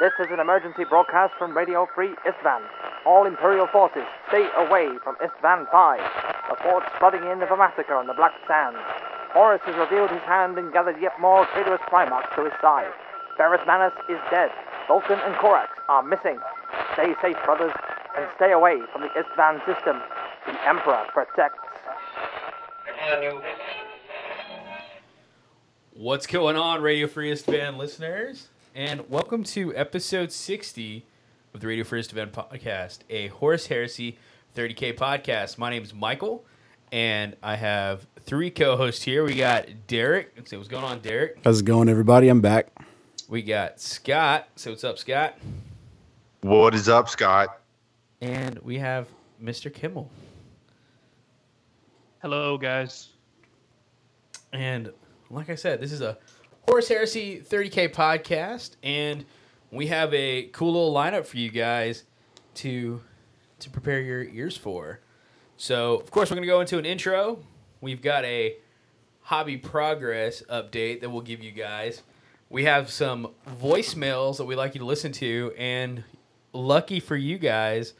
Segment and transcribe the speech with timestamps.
[0.00, 2.62] This is an emergency broadcast from Radio Free Istvan.
[3.04, 6.00] All Imperial forces, stay away from Istvan 5.
[6.48, 8.78] Reports flooding in of a massacre on the Black Sands.
[9.34, 12.90] Horus has revealed his hand and gathered yet more traitorous Primarchs to his side.
[13.36, 14.50] Ferrus Manus is dead.
[14.88, 16.40] Vulcan and Corax are missing.
[16.94, 17.72] Stay safe, brothers,
[18.16, 20.00] and stay away from the Istvan system.
[20.46, 21.60] The Emperor protects.
[25.92, 28.48] What's going on, Radio Free Istvan listeners?
[28.80, 31.04] And welcome to episode 60
[31.52, 34.16] of the Radio Free Istvan podcast, a Horus Heresy
[34.56, 35.58] 30K podcast.
[35.58, 36.46] My name is Michael,
[36.90, 39.22] and I have three co hosts here.
[39.22, 40.32] We got Derek.
[40.34, 41.40] Let's see what's going on, Derek.
[41.44, 42.30] How's it going, everybody?
[42.30, 42.72] I'm back.
[43.28, 44.48] We got Scott.
[44.56, 45.36] So what's up, Scott?
[46.40, 47.60] What is up, Scott?
[48.22, 49.08] And we have
[49.44, 49.70] Mr.
[49.70, 50.08] Kimmel.
[52.22, 53.10] Hello, guys.
[54.54, 54.90] And
[55.28, 56.16] like I said, this is a
[56.70, 59.24] Horus Heresy 30K podcast, and
[59.72, 62.04] we have a cool little lineup for you guys
[62.54, 63.00] to
[63.58, 65.00] to prepare your ears for.
[65.56, 67.40] So, of course, we're going to go into an intro.
[67.80, 68.54] We've got a
[69.22, 72.04] hobby progress update that we'll give you guys.
[72.50, 76.04] We have some voicemails that we'd like you to listen to, and
[76.52, 77.94] lucky for you guys,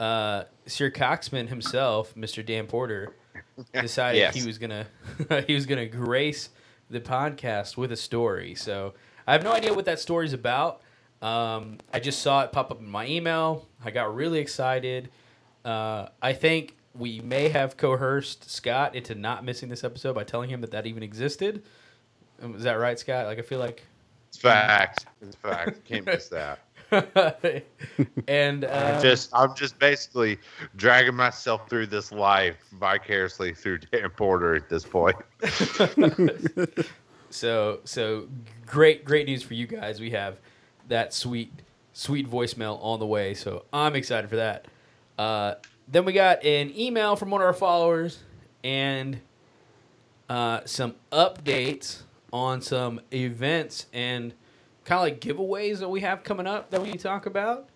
[0.00, 2.44] uh, Sir Coxman himself, Mr.
[2.44, 3.14] Dan Porter,
[3.80, 4.34] decided Yes.
[4.34, 4.88] he was gonna
[5.46, 6.48] he was gonna grace
[6.90, 8.54] the podcast with a story.
[8.54, 8.94] So
[9.26, 10.80] I have no idea what that story's about.
[11.20, 13.66] Um, I just saw it pop up in my email.
[13.84, 15.10] I got really excited.
[15.64, 20.50] Uh, I think we may have coerced Scott into not missing this episode by telling
[20.50, 21.62] him that that even existed.
[22.42, 23.26] Um, Is that right, Scott?
[23.26, 23.82] Like I feel like
[24.28, 25.06] It's fact.
[25.20, 25.84] It's fact.
[25.84, 26.60] Can't miss that.
[28.28, 30.38] and I'm uh, just I'm just basically
[30.76, 35.16] dragging myself through this life vicariously through Dan Porter at this point.
[37.30, 38.28] So so
[38.66, 40.00] great great news for you guys.
[40.00, 40.38] We have
[40.88, 41.52] that sweet
[41.92, 43.34] sweet voicemail on the way.
[43.34, 44.66] So I'm excited for that.
[45.18, 45.54] Uh,
[45.88, 48.20] then we got an email from one of our followers
[48.62, 49.20] and
[50.28, 52.02] uh, some updates
[52.32, 54.32] on some events and
[54.88, 57.68] kind of like giveaways that we have coming up that we can talk about.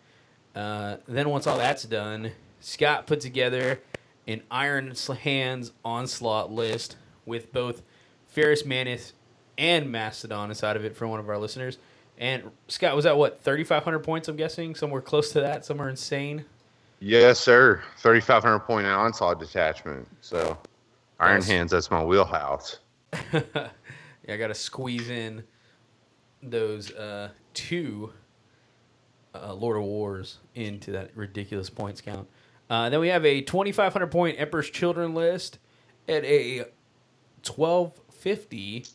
[0.57, 3.81] Uh, then once all that's done, Scott put together
[4.27, 6.97] an Iron Hands onslaught list
[7.27, 7.83] with both
[8.29, 9.13] Ferrus Manus
[9.59, 11.77] and Mastodon inside of it for one of our listeners.
[12.17, 14.29] And Scott, was that what thirty five hundred points?
[14.29, 16.47] I'm guessing somewhere close to that, somewhere insane.
[16.99, 17.83] Yes, sir.
[17.99, 20.09] Thirty five hundred point onslaught detachment.
[20.23, 20.57] So
[21.21, 21.49] Iron Yes.
[21.49, 22.79] Hands, that's my wheelhouse.
[23.33, 23.69] yeah,
[24.29, 25.43] I got to squeeze in
[26.43, 28.13] those uh, two
[29.35, 32.29] uh, Lord of Wars into that ridiculous points count.
[32.69, 35.59] Uh, then we have a 2,500 point Emperor's Children list
[36.09, 36.65] at a
[37.45, 38.87] 1250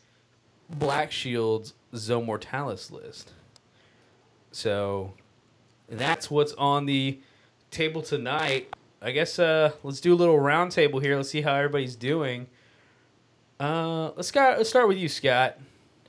[0.70, 3.32] Black Shields Zone Mortalis list.
[4.52, 5.14] So
[5.88, 7.20] that's what's on the
[7.70, 8.74] table tonight.
[9.00, 11.16] I guess uh, let's do a little round table here.
[11.16, 12.48] Let's see how everybody's doing.
[13.60, 14.58] Uh, let's start.
[14.58, 15.58] Let's start with you, Scott.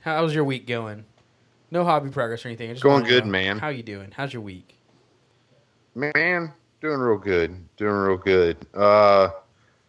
[0.00, 1.04] How's your week going?
[1.70, 2.70] No hobby progress or anything.
[2.70, 3.58] I just Going good, man.
[3.58, 4.10] How you doing?
[4.14, 4.76] How's your week?
[5.94, 7.56] Man, doing real good.
[7.76, 8.56] Doing real good.
[8.74, 9.30] Uh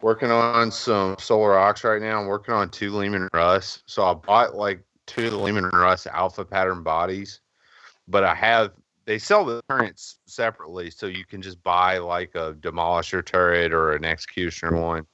[0.00, 2.20] working on some Solar Aux right now.
[2.20, 3.82] I'm working on two Leman Russ.
[3.86, 7.40] So I bought like two of the Leman Russ alpha pattern bodies,
[8.08, 8.72] but I have
[9.04, 13.92] they sell the turrets separately, so you can just buy like a demolisher turret or
[13.92, 15.06] an executioner one.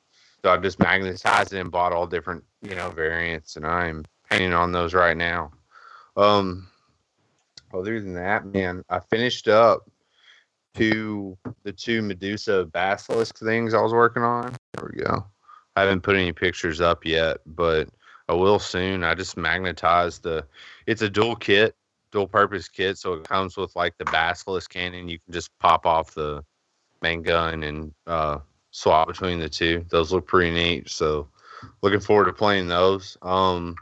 [0.44, 4.52] So I've just magnetized it and bought all different, you know, variants, and I'm painting
[4.52, 5.52] on those right now.
[6.18, 6.68] Um,
[7.72, 9.88] other than that, man, I finished up
[10.74, 14.54] to the two Medusa basilisk things I was working on.
[14.74, 15.24] There we go.
[15.76, 17.88] I haven't put any pictures up yet, but
[18.28, 19.04] I will soon.
[19.04, 20.44] I just magnetized the.
[20.86, 21.76] It's a dual kit,
[22.10, 25.08] dual purpose kit, so it comes with like the basilisk cannon.
[25.08, 26.44] You can just pop off the
[27.00, 28.38] main gun and uh,
[28.72, 29.84] swap between the two.
[29.88, 30.90] Those look pretty neat.
[30.90, 31.28] So
[31.82, 33.16] looking forward to playing those.
[33.22, 33.76] Um,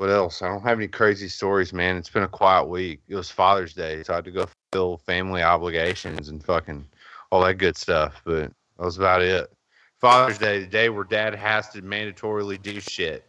[0.00, 0.40] what else?
[0.40, 1.98] I don't have any crazy stories, man.
[1.98, 3.02] It's been a quiet week.
[3.06, 6.86] It was Father's Day, so I had to go fulfill family obligations and fucking
[7.30, 8.22] all that good stuff.
[8.24, 9.52] But that was about it.
[10.00, 13.26] Father's Day, the day where dad has to mandatorily do shit.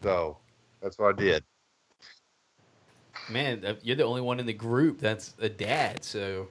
[0.00, 0.38] So
[0.80, 1.42] that's what I did.
[3.28, 6.04] Man, you're the only one in the group that's a dad.
[6.04, 6.46] So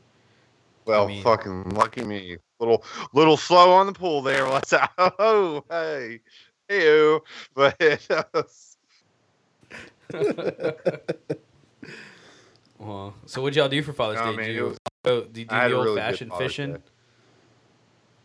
[0.83, 2.35] Well, mean- fucking lucky me.
[2.59, 2.83] Little
[3.13, 4.45] little slow on the pull there.
[4.49, 4.91] What's up?
[4.97, 6.19] Oh, hey.
[6.69, 7.21] Ew.
[7.53, 7.79] But
[12.79, 14.37] well, so what'd y'all do for Father's No, Day?
[14.37, 16.73] man, Did you was- go, did you do the old really fashioned fishing?
[16.73, 16.79] Day.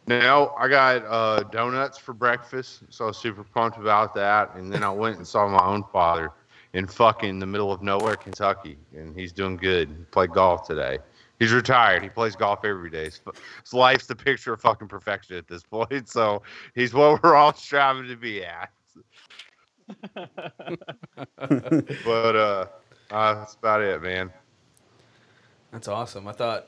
[0.07, 4.55] No, I got uh, donuts for breakfast, so I was super pumped about that.
[4.57, 6.33] And then I went and saw my own father.
[6.73, 9.89] in fucking the middle of nowhere, Kentucky, and he's doing good.
[9.89, 10.99] He played golf today.
[11.39, 12.03] He's retired.
[12.03, 13.05] He plays golf every day.
[13.07, 13.21] His,
[13.65, 16.09] his life's the picture of fucking perfection at this point.
[16.09, 16.43] So
[16.75, 18.71] he's what we're all striving to be at.
[22.05, 22.67] but uh,
[23.11, 24.31] uh, that's about it, man.
[25.73, 26.27] That's awesome.
[26.27, 26.67] I thought,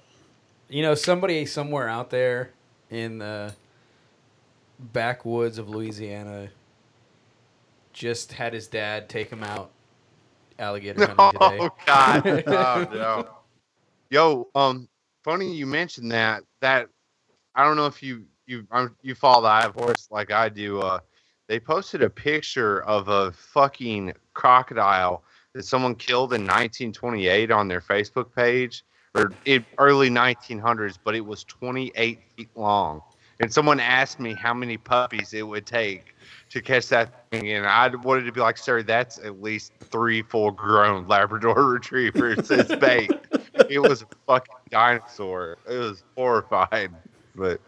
[0.68, 2.50] you know, somebody somewhere out there
[2.90, 3.54] in the
[4.78, 6.50] backwoods of Louisiana
[7.92, 9.70] just had his dad take him out
[10.58, 11.58] alligator hunting today.
[11.60, 12.26] Oh God!
[12.46, 13.28] oh no!
[14.10, 14.88] Yo, um,
[15.24, 16.42] funny you mentioned that.
[16.60, 16.88] That
[17.54, 20.48] I don't know if you you um, you follow the Eye of Horus like I
[20.48, 20.80] do.
[20.80, 21.00] Uh,
[21.52, 25.22] they posted a picture of a fucking crocodile
[25.52, 28.82] that someone killed in 1928 on their Facebook page,
[29.14, 29.30] or
[29.76, 33.02] early 1900s, but it was 28 feet long.
[33.40, 36.14] And someone asked me how many puppies it would take
[36.48, 40.22] to catch that thing, and I wanted to be like, "Sir, that's at least three
[40.22, 42.50] full-grown Labrador retrievers.
[42.50, 43.10] It's bait."
[43.68, 45.58] it was a fucking dinosaur.
[45.68, 46.96] It was horrifying,
[47.34, 47.60] but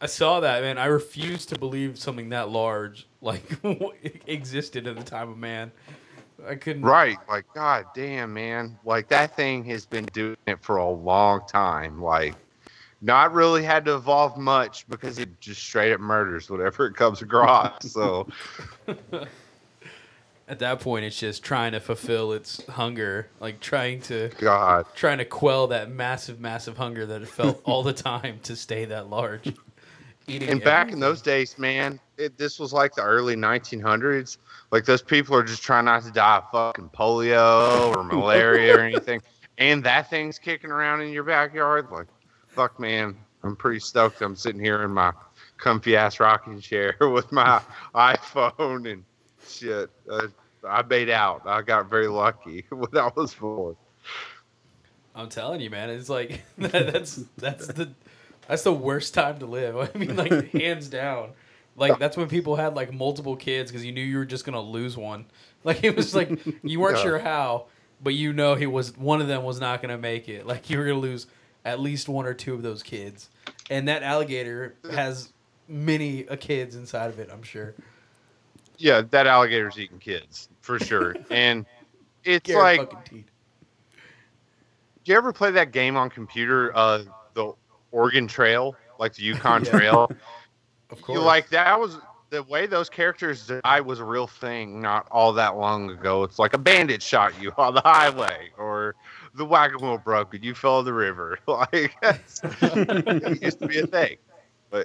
[0.00, 0.78] I saw that, man.
[0.78, 3.42] I refuse to believe something that large like
[4.26, 5.70] existed at the time of man.
[6.46, 6.82] I couldn't.
[6.82, 11.42] right, like god damn, man, like that thing has been doing it for a long
[11.46, 12.00] time.
[12.00, 12.34] Like,
[13.02, 17.20] not really had to evolve much because it just straight up murders whatever it comes
[17.22, 17.84] across.
[17.90, 18.26] So
[20.48, 25.18] At that point, it's just trying to fulfill its hunger, like trying to God, trying
[25.18, 29.08] to quell that massive, massive hunger that it felt all the time to stay that
[29.08, 29.54] large.
[30.30, 34.38] Eating and back in those days, man, it, this was like the early 1900s.
[34.70, 38.80] Like those people are just trying not to die of fucking polio or malaria or
[38.80, 39.20] anything,
[39.58, 41.88] and that thing's kicking around in your backyard.
[41.90, 42.06] Like,
[42.46, 44.22] fuck, man, I'm pretty stoked.
[44.22, 45.12] I'm sitting here in my
[45.56, 47.60] comfy ass rocking chair with my
[47.94, 49.04] iPhone and
[49.48, 49.90] shit.
[50.08, 50.28] Uh,
[50.66, 51.42] I made out.
[51.46, 53.76] I got very lucky when I was born.
[55.14, 57.92] I'm telling you, man, it's like that's that's the
[58.50, 59.76] that's the worst time to live.
[59.94, 61.30] I mean, like hands down.
[61.76, 64.60] Like that's when people had like multiple kids because you knew you were just gonna
[64.60, 65.26] lose one.
[65.62, 66.30] Like it was like
[66.62, 67.02] you weren't Yeah.
[67.02, 67.66] sure how,
[68.02, 70.46] but you know he was one of them was not gonna make it.
[70.46, 71.26] Like you were gonna lose
[71.66, 73.28] at least one or two of those kids,
[73.68, 75.34] and that alligator has
[75.68, 77.28] many uh, kids inside of it.
[77.30, 77.74] I'm sure.
[78.78, 81.66] Yeah, that alligator's eating kids for sure, and
[82.24, 83.10] it's Garrett like.
[83.10, 83.22] Do
[85.04, 87.02] you ever play that game on computer, uh,
[87.34, 87.52] the
[87.92, 89.70] Oregon Trail, like the Yukon Yeah.
[89.70, 90.10] Trail?
[90.90, 91.98] Of You like that was
[92.30, 96.22] the way those characters died was a real thing not all that long ago.
[96.24, 98.94] It's like a bandit shot you on the highway, or
[99.34, 101.38] the wagon wheel broke and you fell in the river.
[101.46, 104.16] Like it used to be a thing.
[104.72, 104.84] Uh,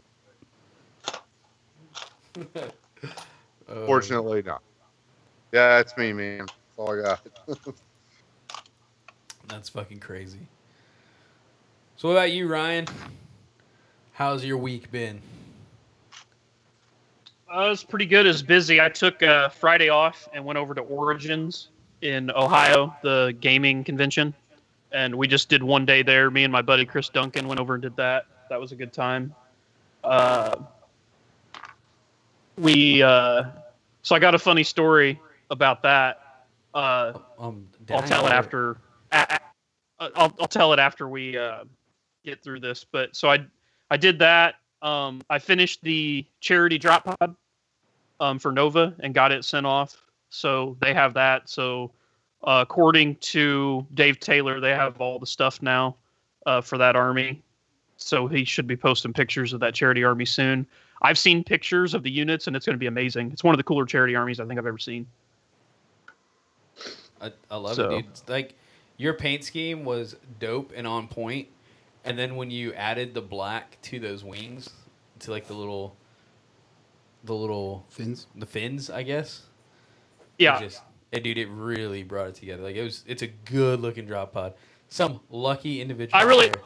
[3.85, 4.61] Fortunately, not.
[5.51, 6.39] Yeah, that's me, man.
[6.39, 7.27] That's all I got.
[9.47, 10.39] That's fucking crazy.
[11.97, 12.85] So, what about you, Ryan?
[14.13, 15.21] How's your week been?
[17.53, 18.25] Uh, it was pretty good.
[18.25, 18.81] It was busy.
[18.81, 21.69] I took uh, Friday off and went over to Origins
[22.01, 24.33] in Ohio, the gaming convention,
[24.91, 26.29] and we just did one day there.
[26.29, 28.25] Me and my buddy Chris Duncan went over and did that.
[28.49, 29.33] That was a good time.
[30.03, 30.55] Uh,
[32.57, 33.43] we uh,
[34.01, 35.19] so I got a funny story
[35.49, 36.45] about that.
[36.73, 38.77] Uh, Um, I'll tell it after.
[39.11, 39.39] a- a-
[39.97, 41.63] I'll, I'll tell it after we uh,
[42.25, 42.83] get through this.
[42.83, 43.45] But so I
[43.89, 44.55] I did that.
[44.81, 47.35] Um, I finished the charity drop pod
[48.19, 49.97] um, for Nova and got it sent off.
[50.29, 51.49] So they have that.
[51.49, 51.91] So
[52.43, 55.95] uh, according to Dave Taylor, they have all the stuff now
[56.45, 57.41] uh, for that army.
[57.97, 60.67] So he should be posting pictures of that charity army soon.
[61.01, 63.31] I've seen pictures of the units, and it's going to be amazing.
[63.31, 65.07] It's one of the cooler charity armies I think I've ever seen.
[67.21, 68.05] I, I love So- it, dude.
[68.11, 68.55] It's like
[68.97, 71.47] your paint scheme was dope and on point,
[72.05, 74.69] and then when you added the black to those wings,
[75.19, 75.95] to like the little,
[77.23, 78.27] the little Fins.
[78.35, 79.43] the fins, I guess.
[80.37, 80.81] it Yeah, just,
[81.13, 82.63] and dude, it really brought it together.
[82.63, 84.53] Like it was, it's a good looking drop pod.
[84.89, 86.21] Some lucky individual.
[86.21, 86.61] I really- there.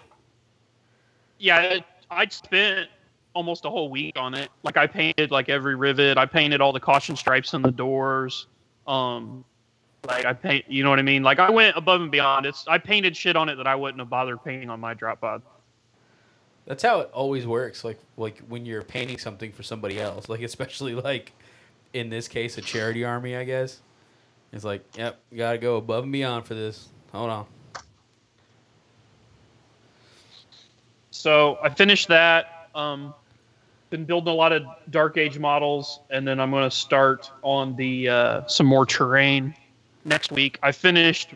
[1.37, 1.79] yeah
[2.11, 2.89] i spent
[3.33, 6.73] almost a whole week on it like i painted like every rivet i painted all
[6.73, 8.47] the caution stripes on the doors
[8.87, 9.45] um
[10.07, 12.65] like i paint you know what i mean like i went above and beyond it's
[12.67, 15.41] i painted shit on it that i wouldn't have bothered painting on my drop pod
[16.65, 17.83] That's how it always works.
[17.83, 21.33] Like like when you're painting something for somebody else, like especially like
[21.93, 23.81] in this case a charity army, I guess.
[24.53, 26.89] It's like, yep, you gotta go above and beyond for this.
[27.11, 27.45] Hold on.
[31.11, 33.13] so i finished that um
[33.89, 37.75] been building a lot of Dark Age models, and then I'm going to start on
[37.75, 39.55] the uh, some more terrain
[40.09, 40.59] next week.
[40.61, 41.29] I finished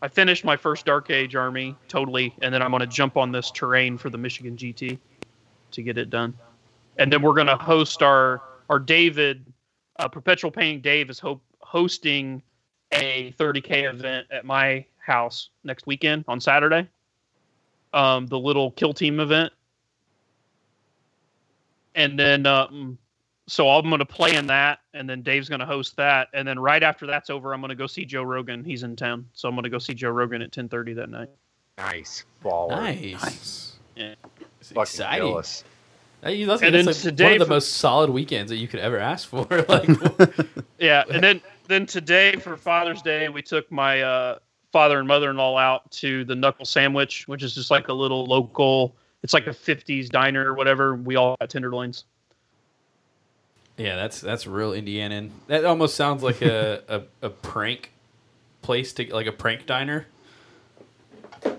[0.00, 3.32] I finished my first Dark Age army totally, and then I'm going to jump on
[3.32, 4.96] this terrain for the Michigan GT
[5.72, 6.34] to get it done.
[6.98, 9.44] And then we're going to host our our David
[9.98, 12.42] uh, Perpetual Painting Dave is ho- hosting
[12.92, 16.88] a 30k event at my house next weekend on Saturday.
[17.92, 19.52] Um, the little kill team event,
[21.94, 22.98] and then um,
[23.48, 26.46] so I'm going to play in that, and then Dave's going to host that, and
[26.46, 28.62] then right after that's over, I'm going to go see Joe Rogan.
[28.62, 31.28] He's in town, so I'm going to go see Joe Rogan at 10:30 that night.
[31.78, 32.24] Nice.
[32.44, 32.70] Baller.
[32.70, 33.22] Nice.
[33.22, 33.72] Nice.
[33.96, 34.14] Yeah.
[34.60, 35.26] It's Fucking exciting.
[35.28, 35.64] jealous.
[36.22, 38.56] Hey, that's And that's then like one today of the for- most solid weekends that
[38.56, 39.44] you could ever ask for.
[39.68, 39.88] like,
[40.80, 44.38] Yeah, and then then today for Father's Day, we took my uh,
[44.72, 48.96] father and mother-in-law out to the Knuckle Sandwich, which is just like a little local.
[49.22, 50.96] It's like a '50s diner or whatever.
[50.96, 52.04] We all got tenderloins.
[53.78, 55.30] Yeah, that's that's real Indianan.
[55.46, 56.82] That almost sounds like a,
[57.22, 57.92] a, a prank
[58.62, 60.06] place to like a prank diner,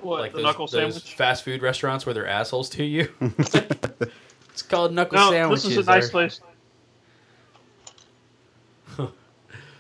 [0.02, 1.16] What like the those, Knuckle those Sandwich?
[1.16, 3.10] fast food restaurants where they're assholes to you.
[3.22, 5.64] it's called knuckle No, sandwiches.
[5.64, 6.42] this is a nice They're- place.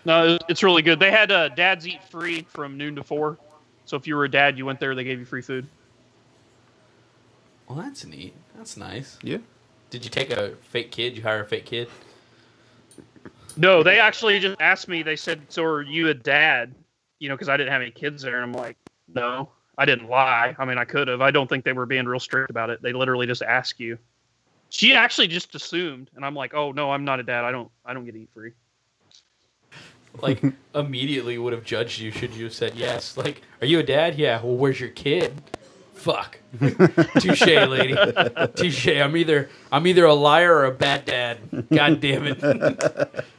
[0.05, 0.99] no, it's really good.
[0.99, 3.37] They had uh, dads eat free from noon to four.
[3.85, 5.67] So if you were a dad, you went there, they gave you free food.
[7.67, 8.33] Well, that's neat.
[8.55, 9.17] That's nice.
[9.21, 9.37] Yeah.
[9.89, 11.15] Did you take a fake kid?
[11.17, 11.89] You hire a fake kid?
[13.57, 15.03] No, they actually just asked me.
[15.03, 16.73] They said, "So are you a dad?"
[17.19, 18.77] You know, because I didn't have any kids there, and I'm like,
[19.13, 20.55] "No, I didn't lie.
[20.57, 21.21] I mean, I could have.
[21.21, 22.81] I don't think they were being real strict about it.
[22.81, 23.97] They literally just ask you."
[24.69, 27.43] She actually just assumed, and I'm like, "Oh no, I'm not a dad.
[27.43, 27.71] I don't.
[27.85, 28.51] I don't get to eat free."
[30.21, 30.41] Like
[30.75, 33.17] immediately would have judged you should you have said yes.
[33.17, 34.15] Like, are you a dad?
[34.17, 34.41] Yeah.
[34.41, 35.33] Well, where's your kid?
[35.93, 36.39] Fuck.
[37.19, 37.95] Touche, lady.
[38.55, 38.87] Touche.
[38.87, 41.39] I'm either I'm either a liar or a bad dad.
[41.73, 43.25] God damn it.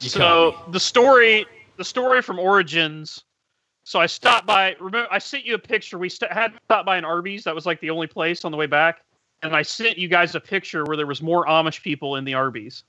[0.00, 1.46] You so the story,
[1.76, 3.24] the story from Origins.
[3.84, 4.76] So I stopped by.
[4.80, 5.98] Remember, I sent you a picture.
[5.98, 7.44] We st- had stopped by an Arby's.
[7.44, 9.00] That was like the only place on the way back.
[9.42, 12.34] And I sent you guys a picture where there was more Amish people in the
[12.34, 12.84] Arby's.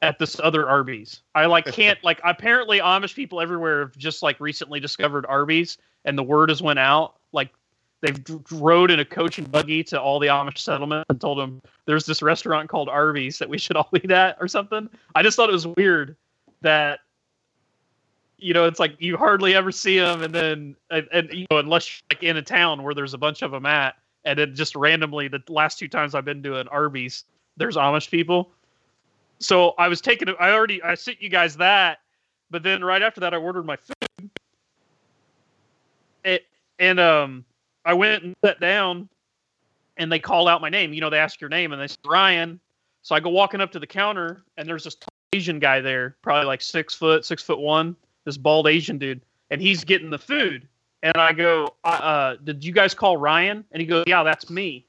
[0.00, 2.20] At this other Arby's, I like can't like.
[2.24, 6.78] Apparently, Amish people everywhere have just like recently discovered Arby's, and the word has went
[6.78, 7.17] out.
[8.00, 11.60] They've rode in a coach and buggy to all the Amish settlement and told them
[11.86, 14.88] there's this restaurant called Arby's that we should all eat at or something.
[15.14, 16.16] I just thought it was weird
[16.60, 17.00] that
[18.38, 21.58] you know it's like you hardly ever see them, and then and, and you know
[21.58, 24.54] unless you're like in a town where there's a bunch of them at, and then
[24.54, 27.24] just randomly the last two times I've been to an Arby's,
[27.56, 28.50] there's Amish people.
[29.40, 31.98] So I was taking I already I sent you guys that,
[32.48, 34.30] but then right after that I ordered my food.
[36.22, 36.46] It
[36.78, 37.44] and um
[37.88, 39.08] I went and sat down
[39.96, 40.92] and they call out my name.
[40.92, 42.60] You know, they ask your name and they say Ryan.
[43.00, 44.94] So I go walking up to the counter and there's this
[45.32, 49.62] Asian guy there, probably like six foot, six foot one, this bald Asian dude, and
[49.62, 50.68] he's getting the food.
[51.02, 53.64] And I go, uh, did you guys call Ryan?
[53.72, 54.84] And he goes, yeah, that's me.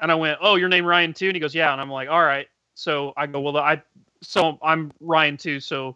[0.00, 1.26] And I went, oh, your name Ryan too?
[1.26, 1.70] And he goes, yeah.
[1.70, 2.48] And I'm like, all right.
[2.74, 3.80] So I go, well, I,
[4.22, 5.60] so I'm Ryan too.
[5.60, 5.94] So,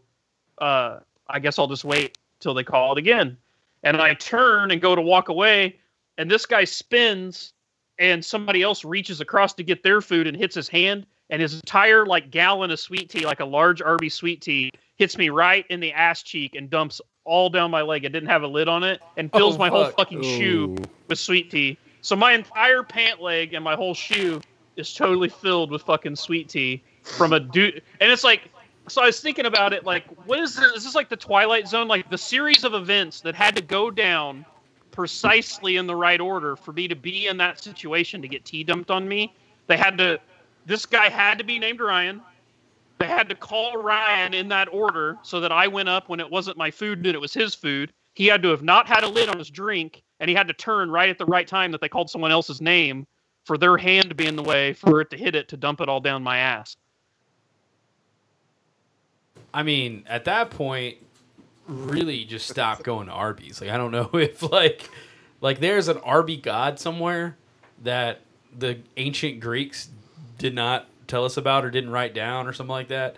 [0.58, 3.38] uh, I guess I'll just wait till they call it again.
[3.82, 5.80] And I turn and go to walk away,
[6.18, 7.52] and this guy spins,
[7.99, 11.54] and somebody else reaches across to get their food and hits his hand, and his
[11.54, 15.64] entire like gallon of sweet tea, like a large Arby sweet tea, hits me right
[15.71, 18.04] in the ass cheek and dumps all down my leg.
[18.04, 19.97] It didn't have a lid on it, and oh, fills Oh, my whole fuck.
[19.97, 20.76] fucking shoe
[21.09, 21.78] with sweet tea.
[22.02, 24.40] So my entire pant leg and my whole shoe
[24.76, 27.83] is totally filled with fucking sweet tea from a dude.
[28.00, 28.50] And it's like,
[28.88, 30.73] so I was thinking about it, like, what is this?
[30.73, 31.88] Is this like the Twilight Zone?
[31.88, 34.44] Like the series of events that had to go down
[34.95, 38.63] precisely in the right order for me to be in that situation to get tea
[38.63, 39.35] dumped on me.
[39.67, 40.21] They had to,
[40.67, 42.23] this guy had to be named Ryan.
[42.99, 46.31] They had to call Ryan in that order so that I went up when it
[46.31, 47.93] wasn't my food and it was his food.
[48.15, 50.55] He had to have not had a lid on his drink, and he had to
[50.55, 53.05] turn right at the right time that they called someone else's name
[53.45, 55.81] for their hand to be in the way for it to hit it to dump
[55.81, 56.77] it all down my ass.
[59.53, 60.99] I mean, at that point,
[61.66, 63.61] really just stop going to Arby's.
[63.61, 64.88] Like, I don't know if like,
[65.40, 67.37] like there's an Arby god somewhere
[67.83, 68.21] that
[68.56, 69.88] the ancient Greeks
[70.38, 73.16] did not tell us about or didn't write down or something like that.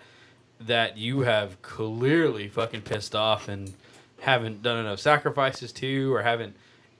[0.59, 3.73] That you have clearly fucking pissed off and
[4.21, 6.55] haven't done enough sacrifices to or haven't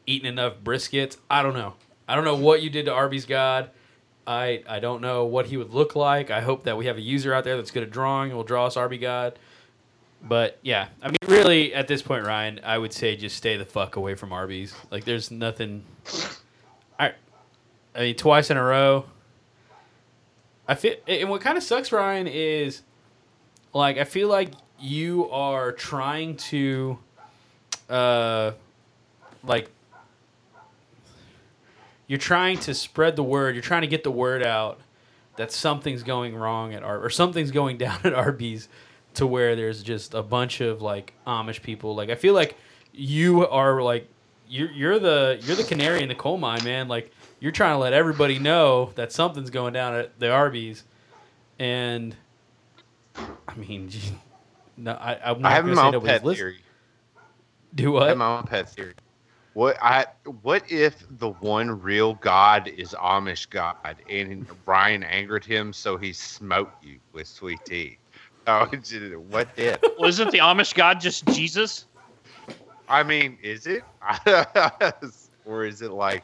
[0.06, 1.18] eaten enough briskets.
[1.30, 1.74] I don't know.
[2.08, 3.72] I don't know what you did to Arby's god.
[4.28, 6.30] I I don't know what he would look like.
[6.30, 8.44] I hope that we have a user out there that's good at drawing and will
[8.44, 9.40] draw us Arby God.
[10.24, 13.66] But yeah, I mean, really, at this point, Ryan, I would say just stay the
[13.66, 14.76] fuck away from Arby's.
[14.92, 15.84] Like, there's nothing.
[17.00, 17.14] I,
[17.96, 19.06] I mean, twice in a row.
[20.68, 22.82] I feel, and what kind of sucks, Ryan, is
[23.74, 27.00] like I feel like you are trying to,
[27.90, 28.52] uh,
[29.44, 29.70] like
[32.08, 33.56] you're trying to spread the word.
[33.56, 34.80] You're trying to get the word out
[35.38, 38.68] that something's going wrong at Ar- or something's going down at Arby's
[39.18, 41.96] to where there's just a bunch of like Amish people.
[41.96, 42.56] Like I feel like
[42.94, 44.08] you are like
[44.48, 46.88] you're you're the you're the canary in the coal mine, man.
[46.88, 50.84] Like you're trying to let everybody know that something's going down at the Arby's,
[51.60, 52.16] and
[53.16, 53.90] I mean,
[54.78, 56.36] no, I I'm not I have gonna my own pet listening.
[56.36, 56.62] theory.
[57.76, 58.08] Do I what?
[58.10, 58.94] have my own pet theory.
[59.54, 60.06] What I
[60.42, 63.76] what if the one real God is Amish God
[64.08, 67.98] and Ryan angered him so he smote you with sweet tea?
[68.48, 68.66] Oh,
[69.30, 69.78] what if?
[70.00, 71.86] Well, isn't the Amish God just Jesus?
[72.88, 73.84] I mean, is it?
[75.46, 76.24] or is it like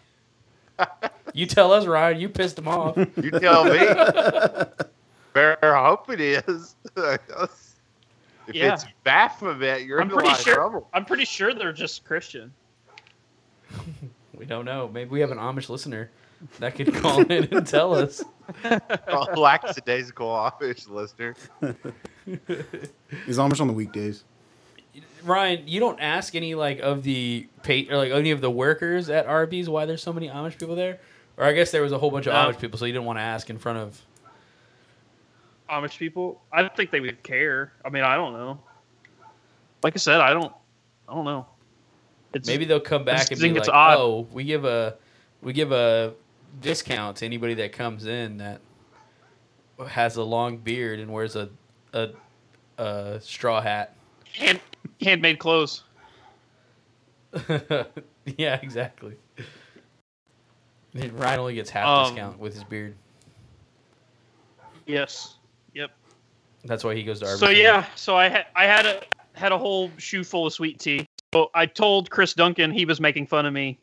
[1.34, 2.22] You tell us, Ryan.
[2.22, 2.96] You pissed him off.
[2.98, 3.77] you tell me?
[5.34, 6.75] Better hope it is.
[6.96, 7.50] if
[8.53, 8.74] Yeah.
[8.74, 10.89] it's Baphomet, you're I'm in a pretty lot of trouble.
[10.94, 12.53] I'm pretty sure they're just Christian.
[14.38, 14.89] we don't know.
[14.94, 16.10] Maybe we have an Amish listener
[16.60, 18.24] that could call in and tell us.
[19.36, 21.36] Lackadaisical Amish listener.
[23.26, 24.24] He's Amish on the weekdays.
[25.24, 29.10] Ryan, you don't ask any like of the pay or like any of the workers
[29.10, 31.00] at Arby's why there's so many Amish people there,
[31.38, 32.40] or I guess there was a whole bunch of No.
[32.40, 34.02] Amish people, so you didn't want to ask in front of.
[35.70, 36.42] Amish people.
[36.52, 37.72] I don't think they would care.
[37.86, 38.60] I mean, I don't know.
[39.82, 40.54] Like I said, I don't.
[41.08, 41.46] I don't know.
[42.34, 43.98] It's, Maybe they'll come back and be like, odd.
[43.98, 44.96] "Oh, we give a
[45.42, 46.14] we give a
[46.62, 48.62] discount to anybody that comes in that
[49.88, 51.50] has a long beard and wears a
[51.94, 52.10] a,
[52.78, 53.96] a straw hat."
[54.34, 54.60] hand,
[55.02, 55.84] handmade clothes.
[58.38, 59.16] yeah, exactly.
[60.94, 62.96] Ryan only gets half Um, discount with his beard.
[64.86, 65.36] Yes.
[65.74, 65.92] Yep.
[66.66, 67.40] That's why he goes to Arby's.
[67.40, 69.02] So yeah, so I had I had a
[69.34, 71.08] had a whole shoe full of sweet tea.
[71.34, 73.80] So I told Chris Duncan he was making fun of me,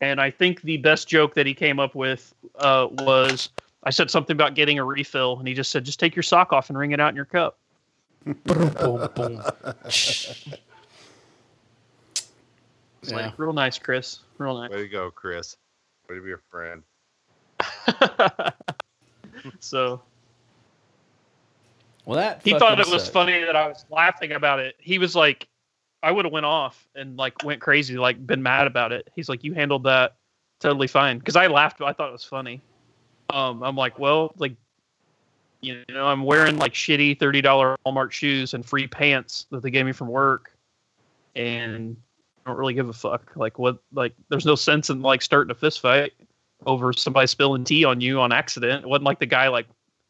[0.00, 3.50] and I think the best joke that he came up with uh, was
[3.84, 6.52] I said something about getting a refill, and he just said, "Just take your sock
[6.52, 7.58] off and wring it out in your cup."
[13.02, 13.16] It's Yeah.
[13.26, 14.20] like real nice, Chris.
[14.38, 14.70] Real nice.
[14.70, 15.56] Way to go, Chris.
[16.08, 16.82] Way to be a friend.
[19.60, 20.02] so
[22.04, 23.08] Well, that he thought it was sucks.
[23.12, 24.74] funny that I was laughing about it.
[24.78, 25.48] He was like,
[26.02, 29.08] I would have went off and like went crazy, like been mad about it.
[29.14, 30.16] He's like, you handled that
[30.58, 31.78] totally fine because I laughed.
[31.78, 32.62] But I thought it was funny.
[33.28, 34.54] Um, I'm like, well, like,
[35.60, 39.70] you know, I'm wearing like shitty thirty dollar Walmart shoes and free pants that they
[39.70, 40.56] gave me from work,
[41.36, 41.96] and
[42.44, 43.32] I don't really give a fuck.
[43.36, 43.78] Like, what?
[43.92, 46.12] Like, there's no sense in like starting a fist fight
[46.66, 48.84] over somebody spilling tea on you on accident.
[48.84, 49.66] It wasn't like the guy like,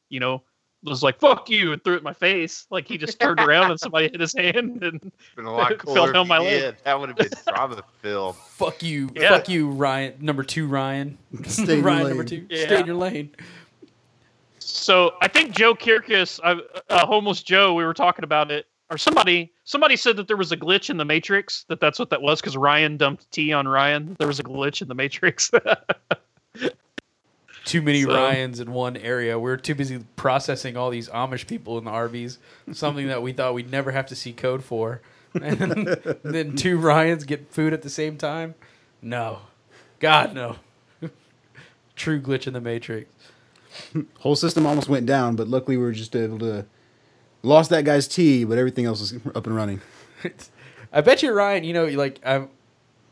[0.09, 0.43] you know,
[0.83, 2.67] was like "fuck you" and threw it in my face.
[2.71, 5.95] Like he just turned around and somebody hit his hand and Been a lot Fell
[5.95, 6.13] cooler.
[6.13, 6.61] down my leg.
[6.61, 6.77] did.
[6.85, 8.37] That would have been drama filled.
[8.51, 9.29] Fuck you, Yeah.
[9.31, 10.15] fuck you, Ryan.
[10.21, 11.19] Number two, Ryan.
[11.45, 12.09] Stay in your Ryan lane.
[12.09, 12.47] number two.
[12.49, 12.67] Yeah.
[12.67, 13.31] Stay in your lane.
[14.59, 18.99] So I think Joe Kirkus, uh, uh, homeless Joe, we were talking about it, or
[18.99, 21.65] somebody somebody said that there was a glitch in the Matrix.
[21.69, 24.17] That that's what that was because Ryan dumped tea on Ryan.
[24.19, 25.51] There was a glitch in the Matrix.
[27.71, 29.39] Too many So- Ryans in one area.
[29.39, 32.39] We're too busy processing all these Amish people in the Arby's,
[32.73, 35.01] Something that we thought we'd never have to see code for.
[35.41, 35.87] And
[36.25, 38.57] then two Ryans get food at the same time.
[39.01, 39.39] No,
[40.01, 40.57] God no.
[41.95, 43.09] True glitch in the Matrix.
[44.19, 46.67] Whole system almost went down, but luckily we were just able to
[47.45, 49.81] lost that guy's tea, but everything else was up and running.
[50.93, 51.63] I bet you, Ryan.
[51.63, 52.49] You know, like I'm,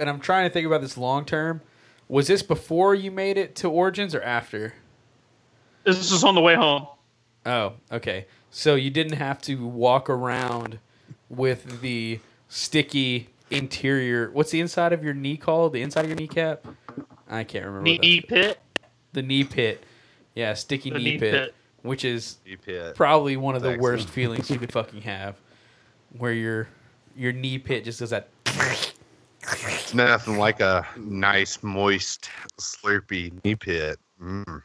[0.01, 1.61] and I'm trying to think about this long term.
[2.09, 4.75] Was this before you made it to Origins or after?
[5.85, 6.87] this is on the way home.
[7.47, 8.27] Oh, okay.
[8.51, 10.79] So you didn't have to walk around
[11.31, 14.31] with the sticky interior.
[14.31, 15.73] What's the inside of your knee called?
[15.73, 16.67] The inside of your kneecap?
[17.29, 17.91] I can't remember.
[17.91, 18.61] what Knee that's- pit.
[19.13, 19.83] The knee pit.
[20.35, 21.55] Yeah, sticky The knee, knee pit, pit.
[21.83, 22.95] which is You pit.
[22.95, 23.83] probably one of the Excellent.
[23.83, 25.37] worst feelings you could fucking have,
[26.17, 26.69] where your
[27.17, 28.29] your knee pit just does that.
[29.43, 33.99] It's nothing like a nice, moist, slurpy knee pit.
[34.21, 34.63] Mm.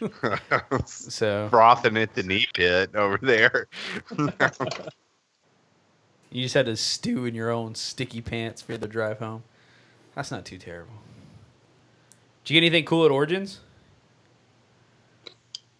[0.86, 3.68] So Frothing at the knee pit over there.
[6.30, 9.42] you just had to stew in your own sticky pants for the drive home.
[10.14, 10.94] That's not too terrible.
[12.44, 13.60] Did you get anything cool at Origins?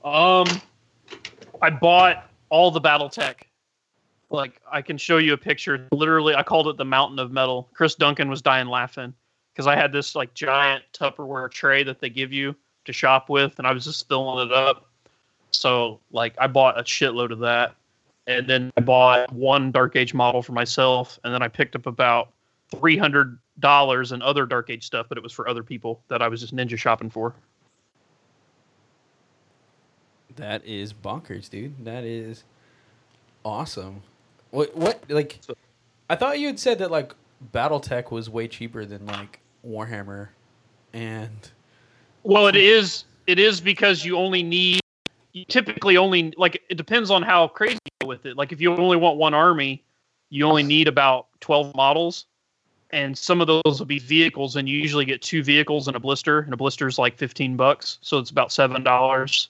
[0.03, 0.47] Um,
[1.63, 3.35] I bought all the BattleTech.
[4.31, 5.87] Like I can show you a picture.
[5.93, 7.69] Literally, I called it the Mountain of Metal.
[7.75, 9.15] Chris Duncan was dying laughing
[9.53, 13.59] because I had this like giant Tupperware tray that they give you to shop with,
[13.59, 14.87] and I was just filling it up.
[15.51, 17.75] So like I bought a shitload of that,
[18.27, 21.87] and then I bought one Dark Age model for myself, and then I picked up
[21.87, 22.33] about
[22.71, 26.23] three hundred dollars in other Dark Age stuff, but it was for other people that
[26.23, 27.35] I was just ninja shopping for.
[30.37, 31.85] That is bonkers, dude.
[31.85, 32.43] That is
[33.45, 34.03] awesome.
[34.55, 35.41] What what like
[36.09, 37.13] I thought you had said that like
[37.53, 40.29] BattleTech was way cheaper than like Warhammer
[40.93, 41.51] and
[42.23, 43.05] Well, it is.
[43.27, 44.81] It is because you only need.
[45.33, 48.37] You typically only like it depends on how crazy you go with it.
[48.37, 49.83] Like if you only want one army,
[50.31, 52.27] you only need about twelve models,
[52.91, 56.01] and some of those will be vehicles, and you usually get two vehicles and a
[56.01, 59.49] blister, and a blister is like fifteen bucks, so it's about seven dollars,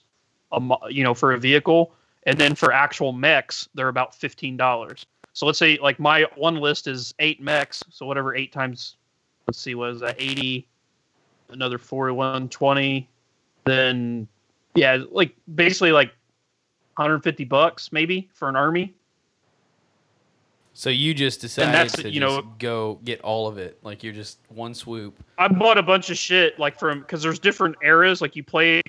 [0.51, 1.93] a mo- you know for a vehicle,
[2.25, 5.05] and then for actual mechs, they're about fifteen dollars.
[5.33, 8.95] So let's say like my one list is eight mechs, so whatever eight times,
[9.47, 10.67] let's see, what is that eighty?
[11.49, 13.07] another 41 20
[13.65, 14.27] then
[14.75, 16.09] yeah like basically like
[16.95, 18.93] 150 bucks maybe for an army
[20.73, 23.79] so you just decided that's, to you just know- go get all of it.
[23.81, 25.17] Like you're just one swoop.
[25.37, 28.81] i bought a bunch of shit like from because there's different eras like you play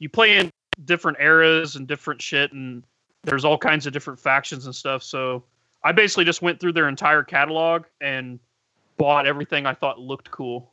[0.00, 0.50] you play in
[0.84, 2.84] different eras and different shit and
[3.24, 5.02] there's all kinds of different factions and stuff.
[5.02, 5.42] So
[5.84, 8.40] i basically just went through their entire catalog and
[8.96, 10.72] bought everything i thought looked cool.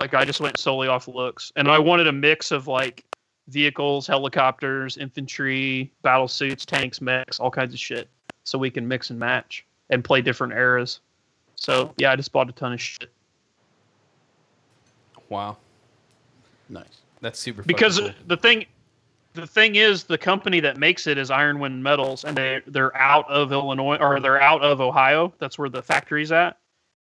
[0.00, 1.52] Like i just went solely off looks.
[1.56, 3.04] And i wanted a mix of like
[3.48, 8.08] vehicles helicopters infantry battle suits tanks mechs all kinds of shit
[8.42, 11.00] so we can mix and match and play different eras.
[11.54, 13.10] So yeah i just bought a ton of shit.
[15.28, 15.56] Wow.
[16.68, 17.00] Nice.
[17.20, 18.10] That's super because cool.
[18.26, 18.66] the thing
[19.36, 23.28] the thing is the company that makes it is Ironwind Metals and they they're out
[23.30, 25.32] of Illinois or they're out of Ohio.
[25.38, 26.58] That's where the factory's at.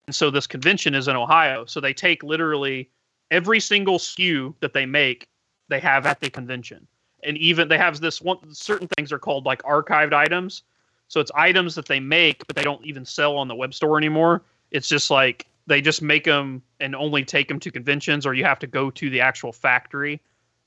[0.05, 1.65] And so this convention is in Ohio.
[1.65, 2.89] So they take literally
[3.31, 5.27] every single SKU that they make
[5.69, 6.87] they have at the convention.
[7.23, 10.63] And even they have this one certain things are called like archived items.
[11.07, 13.97] So it's items that they make but they don't even sell on the web store
[13.97, 14.43] anymore.
[14.71, 18.43] It's just like they just make them and only take them to conventions or you
[18.43, 20.21] have to go to the actual factory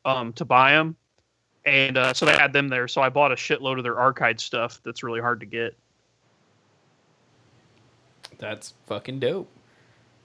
[0.04, 0.94] um, to buy them
[1.64, 4.40] and uh, so they had them there so i bought a shitload of their archived
[4.40, 5.76] stuff that's really hard to get
[8.38, 9.48] That's fucking dope.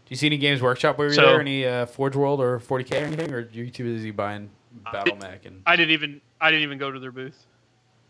[0.05, 1.41] Do you see any Games Workshop where you're So- there?
[1.41, 3.33] Any uh, Forge World or 40k or anything?
[3.33, 4.49] Or are you too busy buying
[4.91, 5.45] Battle Mac?
[5.45, 7.45] and i didn't even i didn't even go to their booth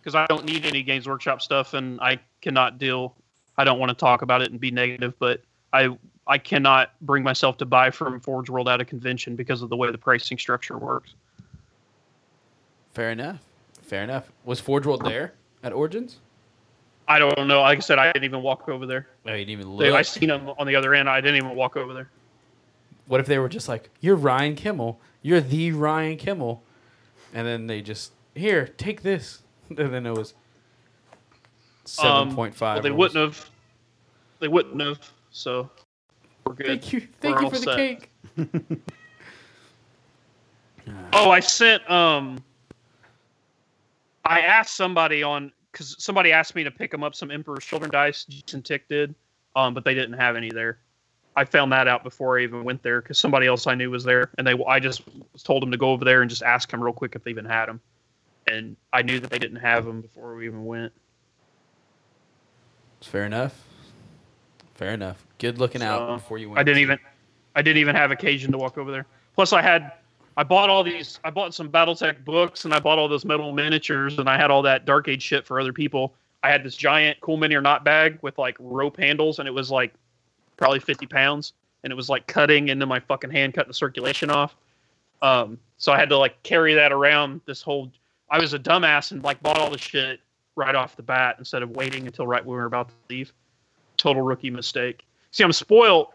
[0.01, 3.15] because i don't need any games workshop stuff and i cannot deal
[3.58, 5.41] i don't want to talk about it and be negative but
[5.73, 5.88] i
[6.27, 9.75] i cannot bring myself to buy from forge world at a convention because of the
[9.75, 11.13] way the pricing structure works
[12.93, 13.39] Fair enough.
[13.81, 14.31] Fair enough.
[14.45, 15.33] Was Forge World there
[15.63, 16.19] at Origins?
[17.07, 19.49] i don't know like i said i didn't even walk over there Oh, you didn't
[19.51, 19.93] even look.
[19.93, 22.09] i seen them on the other end i didn't even walk over there
[23.07, 24.99] What if they were just like, "You're Ryan Kimmel.
[25.21, 26.63] You're the Ryan Kimmel,"
[27.33, 30.33] and then they just here, take this, and then it was
[31.83, 32.69] seven point five.
[32.69, 33.49] Um, Well, they wouldn't have.
[34.39, 35.11] They wouldn't have.
[35.31, 35.69] So
[36.45, 36.67] we're good.
[36.67, 38.12] Thank you, thank We're you all for the cake.
[41.13, 41.89] Oh, I sent.
[41.89, 42.43] Um,
[44.23, 47.91] I asked somebody on because somebody asked me to pick them up some Emperor's Children
[47.91, 48.25] dice.
[48.25, 49.15] Jason Tick did,
[49.55, 50.79] um, but they didn't have any there.
[51.38, 54.03] I found that out before I even went there because somebody else I knew was
[54.03, 55.03] there, and they I just
[55.43, 57.45] told them to go over there and just ask them real quick if they even
[57.45, 57.81] had them,
[58.47, 60.93] and I knew that they didn't have them before we even went.
[62.99, 63.63] It's Fair enough.
[64.75, 65.25] Fair enough.
[65.39, 66.59] Good looking out before you went.
[66.59, 66.99] I didn't even
[67.55, 69.05] I didn't even have occasion to walk over there.
[69.33, 69.93] Plus I had
[70.38, 73.53] I bought all these I bought some Battletech books and I bought all those metal
[73.53, 76.13] miniatures and I had all that Dark Age shit for other people.
[76.43, 79.53] I had this giant cool mini or not bag with like rope handles and it
[79.53, 79.93] was like
[80.57, 84.29] probably 50 pounds and it was like cutting into my fucking hand cutting the circulation
[84.29, 84.55] off.
[85.21, 87.89] Um so I had to like carry that around this whole
[88.29, 90.19] I was a dumbass and like bought all the shit
[90.57, 93.33] right off the bat instead of waiting until right when we were about to leave.
[94.05, 95.03] Total rookie mistake.
[95.31, 96.09] See, I'm spoiled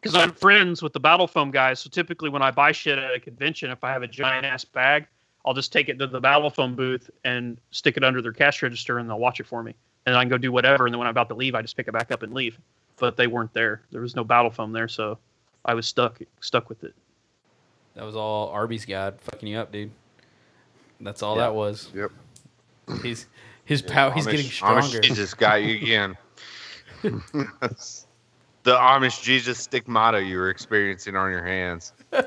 [0.00, 1.78] because I'm friends with the Battle Foam guys.
[1.78, 4.64] So typically, when I buy shit at a convention, if I have a giant ass
[4.64, 5.06] bag,
[5.44, 8.62] I'll just take it to the Battle Foam booth and stick it under their cash
[8.62, 9.74] register, and they'll watch it for me.
[10.06, 10.86] And I can go do whatever.
[10.86, 12.58] And then when I'm about to leave, I just pick it back up and leave.
[12.96, 13.82] But they weren't there.
[13.90, 15.18] There was no Battle Foam there, so
[15.66, 16.94] I was stuck stuck with it.
[17.96, 19.90] That was all Arby's God fucking you up, dude.
[21.02, 21.42] That's all Yeah.
[21.42, 21.90] that was.
[21.94, 22.12] Yep.
[23.02, 23.26] He's
[23.66, 24.10] his power.
[24.10, 25.00] He's Amish- getting Amish stronger.
[25.00, 26.16] Jesus got you again.
[27.60, 28.06] That's
[28.62, 31.92] the Amish Jesus stigmata you were experiencing on your hands.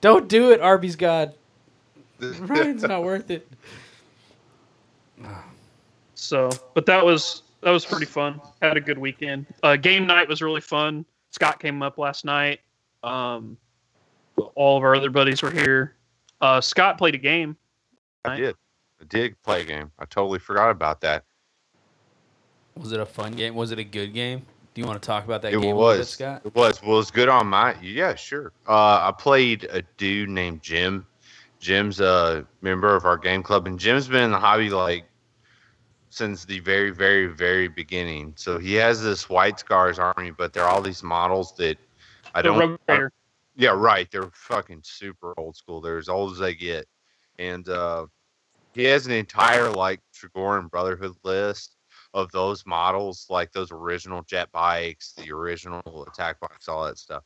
[0.00, 1.34] Don't do it, Arby's God.
[2.20, 3.46] Ryan's not worth it.
[6.14, 8.40] So, but that was that was pretty fun.
[8.62, 9.46] Had a good weekend.
[9.62, 11.04] Uh, game night was really fun.
[11.30, 12.60] Scott came up last night.
[13.02, 13.56] Um,
[14.54, 15.94] all of our other buddies were here.
[16.40, 17.56] Uh, Scott played a game.
[18.24, 18.56] I did.
[19.00, 19.90] I did play a game.
[19.98, 21.24] I totally forgot about that.
[22.76, 23.54] Was it a fun game?
[23.54, 24.44] Was it a good game?
[24.74, 26.10] Do you want to talk about that it game a little bit, was.
[26.10, 26.42] Scott?
[26.44, 26.82] It was.
[26.82, 27.80] Well, it's good on my.
[27.80, 28.52] Yeah, sure.
[28.68, 31.06] Uh, I played a dude named Jim.
[31.60, 35.06] Jim's a member of our game club, and Jim's been in the hobby like
[36.10, 38.34] since the very, very, very beginning.
[38.36, 41.78] So he has this White Scars army, but they're all these models that
[42.34, 42.80] I The don't.
[42.88, 43.10] Rogue
[43.56, 44.10] Yeah, right.
[44.10, 45.80] They're fucking super old school.
[45.80, 46.86] They're as old as they get.
[47.38, 48.06] And uh,
[48.74, 51.75] he has an entire like Trigoran Brotherhood list
[52.16, 57.22] of those models, like those original jet bikes, the original attack bikes, all that stuff.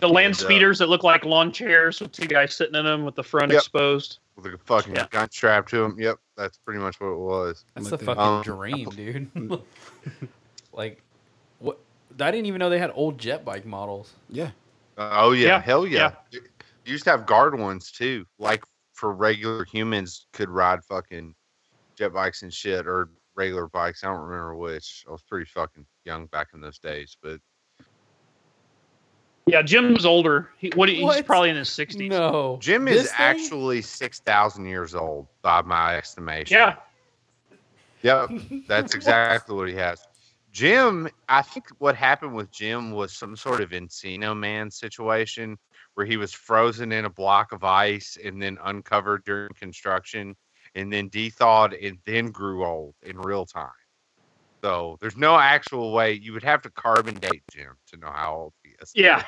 [0.00, 2.86] The land And, uh, speeders that look like lawn chairs with two guys sitting in
[2.86, 3.58] them with the front Yep.
[3.60, 4.20] exposed.
[4.36, 5.06] With a fucking Yeah.
[5.10, 5.96] gun strapped to them.
[6.00, 7.66] Yep, that's pretty much what it was.
[7.74, 9.30] That's Like the the- fucking Um, dream, dude.
[10.72, 11.02] like,
[11.58, 11.78] what?
[12.18, 14.14] I didn't even know they had old jet bike models.
[14.30, 14.50] Yeah.
[14.96, 16.12] Uh, oh yeah, Yeah, hell yeah.
[16.30, 16.40] You
[16.86, 18.64] used to have guard ones too, like
[18.94, 21.34] for regular humans could ride fucking
[21.96, 24.04] jet bikes and shit, or regular bikes.
[24.04, 25.04] I don't remember which.
[25.08, 27.40] I was pretty fucking young back in those days, but
[29.46, 30.50] Yeah, Jim's older.
[30.58, 31.26] He, what, he's What?
[31.26, 32.08] probably in his 60s.
[32.08, 33.16] No, Jim This is thing?
[33.18, 36.56] actually six thousand years old by my estimation.
[36.56, 36.76] Yeah.
[38.02, 38.30] Yep,
[38.68, 40.00] that's exactly what he has.
[40.52, 45.56] Jim, I think what happened with Jim was some sort of Encino Man situation
[45.94, 50.34] where he was frozen in a block of ice and then uncovered during construction
[50.74, 53.70] and then thawed and then grew old in real time.
[54.62, 58.34] So there's no actual way you would have to carbon date Jim to know how
[58.34, 58.92] old he is.
[58.94, 59.22] Yeah.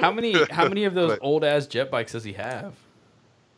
[0.00, 0.34] How many?
[0.50, 2.74] How many of those But- old ass jet bikes does he have?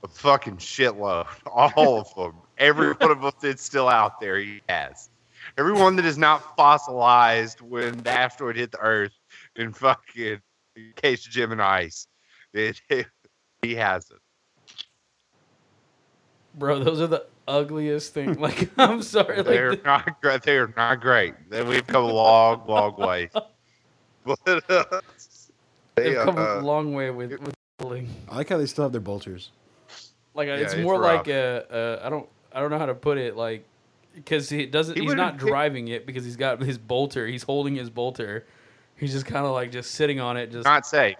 [0.04, 1.26] a fucking shitload.
[1.46, 2.34] All of them.
[2.58, 5.08] Every one of them that's still out there, he has.
[5.58, 9.14] Every one that is not fossilized when the asteroid hit the Earth
[9.56, 10.40] in fucking
[10.96, 12.06] case of Jim and Ice.
[12.52, 12.80] It,
[13.62, 14.18] he has it.
[16.56, 18.38] Bro, those are the ugliest things.
[18.40, 19.42] Like, I'm sorry.
[19.42, 20.42] They're the- not great.
[20.42, 21.34] They're not great.
[21.50, 23.30] Then we've come a long, long way.
[24.24, 25.00] But uh,
[25.94, 28.08] they, they've come uh, a long way with, with building.
[28.28, 29.50] I like how they still have their bolters.
[30.34, 31.18] Like, uh, Yeah, it's it's more rough.
[31.18, 31.64] like a,
[32.02, 32.06] a.
[32.06, 32.28] I don't.
[32.52, 33.36] I don't know how to put it.
[33.36, 33.64] Like,
[34.16, 34.96] because he doesn't.
[34.98, 37.24] He he's not picked- driving it because he's got his bolter.
[37.28, 38.46] He's holding his bolter.
[38.96, 40.50] He's just kind of like just sitting on it.
[40.50, 41.14] Just not safe.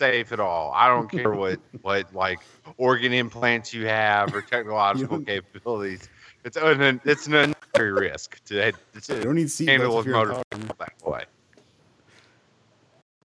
[0.00, 0.72] Not safe at all.
[0.74, 2.40] I don't care what what like
[2.76, 6.08] organ implants you have or technological capabilities.
[6.44, 10.08] It's an it's an unnecessary risk to, to You don't need seatbelts handle if a
[10.08, 11.24] you're in motorcycle that way.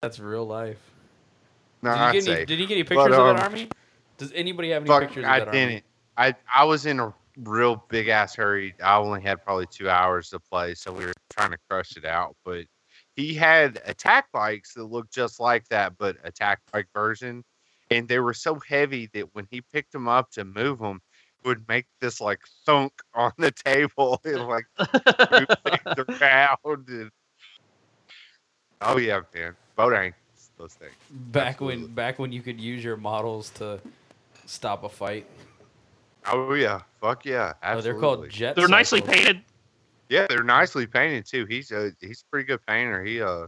[0.02, 0.80] that's real life.
[1.82, 3.70] No, did, you I'd get any, did he get any pictures of um, that army?
[4.18, 5.70] Does anybody have any Fuck, pictures of I that didn't.
[5.70, 5.84] army?
[6.18, 8.74] I I was in a real big ass hurry.
[8.84, 12.06] I only had probably two hours to play, so we were trying to crush it
[12.06, 12.36] out.
[12.46, 12.66] But
[13.15, 17.43] he had attack bikes that looked just like that, but attack bike version,
[17.91, 21.02] and they were so heavy that when he picked them up to move them,
[21.43, 26.58] it would make this like thunk on the table and like move things around.
[26.88, 27.12] And,
[28.82, 30.13] oh yeah, man, boat
[30.58, 30.93] those things.
[31.10, 33.80] Back when back when you could use your models to
[34.45, 35.26] stop a fight.
[36.26, 37.91] Oh yeah, fuck yeah, Oh, absolutely.
[37.91, 38.56] they're called jets.
[38.56, 39.41] They're nicely painted.
[40.13, 41.45] Yeah, they're nicely painted too.
[41.45, 43.04] He's a he's a pretty good painter.
[43.04, 43.47] He uh,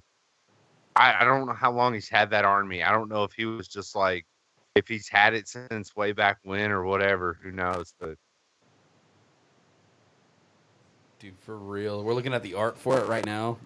[0.95, 2.81] I, I don't know how long he's had that army.
[2.81, 4.25] I don't know if he was just like
[4.73, 7.37] if he's had it since way back when or whatever.
[7.43, 7.93] Who knows?
[7.99, 8.15] But
[11.19, 12.03] Dude, for real.
[12.03, 13.59] We're looking at the art for it right now.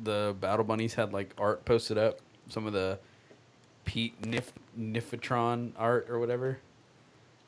[0.00, 2.18] The Battle Bunnies had like art posted up.
[2.48, 2.98] Some of the
[3.84, 6.58] Pete Nif Nifitron art or whatever.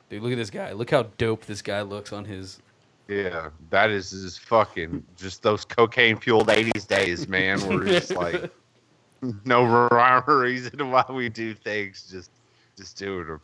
[0.09, 0.71] Dude, look at this guy.
[0.71, 2.61] Look how dope this guy looks on his.
[3.07, 7.65] Yeah, that is just fucking just those cocaine fueled '80s days, man.
[7.67, 8.51] We're just like
[9.45, 12.07] no rhyme or reason why we do things.
[12.09, 12.31] Just
[12.77, 13.41] just doing them.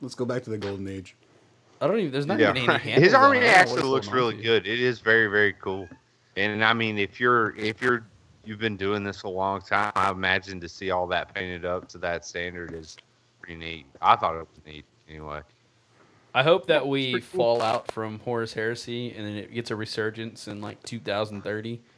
[0.00, 1.16] Let's go back to the golden age.
[1.80, 2.12] I don't even.
[2.12, 2.80] There's not Yeah, even any right.
[2.80, 3.40] handles his on army it.
[3.40, 4.44] I don't know actually looks going on, really dude.
[4.44, 4.66] good.
[4.66, 5.88] It is very very cool.
[6.36, 8.06] And I mean, if you're if you're
[8.44, 11.88] you've been doing this a long time, I imagine to see all that painted up
[11.88, 12.96] to that standard is
[13.40, 13.86] pretty neat.
[14.02, 15.40] I thought it was neat anyway.
[16.36, 17.38] I hope that we it's pretty cool.
[17.38, 21.80] fall out from Horus Heresy and then it gets a resurgence in like 2030.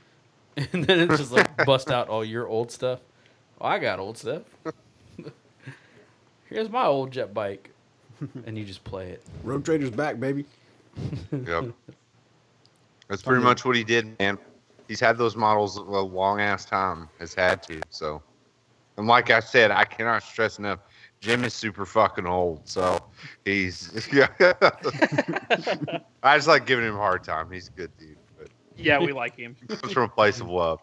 [0.72, 2.98] And then it's just like bust out all your old stuff.
[3.61, 4.42] Oh, I got old stuff.
[6.51, 7.70] Here's my old jet bike.
[8.44, 9.22] And you just play it.
[9.44, 10.46] Rogue Trader's back, baby.
[11.31, 11.66] Yep.
[13.09, 14.37] That's pretty much what he did, man.
[14.88, 17.09] He's had those models a long ass time.
[17.20, 17.81] Has had to.
[17.90, 18.20] So,
[18.96, 20.81] and like I said, I cannot stress enough.
[21.21, 22.99] Jim is super fucking old, so
[23.45, 24.09] he's.
[24.13, 24.29] Yeah.
[26.23, 27.51] I just like giving him a hard time.
[27.51, 29.57] He's a good dude, but Yeah, we like him.
[29.69, 30.81] comes from a place of love.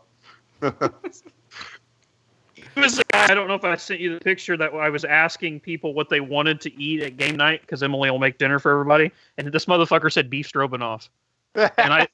[2.76, 3.26] was a guy.
[3.32, 6.10] I don't know if I sent you the picture that I was asking people what
[6.10, 9.48] they wanted to eat at game night because Emily will make dinner for everybody, and
[9.48, 11.10] this motherfucker said beef stroganoff,
[11.56, 12.08] and I,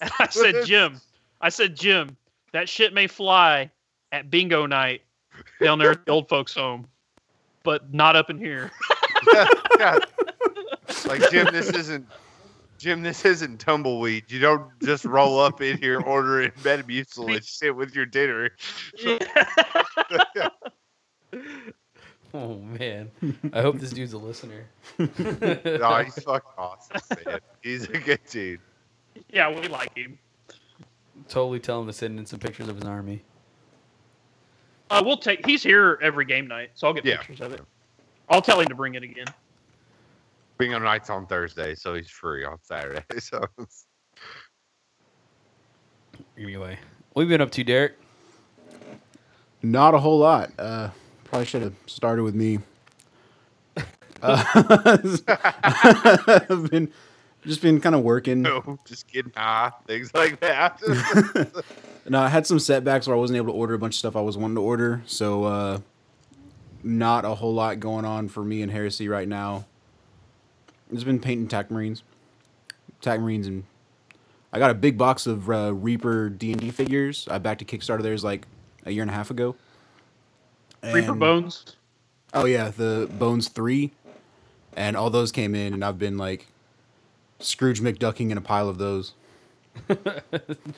[0.00, 1.00] and I said Jim,
[1.40, 2.16] I said Jim,
[2.52, 3.70] that shit may fly
[4.12, 5.02] at bingo night
[5.60, 6.86] down there at the old folks' home,
[7.64, 8.70] but not up in here.
[9.78, 9.98] Yeah.
[11.06, 12.06] Like Jim, this isn't
[12.78, 13.02] Jim.
[13.02, 14.24] This isn't tumbleweed.
[14.28, 18.50] You don't just roll up in here, order in Metamucil, and sit with your dinner.
[22.32, 23.10] Oh man,
[23.52, 24.64] I hope this dude's a listener.
[24.98, 27.40] No, he's fucking awesome, man.
[27.62, 28.60] He's a good dude.
[29.30, 30.18] yeah, we like him.
[31.28, 33.24] totally tell him to send in some pictures of his army.
[34.94, 35.44] Uh, we'll take.
[35.44, 37.16] He's here every game night, so I'll get Yeah.
[37.16, 37.60] pictures of it.
[38.28, 39.26] I'll tell him to bring it again.
[40.56, 43.02] Bingo night's on Thursday, so he's free on Saturday.
[43.20, 43.44] So
[46.38, 46.78] Anyway,
[47.12, 47.94] what have you been up to, Derek?
[49.62, 50.52] Not a whole lot.
[50.58, 50.90] Uh,
[51.24, 52.60] probably should have started with me.
[54.22, 54.42] Uh,
[56.48, 56.90] I've been
[57.46, 58.42] just been kind of working.
[58.42, 60.80] no, just getting high, things like that.
[62.06, 64.14] No, I had some setbacks where I wasn't able to order a bunch of stuff
[64.14, 65.02] I was wanting to order.
[65.06, 65.78] So, uh,
[66.82, 69.64] not a whole lot going on for me and Heresy right now.
[70.92, 72.02] Just been painting Tac Marines,
[73.00, 73.64] Tac Marines, and
[74.52, 77.26] I got a big box of uh, Reaper D and D figures.
[77.30, 78.46] I backed a Kickstarter theirs like
[78.84, 79.56] a year and a half ago.
[80.82, 81.76] Reaper Bones.
[82.34, 83.92] Oh yeah, the Bones three,
[84.76, 86.48] and all those came in, and I've been like
[87.44, 89.14] Scrooge McDucking in a pile of those.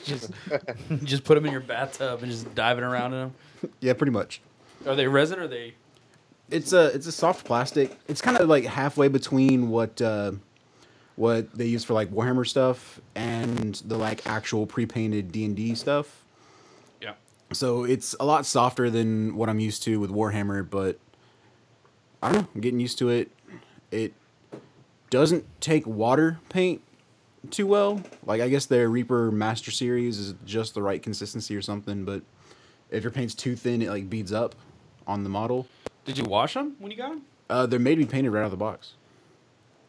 [0.03, 0.31] Just,
[1.03, 3.33] just put them in your bathtub and just diving around in them.
[3.79, 4.41] Yeah, pretty much.
[4.87, 5.75] Are they resin or are they?
[6.49, 7.97] It's a it's a soft plastic.
[8.07, 10.31] It's kind of like halfway between what uh,
[11.15, 15.75] what they use for like Warhammer stuff and the like actual pre-painted D and D
[15.75, 16.23] stuff.
[17.01, 17.13] Yeah.
[17.51, 20.99] So it's a lot softer than what I'm used to with Warhammer, but
[22.23, 22.47] I don't know.
[22.55, 23.31] I'm getting used to it.
[23.91, 24.13] It
[25.09, 26.81] doesn't take water paint
[27.49, 28.01] too well.
[28.25, 32.21] Like I guess their Reaper Master Series is just the right consistency or something, but
[32.89, 34.55] if your paint's too thin, it like beads up
[35.05, 35.67] on the model.
[36.05, 37.21] Did you wash them when you got them?
[37.49, 38.93] Uh, they're made to be painted right out of the box.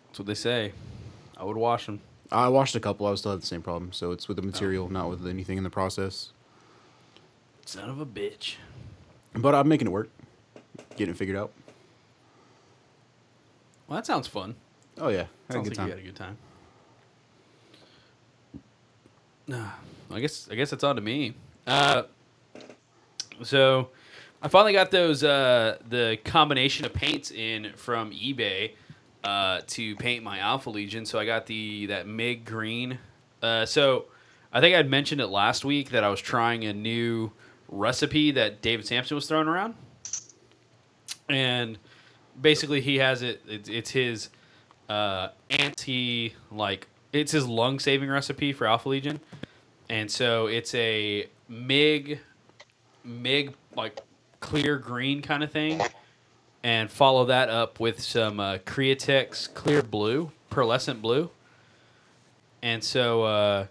[0.08, 0.72] That's what they say.
[1.36, 2.00] I would wash them.
[2.30, 3.06] I washed a couple.
[3.06, 3.92] I still had the same problem.
[3.92, 6.32] So it's with the material, not with anything in the process.
[7.64, 8.56] Son of a bitch.
[9.34, 10.10] But I'm making it work,
[10.96, 11.52] getting it figured out.
[13.86, 14.56] Well, that sounds fun.
[15.00, 15.86] Oh yeah, had a good like time.
[15.86, 16.38] you had a good time.
[19.46, 19.70] Nah,
[20.10, 21.34] I guess I guess it's on to me.
[21.66, 22.02] Uh,
[23.42, 23.88] so
[24.42, 28.72] I finally got those uh, the combination of paints in from eBay
[29.24, 31.06] uh, to paint my Alpha Legion.
[31.06, 32.98] So I got the that Mig green.
[33.42, 34.06] Uh, so
[34.52, 37.32] I think I'd mentioned it last week that I was trying a new
[37.68, 39.74] recipe that David Sampson was throwing around,
[41.28, 41.78] and
[42.40, 43.42] basically he has it.
[43.46, 44.30] It's, it's his
[44.88, 49.20] uh, anti like it's his lung saving recipe for Alpha Legion,
[49.88, 52.20] and so it's a Mig
[53.04, 54.00] Mig like
[54.40, 55.80] clear green kind of thing,
[56.62, 61.30] and follow that up with some uh, Createx clear blue, pearlescent blue,
[62.62, 63.66] and so uh,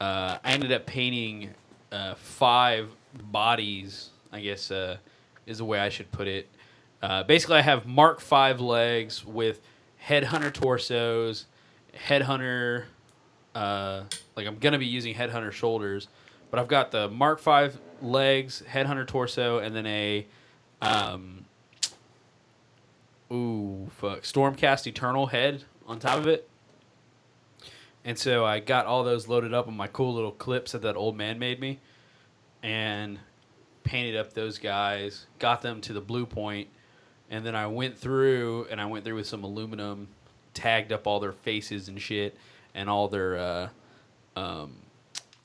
[0.00, 1.50] uh, I ended up painting
[1.90, 2.90] uh, five
[3.30, 4.10] bodies.
[4.32, 4.96] I guess uh,
[5.46, 6.48] is the way I should put it.
[7.02, 9.60] Uh, basically, I have Mark Five legs with
[10.06, 11.46] Headhunter torsos,
[12.08, 12.84] Headhunter.
[13.54, 16.08] Uh, like I'm gonna be using Headhunter shoulders,
[16.50, 20.26] but I've got the Mark Five legs, Headhunter torso, and then a,
[20.80, 21.44] um,
[23.30, 26.48] ooh fuck, Stormcast Eternal head on top of it.
[28.04, 30.96] And so I got all those loaded up on my cool little clips that that
[30.96, 31.78] old man made me,
[32.62, 33.18] and
[33.84, 36.68] painted up those guys, got them to the blue point,
[37.32, 40.06] and then I went through and I went through with some aluminum,
[40.52, 42.36] tagged up all their faces and shit,
[42.74, 43.68] and all their uh,
[44.36, 44.74] um,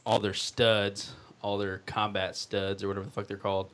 [0.06, 3.72] all their studs, all their combat studs or whatever the fuck they're called.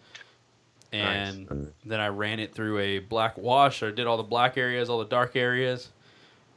[0.92, 1.68] And Nice.
[1.86, 3.82] then I ran it through a black wash.
[3.82, 5.90] I did all the black areas, all the dark areas,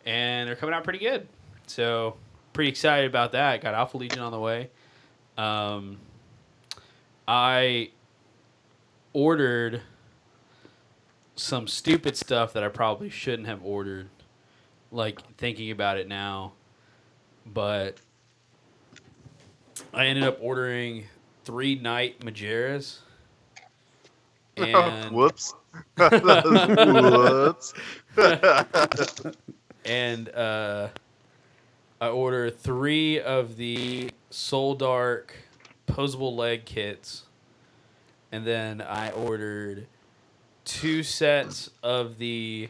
[0.05, 1.27] and they're coming out pretty good.
[1.67, 2.17] So
[2.53, 3.63] pretty excited about that.
[3.63, 4.69] Got Alpha Legion on the way.
[5.39, 5.97] Um,
[7.27, 7.91] I
[9.15, 9.81] ordered
[11.37, 14.09] some stupid stuff that I probably shouldn't have ordered.
[14.91, 16.53] Like thinking about it now,
[17.45, 17.97] but
[19.93, 21.05] I ended up ordering
[21.45, 22.99] three knight Majeras.
[24.57, 25.55] And Whoops.
[25.99, 27.75] Whoops.
[29.85, 30.89] and uh,
[32.01, 35.35] I ordered three of the Soul Dark
[35.87, 37.25] posable leg kits,
[38.33, 39.87] and then I ordered
[40.67, 42.69] two sets of the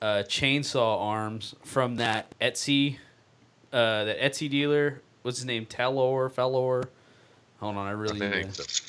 [0.00, 2.98] uh, chainsaw arms from that Etsy,
[3.72, 5.02] uh, that Etsy dealer.
[5.22, 5.66] What's his name?
[5.66, 6.84] Telor, Fellor.
[7.58, 8.86] Hold on, I I really need think to- so.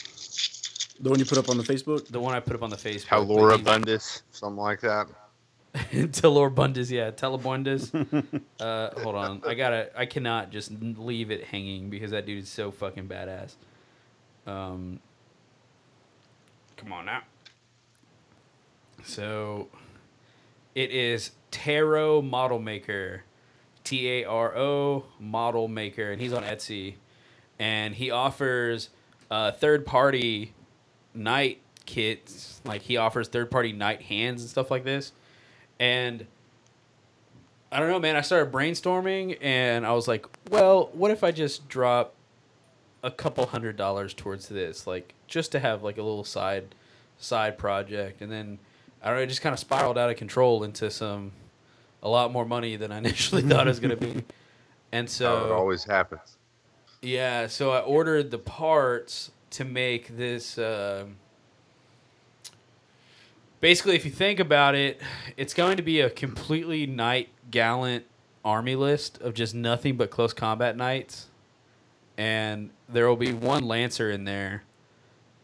[1.01, 2.05] The one you put up on the Facebook.
[2.07, 3.07] the one I put up on the Facebook.
[3.07, 5.07] How Laura he's- Bundus, something like that.
[5.73, 7.91] Telor Bundes, yeah, Telebundes.
[8.59, 12.49] uh, hold on, I gotta, I cannot just leave it hanging because that dude is
[12.49, 13.55] so fucking badass.
[14.45, 14.99] Um,
[16.77, 17.21] come on now.
[19.03, 19.67] So,
[20.75, 23.23] it is Taro Model Maker,
[23.83, 26.95] T A R O Model Maker, and he's on Etsy,
[27.59, 28.89] and he offers
[29.29, 30.53] uh, third party
[31.13, 32.61] knight kits.
[32.63, 35.11] Like he offers third party knight hands and stuff like this.
[35.79, 36.25] And
[37.71, 38.15] I don't know, man.
[38.15, 42.13] I started brainstorming and I was like, well, what if I just drop
[43.03, 46.75] a couple hundred dollars towards this, like just to have like a little side
[47.17, 48.59] side project, and then
[49.01, 51.31] I don't know, it just kind of spiraled out of control into some
[52.03, 54.23] a lot more money than I initially thought it was gonna be.
[54.93, 56.35] And so it always happens.
[57.01, 60.57] yeah, so I ordered the parts to make this.
[60.57, 61.15] um
[63.61, 64.99] basically, if you think about it,
[65.37, 68.05] it's going to be a completely knight gallant
[68.43, 71.27] army list of just nothing but close combat knights,
[72.17, 74.63] and there will be one lancer in there,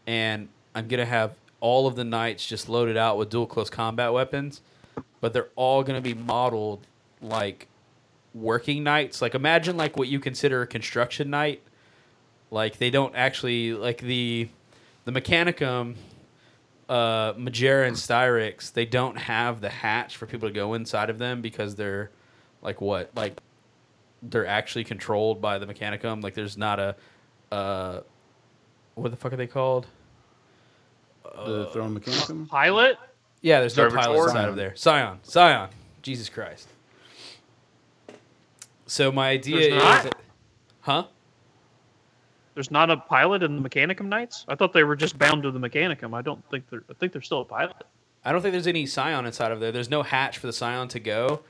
[0.06, 4.12] and I'm gonna have all of the knights just loaded out with dual close combat
[4.12, 4.60] weapons,
[5.20, 6.86] but they're all gonna be modeled
[7.20, 7.68] like
[8.34, 9.20] working knights.
[9.20, 11.62] Like imagine like what you consider a construction knight.
[12.50, 14.48] Like they don't actually like the
[15.04, 15.96] the Mechanicum,
[16.88, 18.72] uh, Majera and Styrix.
[18.72, 22.10] They don't have the hatch for people to go inside of them because they're
[22.62, 23.40] like what like
[24.22, 26.22] they're actually controlled by the Mechanicum.
[26.22, 26.96] Like there's not a
[27.50, 28.00] uh,
[28.94, 29.86] what the fuck are they called?
[31.36, 32.48] The Throne Mechanicum.
[32.48, 32.98] Pilot?
[33.40, 34.02] Yeah, there's no Servitor?
[34.02, 34.48] pilot inside Scion.
[34.48, 34.76] of there.
[34.76, 35.68] Scion, Scion,
[36.02, 36.68] Jesus Christ.
[38.86, 40.02] So my idea There's is, not?
[40.04, 40.14] that,
[40.80, 41.04] huh?
[42.54, 44.44] There's not a pilot in the Mechanicum Knights?
[44.48, 46.14] I thought they were just bound to the Mechanicum.
[46.14, 46.82] I don't think they're.
[46.90, 47.76] I think they're still a pilot.
[48.24, 49.70] I don't think there's any Scion inside of there.
[49.70, 51.40] There's no hatch for the Scion to go,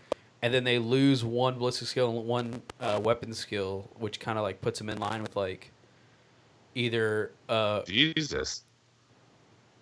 [0.42, 4.42] and then they lose one ballistic skill and one uh, weapon skill, which kind of
[4.42, 5.70] like puts them in line with like
[6.74, 8.64] either uh, Jesus.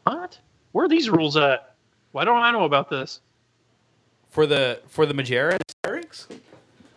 [0.07, 0.38] What?
[0.72, 1.74] Where are these rules at?
[2.12, 3.20] Why don't I know about this?
[4.36, 6.07] for the for the Majera and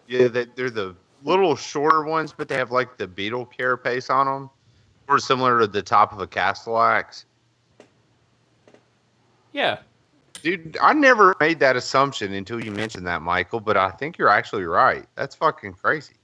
[0.08, 0.94] Yeah, they, they're the
[1.24, 4.50] little shorter ones, but they have like the beetle carapace on them,
[5.08, 7.24] or similar to the top of a Castellax.
[9.54, 9.80] Yeah,
[10.42, 13.60] Dude, I never made that assumption until you mentioned that, Michael.
[13.62, 15.06] But I think you're actually right.
[15.16, 16.16] That's fucking crazy.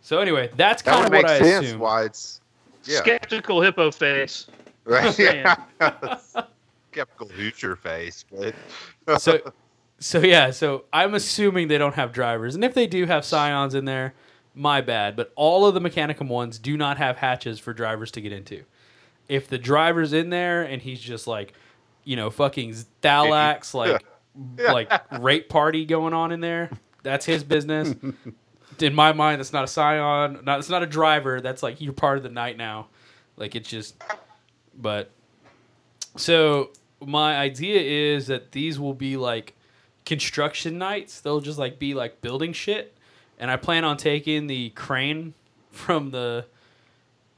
[0.00, 1.66] So anyway, that's That kind would of what I sense.
[1.66, 1.80] assumed.
[1.80, 2.40] Why it's
[2.84, 4.46] yeah, Skeptical hippo face.
[4.84, 5.14] Right?
[5.14, 5.44] saying.
[5.80, 6.18] yeah.
[6.92, 8.54] Skeptical hoocher face, but
[9.20, 9.40] so
[10.02, 13.74] so yeah so i'm assuming they don't have drivers and if they do have scions
[13.74, 14.14] in there
[14.54, 18.20] my bad but all of the mechanicum ones do not have hatches for drivers to
[18.20, 18.64] get into
[19.28, 21.54] if the driver's in there and he's just like
[22.04, 24.04] you know fucking thalax like
[24.58, 26.68] like rape party going on in there
[27.02, 27.94] that's his business
[28.80, 31.92] in my mind that's not a scion not it's not a driver that's like you're
[31.92, 32.88] part of the knight now
[33.36, 34.02] like it's just
[34.76, 35.10] but
[36.16, 36.70] so
[37.00, 39.54] my idea is that these will be like
[40.04, 41.20] construction knights.
[41.20, 42.96] They'll just like be like building shit,
[43.38, 45.34] and I plan on taking the crane
[45.70, 46.46] from the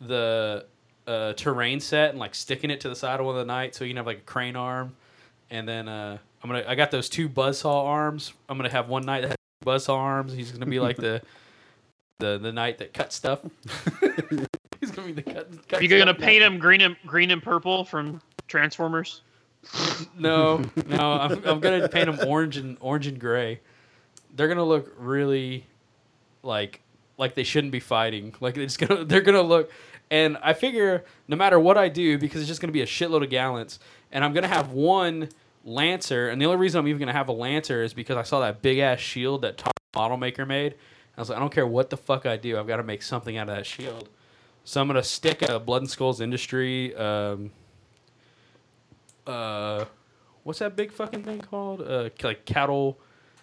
[0.00, 0.66] the
[1.06, 3.78] uh, terrain set and like sticking it to the side of one of the knights,
[3.78, 4.96] so you can have like a crane arm,
[5.50, 8.32] and then uh, I'm gonna I got those two buzzsaw arms.
[8.48, 10.32] I'm gonna have one knight that has buzzsaw arms.
[10.32, 11.22] He's gonna be like the
[12.18, 13.40] the the knight that cuts stuff.
[14.84, 15.68] He's gonna be the cut.
[15.68, 19.22] cut Are you gonna paint him green and green and purple from Transformers?
[20.18, 23.60] No, no, I'm, I'm gonna paint them orange and orange and gray.
[24.36, 25.66] They're gonna look really
[26.42, 26.82] like
[27.16, 28.34] like they shouldn't be fighting.
[28.40, 29.70] Like it's gonna they're gonna look.
[30.10, 33.22] And I figure no matter what I do, because it's just gonna be a shitload
[33.24, 33.78] of gallants,
[34.12, 35.30] and I'm gonna have one
[35.64, 36.28] lancer.
[36.28, 38.60] And the only reason I'm even gonna have a lancer is because I saw that
[38.60, 40.74] big ass shield that top model maker made.
[41.16, 43.02] I was like, I don't care what the fuck I do, I've got to make
[43.02, 44.08] something out of that shield.
[44.64, 46.94] So I'm gonna stick a Blood and Skulls Industry.
[46.96, 47.50] Um,
[49.26, 49.84] uh,
[50.42, 51.82] what's that big fucking thing called?
[51.82, 52.98] Uh, like cattle,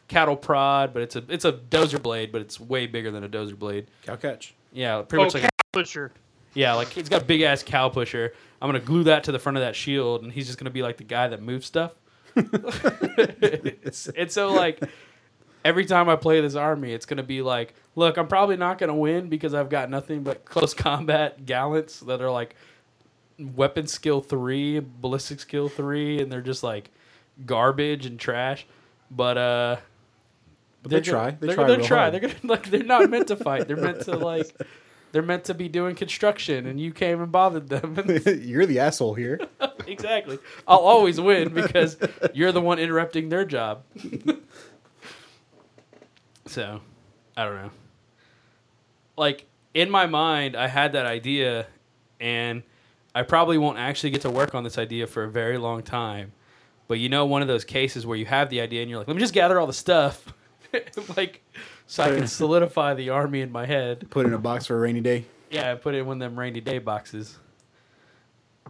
[0.08, 3.30] cattle prod, but it's a it's a dozer blade, but it's way bigger than a
[3.30, 3.88] dozer blade.
[4.04, 4.56] Cow catch.
[4.74, 6.12] Yeah, pretty much oh, like a, Pusher.
[6.54, 8.34] yeah, like it's got a big ass cow pusher.
[8.62, 10.82] I'm gonna glue that to the front of that shield, and he's just gonna be
[10.82, 11.94] like the guy that moves stuff.
[12.36, 14.82] It's- and so like
[15.64, 18.96] every time I play this army, it's gonna be like, look, I'm probably not gonna
[18.96, 22.56] win because I've got nothing but close combat gallants that are like
[23.40, 26.92] weapon skill three, ballistic skill three, and they're just like
[27.46, 28.66] garbage and trash.
[29.10, 29.78] But uh,
[30.84, 31.26] But they they're try.
[31.32, 31.98] Gonna, They they're try gonna try.
[32.00, 32.14] hard.
[32.14, 32.70] They're gonna like.
[32.70, 33.68] They're not meant to fight.
[33.68, 34.56] They're meant to like.
[35.12, 37.96] They're meant to be doing construction, and you came and bothered them.
[38.26, 39.42] You're the asshole here.
[39.86, 40.40] exactly.
[40.66, 41.98] I'll always win because
[42.34, 43.84] you're the one interrupting their job.
[46.52, 46.82] So,
[47.36, 47.72] I don't know.
[49.18, 51.68] Like in my mind, I had that idea,
[52.20, 52.64] and
[53.16, 56.34] I probably won't actually get to work on this idea for a very long time.
[56.88, 59.08] But you know, one of those cases where you have the idea and you're like,
[59.08, 60.34] let me just gather all the stuff,
[61.18, 61.42] like,
[61.88, 64.08] so I can solidify the army in my head.
[64.10, 65.26] Put it in a box for a rainy day.
[65.50, 67.38] Yeah, I put it in one of them rainy day boxes.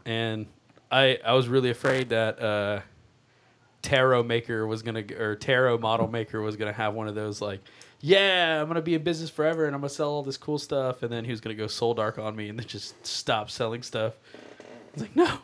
[0.06, 0.48] And
[0.92, 2.82] I I was really afraid that uh,
[3.82, 7.62] Taro maker was gonna or Taro model maker was gonna have one of those like,
[8.00, 11.04] yeah, I'm gonna be in business forever and I'm gonna sell all this cool stuff,
[11.04, 13.84] and then he was gonna go soul dark on me and then just stop selling
[13.84, 14.14] stuff.
[14.64, 15.38] I was like, no.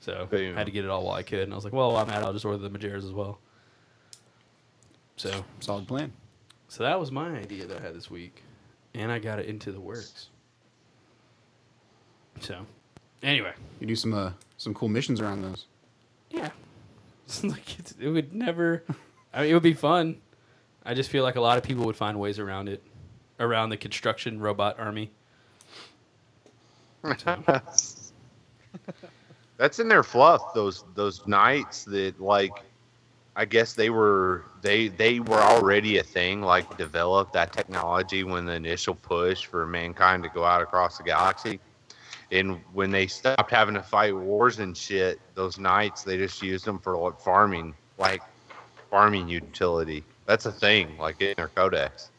[0.00, 1.92] So I had to get it all while I could, and I was like, well,
[1.92, 3.38] while I'm at, it, I'll just order the Majeras as well.
[5.16, 6.12] So Solid plan.
[6.68, 8.42] so that was my idea that I had this week,
[8.94, 10.28] and I got it into the works.
[12.40, 12.66] So,
[13.22, 15.66] anyway, You do some uh, some cool missions around those.
[16.30, 16.54] yeah, It's
[17.42, 18.84] like it's, it would never.
[19.32, 20.20] I mean, it would be fun.
[20.84, 22.82] I just feel like a lot of people would find ways around it,
[23.40, 25.10] around the construction robot army.
[29.56, 30.54] That's in their fluff.
[30.54, 32.52] Those those knights that like,
[33.34, 36.42] I guess they were they they were already a thing.
[36.42, 41.04] Like developed that technology when the initial push for mankind to go out across the
[41.04, 41.58] galaxy,
[42.30, 46.64] and when they stopped having to fight wars and shit, those knights they just used
[46.64, 48.22] them for like farming, like
[48.90, 50.04] farming utility.
[50.26, 52.10] That's a thing, like in their codex.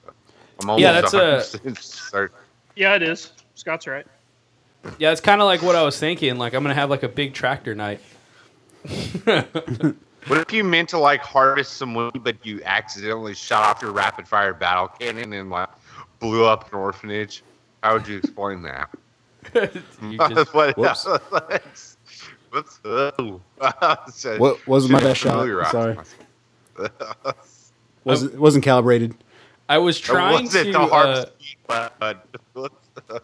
[0.62, 2.36] I'm Yeah, that's a- certain.
[2.76, 3.32] Yeah, it is.
[3.56, 4.06] Scott's right.
[5.00, 6.38] Yeah, it's kind of like what I was thinking.
[6.38, 8.00] Like I'm gonna have like a big tractor knight.
[10.28, 13.94] What if you meant to like harvest some wood, but you accidentally shot off your
[13.94, 15.70] rapid fire battle cannon and like
[16.20, 17.44] blew up an orphanage?
[17.82, 18.90] How would you explain that?
[19.54, 20.78] You just- what?
[20.78, 21.06] whoops.
[22.52, 22.80] Whoops.
[22.86, 23.42] Oh.
[24.14, 25.46] So- What wasn't my best shot?
[25.72, 25.96] Sorry.
[26.78, 27.52] myself.
[28.04, 29.16] Wasn't wasn't calibrated.
[29.70, 30.72] I was trying was to.
[30.72, 31.26] the uh.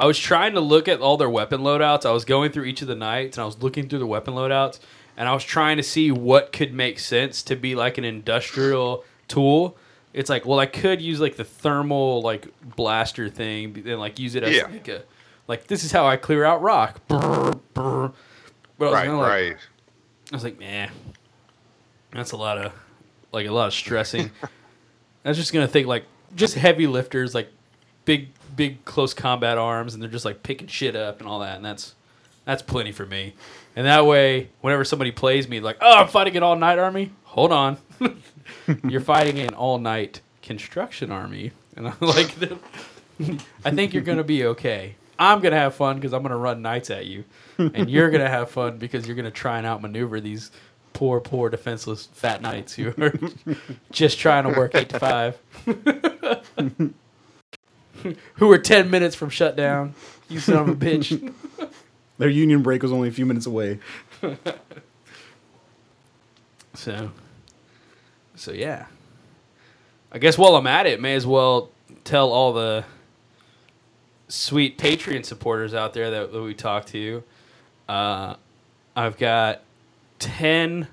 [0.00, 2.06] I was trying to look at all their weapon loadouts.
[2.06, 4.34] I was going through each of the knights and I was looking through the weapon
[4.34, 4.78] loadouts
[5.16, 9.04] and I was trying to see what could make sense to be like an industrial
[9.26, 9.76] tool.
[10.18, 14.34] It's like, well, I could use like the thermal like blaster thing and like use
[14.34, 14.64] it as Yeah.
[14.66, 15.02] like a
[15.46, 17.00] like this is how I clear out rock.
[17.06, 18.12] Brr, brr.
[18.78, 19.56] But I was right, like, right.
[20.32, 20.88] I was like, nah,
[22.12, 22.72] that's a lot of
[23.32, 24.30] like a lot of stressing.
[25.24, 26.04] I was just gonna think like
[26.34, 27.50] just heavy lifters, like
[28.04, 31.54] big, big close combat arms, and they're just like picking shit up and all that,
[31.56, 31.94] and that's
[32.44, 33.34] that's plenty for me.
[33.76, 37.12] And that way, whenever somebody plays me, like, oh, I'm fighting an all knight army.
[37.24, 37.76] Hold on,
[38.88, 42.34] you're fighting an all knight construction army, and I'm like,
[43.64, 44.96] I think you're gonna be okay.
[45.18, 47.24] I'm gonna have fun because I'm gonna run knights at you,
[47.58, 50.50] and you're gonna have fun because you're gonna try and outmaneuver these
[50.92, 53.12] poor, poor defenseless fat knights who are
[53.90, 55.38] just trying to work eight to five,
[58.34, 59.94] who are ten minutes from shutdown.
[60.28, 61.32] You son of a bitch.
[62.18, 63.78] Their union break was only a few minutes away.
[66.74, 67.10] So,
[68.38, 68.86] so yeah.
[70.10, 71.70] I guess while I'm at it, may as well
[72.04, 72.84] tell all the
[74.28, 77.22] sweet Patreon supporters out there that, that we talked to.
[77.88, 78.34] Uh,
[78.96, 79.62] I've got
[80.18, 80.88] ten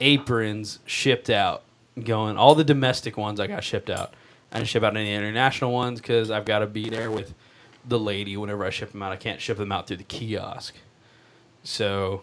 [0.00, 1.62] aprons shipped out,
[2.02, 2.36] going.
[2.36, 4.14] All the domestic ones I got shipped out.
[4.52, 7.34] I didn't ship out any international ones because I've got to be there with
[7.84, 9.12] the lady whenever I ship them out.
[9.12, 10.74] I can't ship them out through the kiosk.
[11.62, 12.22] So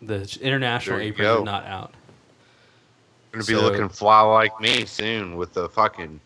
[0.00, 1.42] the international aprons go.
[1.42, 1.94] are not out.
[3.32, 6.20] Gonna be So- looking fly like me soon with the fucking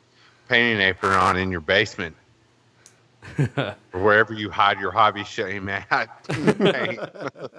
[0.48, 2.16] painting apron on in your basement.
[3.38, 6.09] or wherever you hide your hobby shame at.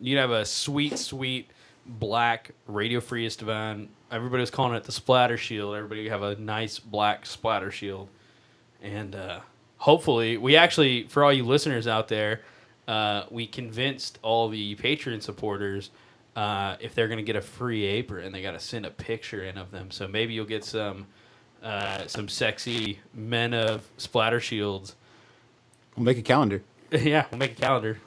[0.00, 1.50] You'd have a sweet, sweet
[1.86, 3.88] black Radio Free Istvan.
[4.10, 5.74] Everybody was calling it the splatter shield.
[5.74, 8.08] Everybody have a nice black splatter shield.
[8.82, 9.40] And uh,
[9.76, 12.40] hopefully, we actually, for all you listeners out there,
[12.88, 15.90] uh, we convinced all the Patreon supporters
[16.36, 19.44] uh, if they're going to get a free apron, they got to send a picture
[19.44, 19.90] in of them.
[19.90, 21.06] So maybe you'll get some
[21.62, 24.96] uh, some sexy men of splatter shields
[25.96, 26.62] We'll make a calendar.
[26.92, 27.98] yeah, we'll make a calendar.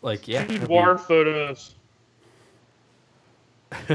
[0.00, 0.42] Like, yeah.
[0.46, 1.74] Dude, it'll be- war photos.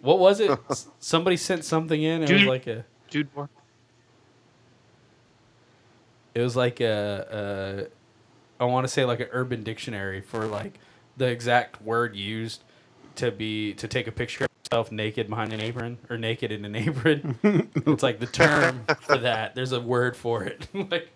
[0.00, 0.50] what was it?
[0.70, 2.22] S- Somebody sent something in.
[2.22, 2.84] and It was like a.
[3.10, 3.48] Dude, war.
[6.34, 7.88] It was like a,
[8.58, 10.78] a I want to say like an urban dictionary for like
[11.16, 12.62] the exact word used
[13.16, 16.64] to be to take a picture of yourself naked behind an apron or naked in
[16.64, 17.38] an apron.
[17.74, 19.54] it's like the term for that.
[19.54, 20.66] There's a word for it.
[20.90, 21.10] like,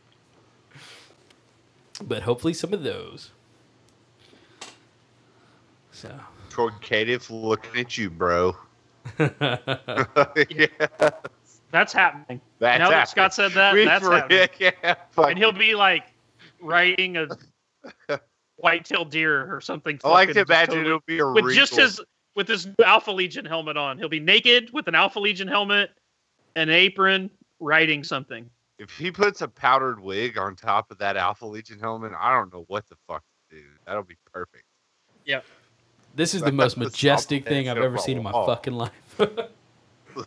[2.02, 3.30] but hopefully some of those.
[5.92, 6.14] So.
[6.50, 8.56] Troy Cative looking at you, bro.
[9.18, 10.66] yeah,
[11.70, 12.40] That's happening.
[12.58, 13.08] that's now that.
[13.08, 14.48] Scott said that, We that's for- happening.
[14.58, 14.94] Yeah.
[15.16, 16.04] And he'll be like
[16.60, 17.28] writing a
[18.56, 19.98] white-tailed deer or something.
[20.04, 21.84] I like to fucking just imagine totally- it'll be a with just regal.
[21.86, 22.00] his
[22.34, 23.98] with his Alpha Legion helmet on.
[23.98, 25.90] He'll be naked with an Alpha Legion helmet,
[26.54, 27.30] an apron,
[27.60, 28.48] riding something.
[28.78, 32.52] If he puts a powdered wig on top of that Alpha Legion helmet, I don't
[32.52, 33.62] know what the fuck to do.
[33.86, 34.64] That'll be perfect.
[35.24, 35.44] Yep.
[36.14, 38.48] This is the most majestic something thing I've ever seen in my roll off.
[38.48, 38.92] fucking life.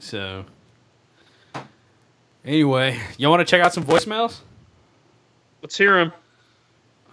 [0.00, 0.44] so,
[2.44, 4.40] anyway, y'all want to check out some voicemails?
[5.62, 6.12] Let's hear him.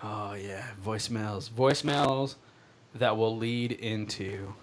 [0.03, 2.35] Oh yeah, voicemails, voicemails
[2.93, 4.53] that will lead into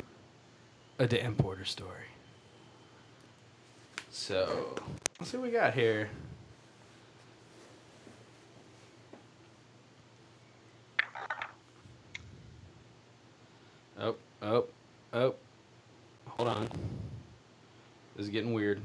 [0.98, 2.06] a Dan Porter story.
[4.10, 4.76] So,
[5.18, 6.10] let's see what we got here.
[13.98, 14.66] Oh, oh,
[15.12, 15.34] oh.
[16.28, 16.68] Hold on.
[18.16, 18.80] This is getting weird.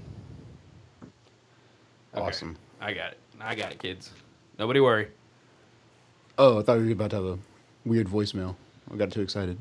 [2.16, 2.58] Okay, Awesome.
[2.82, 3.20] I got it.
[3.40, 4.12] I got it, kids.
[4.60, 5.08] Nobody worry.
[6.40, 7.40] Oh, I thought we were about to have a
[7.86, 8.56] weird voicemail.
[8.92, 9.58] I got too excited.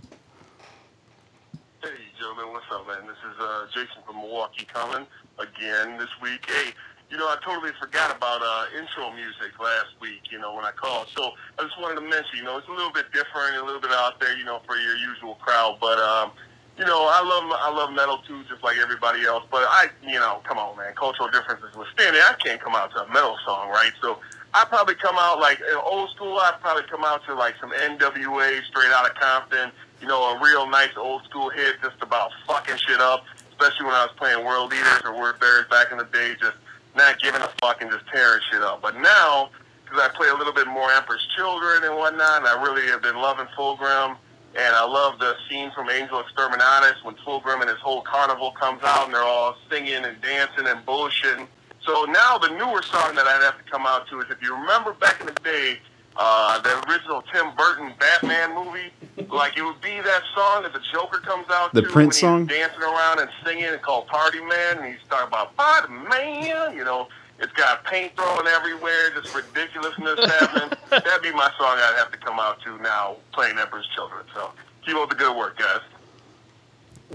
[1.82, 1.88] Hey,
[2.18, 3.06] gentlemen, what's up, man?
[3.06, 5.06] This is uh, Jason from Milwaukee coming
[5.38, 6.48] again this week.
[6.48, 6.72] Hey,
[7.10, 10.72] you know, I totally forgot about uh, intro music last week, you know, when I
[10.72, 11.08] called.
[11.14, 13.80] So I just wanted to mention, you know, it's a little bit different, a little
[13.80, 15.76] bit out there, you know, for your usual crowd.
[15.78, 16.32] But, um,
[16.78, 19.44] you know, I love I love metal too, just like everybody else.
[19.50, 23.04] But I, you know, come on, man, cultural differences withstanding, I can't come out to
[23.04, 23.92] a metal song, right?
[24.02, 24.18] So
[24.54, 26.38] I probably come out like old school.
[26.38, 29.70] I'd probably come out to like some NWA, straight out of Compton.
[30.00, 33.24] You know, a real nice old school hit, just about fucking shit up.
[33.50, 36.56] Especially when I was playing World Eaters or Word Bearers back in the day, just
[36.94, 38.82] not giving a fuck and just tearing shit up.
[38.82, 39.50] But now,
[39.84, 43.02] because I play a little bit more Emperor's Children and whatnot, and I really have
[43.02, 44.16] been loving Fulgrim.
[44.58, 48.82] And I love the scene from Angel Exterminatus when Fulgrim and his whole carnival comes
[48.82, 51.46] out and they're all singing and dancing and bullshitting.
[51.86, 54.54] So now the newer song that I'd have to come out to is if you
[54.54, 55.78] remember back in the day,
[56.16, 58.90] uh, the original Tim Burton Batman movie,
[59.30, 62.30] like it would be that song that the Joker comes out The to Prince when
[62.30, 62.46] song?
[62.46, 66.84] dancing around and singing and called Party Man, and he's talking about Party Man, you
[66.84, 67.08] know.
[67.38, 70.70] It's got paint throwing everywhere, just ridiculousness happening.
[70.90, 74.24] That'd be my song I'd have to come out to now, playing Emperor's Children.
[74.34, 74.50] So
[74.84, 75.80] keep up the good work, guys.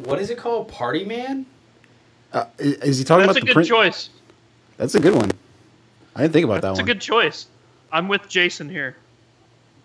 [0.06, 0.68] What is it called?
[0.68, 1.46] Party Man?
[2.32, 3.68] Uh, is he talking That's a about the Prince?
[3.68, 3.94] That's a good print?
[3.94, 4.10] choice.
[4.82, 5.30] That's a good one.
[6.16, 6.90] I didn't think about That's that one.
[6.90, 7.46] It's a good choice.
[7.92, 8.96] I'm with Jason here.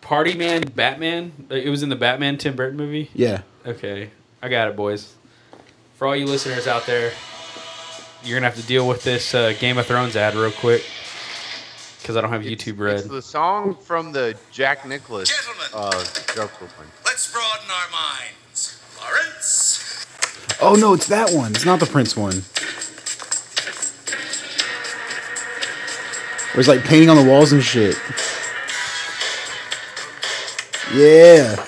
[0.01, 1.49] Party Man Batman?
[1.51, 3.11] It was in the Batman Tim Burton movie?
[3.13, 3.43] Yeah.
[3.67, 4.09] Okay.
[4.41, 5.13] I got it, boys.
[5.97, 7.13] For all you listeners out there,
[8.25, 10.83] you're going to have to deal with this uh, Game of Thrones ad real quick.
[12.01, 13.01] Because I don't have YouTube Red.
[13.01, 15.67] It's the song from the Jack Nicholson Gentlemen.
[15.75, 16.89] uh, Joker one.
[17.05, 18.81] Let's broaden our minds.
[18.99, 20.07] Lawrence?
[20.63, 21.51] Oh no, it's that one.
[21.51, 22.45] It's not the Prince one.
[26.57, 27.97] Where it's like painting on the walls and shit.
[30.95, 31.67] Yeah.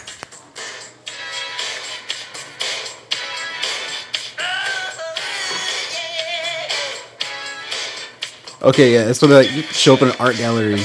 [8.63, 10.81] Okay, yeah, that's what they like show up in an art gallery.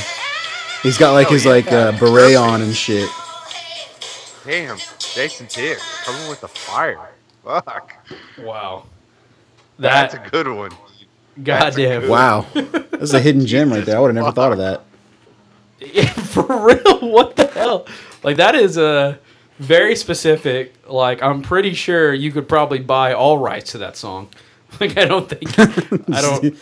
[0.84, 1.51] He's got like Oh, his yeah.
[1.51, 3.10] like uh, beret on and shit.
[4.45, 7.10] Damn, Jason Tick coming with the fire.
[7.43, 7.93] Fuck,
[8.38, 8.86] Wow.
[9.80, 10.72] that's a good one.
[11.41, 12.07] Goddamn.
[12.09, 13.97] Wow, that's a hidden gem right there.
[13.97, 14.84] I would have never thought of that.
[15.79, 16.99] Yeah, for real?
[17.09, 17.86] What the hell?
[18.23, 19.19] Like, that is a
[19.59, 20.73] very specific.
[20.88, 24.29] Like, I'm pretty sure you could probably buy all rights to that song.
[24.79, 25.59] Like, I don't think.
[25.59, 26.57] I don't.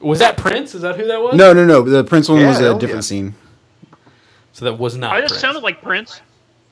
[0.00, 0.74] Was that Prince?
[0.74, 1.34] Is that who that was?
[1.36, 1.80] No, no, no.
[1.80, 3.00] The Prince one Yeah, was a different yeah.
[3.00, 3.34] scene.
[4.52, 5.14] So that was not.
[5.14, 5.40] I just Prince.
[5.40, 6.20] sounded like Prince.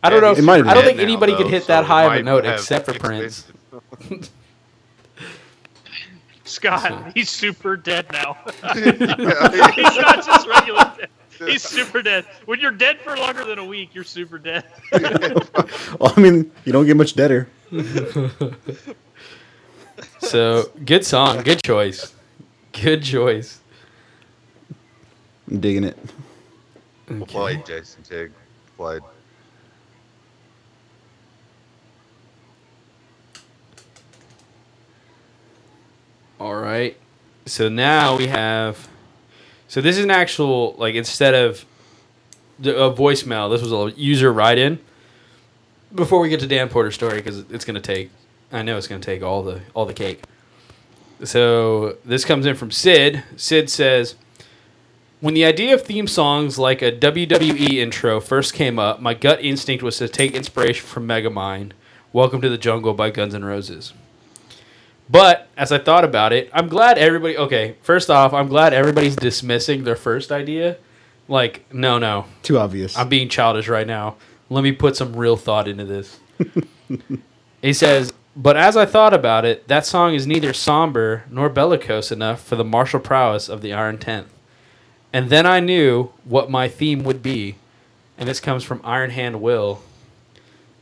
[0.03, 0.33] I don't Yeah, know.
[0.33, 0.97] If, It might have I don't been.
[0.97, 3.47] think anybody Now, could hit so that high of a note except for Prince.
[6.57, 6.91] Expensive.
[6.91, 8.37] Scott, he's super dead now.
[8.75, 11.09] he's not just regular dead.
[11.39, 12.25] He's super dead.
[12.47, 14.65] When you're dead for longer than a week, you're super dead.
[16.01, 17.49] Well, I mean, you don't get much deader.
[20.19, 22.13] So good song, good choice,
[22.73, 23.61] good choice.
[25.49, 25.97] I'm digging it.
[27.27, 28.33] Played Jason Tig.
[28.77, 29.03] Played.
[36.45, 36.95] All right.
[37.47, 38.87] so now we have.
[39.67, 41.65] So this is an actual like instead of
[42.61, 44.79] a voicemail, this was a user write-in.
[45.95, 48.11] Before we get to Dan Porter's story, because it's gonna take,
[48.53, 50.23] I know it's gonna take all the all the cake.
[51.23, 53.23] So this comes in from Sid.
[53.37, 54.15] Sid says,
[55.23, 59.43] "When the idea of theme songs like a WWE intro first came up, my gut
[59.43, 61.73] instinct was to take inspiration from Megamind,
[62.13, 63.95] Welcome to the Jungle by Guns N' Roses."
[65.09, 67.37] But as I thought about it, I'm glad everybody.
[67.37, 70.79] Okay, first off, I'm glad everybody's dismissing their first idea.
[71.29, 72.97] Like, no, no, Too obvious.
[72.97, 74.17] I'm being childish right now.
[74.51, 76.21] Let me put some real thought into this.
[77.63, 82.11] he says, but as I thought about it, that song is neither somber nor bellicose
[82.11, 84.29] enough for the martial prowess of the Iron Tenth.
[85.13, 87.55] And then I knew what my theme would be,
[88.19, 89.81] and this comes from Iron Hand Will,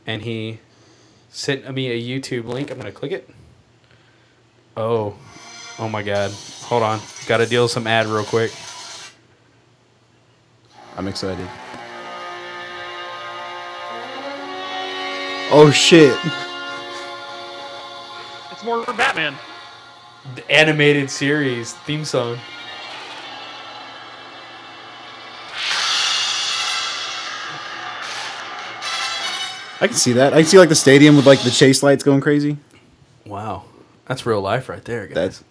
[0.07, 0.59] and he
[1.29, 2.71] sent me a YouTube link.
[2.71, 3.29] I'm gonna click it.
[4.75, 5.15] Oh,
[5.79, 6.31] oh my God!
[6.63, 8.51] Hold on, got to deal with some ad real quick.
[10.97, 11.47] I'm excited.
[15.51, 16.17] Oh shit!
[18.51, 19.35] It's more for Batman.
[20.35, 22.39] The animated series theme song.
[29.81, 30.33] I can see that.
[30.33, 32.57] I can see like the stadium with like the chase lights going crazy.
[33.25, 33.65] Wow,
[34.13, 35.43] that's real life right there, guys.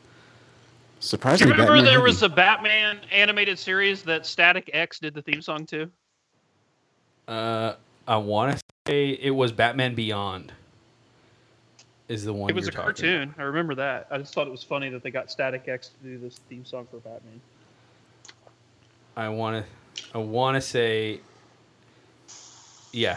[1.00, 2.02] That's Do you remember Batman there heavy.
[2.04, 5.90] was a Batman animated series that Static X did the theme song to?
[7.26, 7.74] Uh,
[8.06, 10.52] I want to say it was Batman Beyond.
[12.06, 13.34] Is the one It was you're a talking cartoon.
[13.36, 14.06] I remember that.
[14.12, 16.64] I just thought it was funny that they got Static X to do this theme
[16.64, 17.40] song for Batman.
[19.16, 20.08] I want to.
[20.14, 21.20] I want to say.
[22.92, 23.16] Yeah.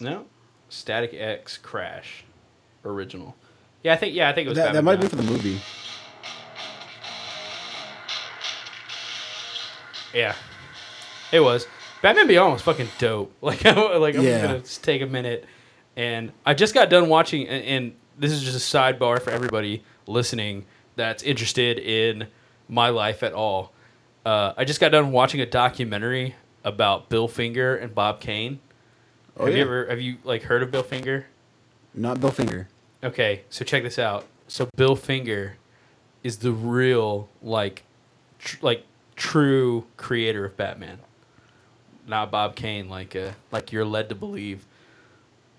[0.00, 0.26] No.
[0.68, 2.22] Static X Crash,
[2.84, 3.34] original.
[3.82, 4.14] Yeah, I think.
[4.14, 4.58] Yeah, I think it was.
[4.58, 5.60] that, that might have been for the movie.
[10.14, 10.34] Yeah,
[11.32, 11.66] it was.
[12.02, 13.32] Batman Beyond was fucking dope.
[13.42, 14.42] Like, I, like I'm Yeah.
[14.42, 15.46] gonna just take a minute,
[15.96, 19.82] and I just got done watching, and, and this is just a sidebar for everybody
[20.06, 20.66] listening
[20.96, 22.26] that's interested in
[22.68, 23.72] my life at all.
[24.26, 28.60] Uh, I just got done watching a documentary about Bill Finger and Bob Kane.
[29.36, 29.58] Oh, have yeah.
[29.60, 31.26] you ever have you like heard of Bill Finger?
[31.94, 32.68] Not Bill Finger.
[33.04, 34.26] Okay, so check this out.
[34.46, 35.56] So Bill Finger
[36.22, 37.82] is the real like
[38.38, 38.84] tr- like
[39.16, 40.98] true creator of Batman.
[42.06, 44.66] Not Bob Kane like uh, like you're led to believe.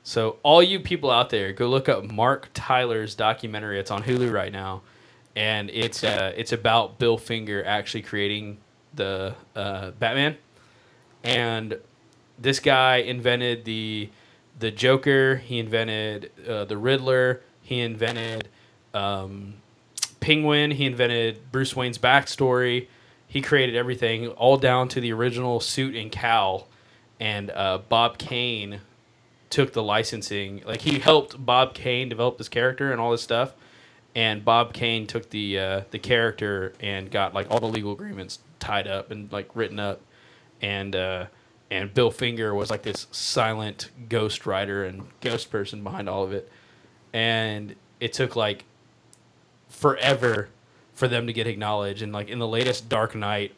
[0.03, 3.79] So all you people out there, go look up Marc Tyler's documentary.
[3.79, 4.81] It's on Hulu right now,
[5.35, 8.57] and it's uh, it's about Bill Finger actually creating
[8.93, 10.37] the uh, Batman,
[11.23, 11.77] and
[12.39, 14.09] this guy invented the
[14.57, 15.37] the Joker.
[15.37, 17.41] He invented uh, the Riddler.
[17.61, 18.49] He invented
[18.93, 19.55] um,
[20.19, 20.71] Penguin.
[20.71, 22.87] He invented Bruce Wayne's backstory.
[23.27, 26.67] He created everything, all down to the original suit and cowl.
[27.19, 28.81] And uh, Bob Kane
[29.49, 30.61] took the licensing.
[30.65, 33.53] Like he helped Bob Kane develop this character and all this stuff.
[34.15, 38.39] And Bob Kane took the uh, the character and got like all the legal agreements
[38.59, 40.01] tied up and like written up.
[40.61, 41.25] And uh,
[41.73, 46.31] and Bill Finger was like this silent ghost writer and ghost person behind all of
[46.31, 46.47] it.
[47.13, 48.65] And it took like
[49.69, 50.49] forever
[50.93, 52.03] for them to get acknowledged.
[52.03, 53.55] And like in the latest Dark Knight,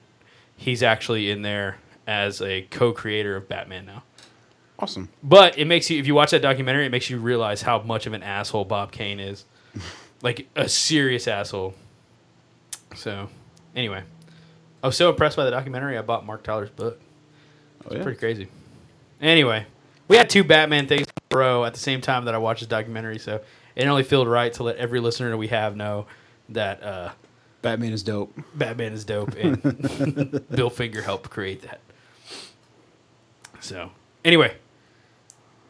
[0.56, 4.04] he's actually in there as a co-creator of Batman now.
[4.80, 5.10] Awesome.
[5.22, 8.08] But it makes you, if you watch that documentary, it makes you realize how much
[8.08, 9.44] of an asshole Bob Kane is.
[10.22, 11.74] like a serious asshole.
[12.96, 13.28] So,
[13.76, 14.04] anyway,
[14.82, 17.02] I was so impressed by the documentary, I bought Marc Tyler's book.
[17.90, 18.04] Oh, yeah.
[18.04, 18.48] Pretty crazy.
[19.22, 19.66] Anyway,
[20.08, 22.62] we had two Batman things in a row at the same time that I watched
[22.62, 23.42] this documentary, so
[23.76, 26.08] it only felt right to let every listener that we have know
[26.50, 27.12] that uh,
[27.62, 28.34] Batman is dope.
[28.56, 31.80] Batman is dope, and Bill Finger helped create that.
[33.60, 33.92] So,
[34.24, 34.56] anyway,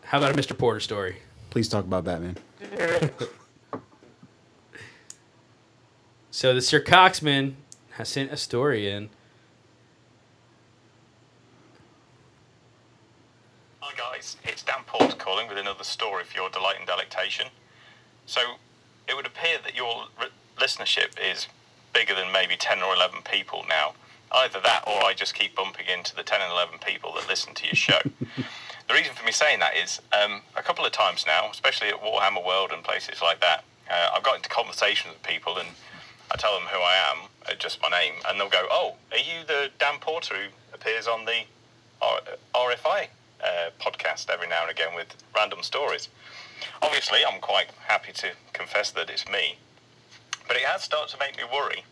[0.03, 0.57] how about a Mr.
[0.57, 1.17] Porter story?
[1.49, 2.37] Please talk about Batman.
[6.35, 7.53] So the Sir Coxman
[7.91, 9.09] has sent a story in.
[14.25, 17.45] Guys, it's Dan Porter calling with another story for your delight and delectation.
[18.25, 18.41] So,
[19.07, 20.05] it would appear that your
[20.57, 21.47] listenership is
[21.93, 23.93] bigger than maybe 10 or 11 people now.
[24.31, 27.53] Either that or I just keep bumping into the 10 and 11 people that listen
[27.53, 27.99] to your show.
[28.87, 32.01] the reason for me saying that is um, a couple of times now, especially at
[32.01, 35.69] Warhammer World and places like that, uh, I've got into conversations with people and
[36.31, 39.19] I tell them who I am, uh, just my name, and they'll go, "Oh, are
[39.19, 41.43] you the Dan Porter who appears on the
[42.01, 42.21] R-
[42.55, 43.09] RFI
[43.45, 46.09] uh, podcast every now and again with random stories?"
[46.81, 49.57] Obviously, I'm quite happy to confess that it's me,
[50.47, 51.83] but it has started to make me worry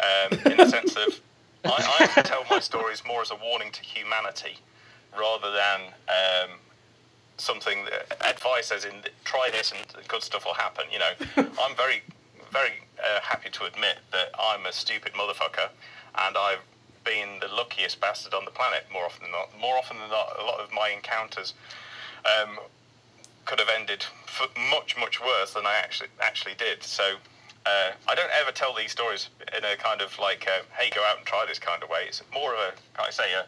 [0.00, 1.20] um, in the sense of
[1.64, 4.58] I, I have to tell my stories more as a warning to humanity
[5.18, 6.58] rather than um,
[7.38, 8.92] something that advice as in
[9.24, 10.84] try this and good stuff will happen.
[10.92, 12.02] You know, I'm very,
[12.52, 15.68] very uh, happy to admit that I'm a stupid motherfucker,
[16.26, 16.60] and I've
[17.06, 19.48] been the luckiest bastard on the planet more often than not.
[19.58, 21.54] More often than not, a lot of my encounters
[22.26, 22.58] um,
[23.46, 24.04] could have ended
[24.70, 26.82] much, much worse than I actually actually did.
[26.82, 27.16] So.
[27.66, 29.28] Uh, I don't ever tell these stories
[29.58, 32.04] in a kind of like, uh, "Hey, go out and try this" kind of way.
[32.06, 33.44] It's more of a, can I say, a,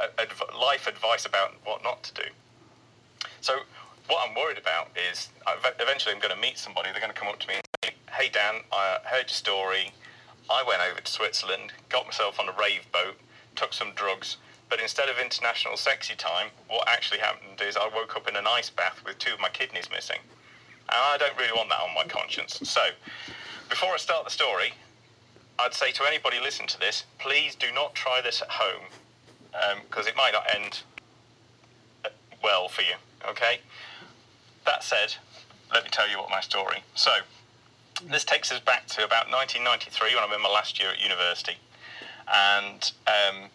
[0.00, 2.28] a adv- life advice about what not to do.
[3.40, 3.58] So
[4.06, 5.30] what I'm worried about is
[5.80, 6.92] eventually I'm going to meet somebody.
[6.92, 9.92] They're going to come up to me and say, "Hey Dan, I heard your story.
[10.48, 13.16] I went over to Switzerland, got myself on a rave boat,
[13.54, 14.36] took some drugs,
[14.68, 18.46] but instead of international sexy time, what actually happened is I woke up in an
[18.46, 20.18] ice bath with two of my kidneys missing,
[20.88, 22.60] and I don't really want that on my conscience.
[22.64, 22.80] So
[23.68, 24.72] before I start the story,
[25.58, 28.84] I'd say to anybody listening to this, please do not try this at home
[29.88, 30.80] because it might not end
[32.04, 32.08] uh,
[32.42, 32.94] well for you.
[33.28, 33.60] Okay.
[34.66, 35.14] That said,
[35.72, 36.82] let me tell you what my story.
[36.94, 37.10] So,
[38.04, 41.56] this takes us back to about 1993 when I'm in my last year at university,
[42.32, 43.50] and um,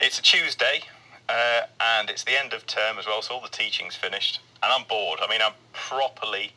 [0.00, 0.82] it's a Tuesday,
[1.28, 4.72] uh, and it's the end of term as well, so all the teaching's finished, and
[4.72, 5.20] I'm bored.
[5.22, 6.52] I mean, I'm properly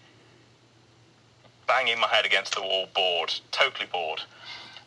[1.68, 4.22] banging my head against the wall, bored, totally bored.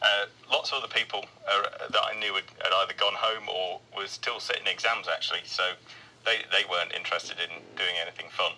[0.03, 4.07] Uh, lots of other people that I knew had, had either gone home or were
[4.07, 5.63] still sitting exams actually, so
[6.27, 8.53] they, they weren't interested in doing anything fun.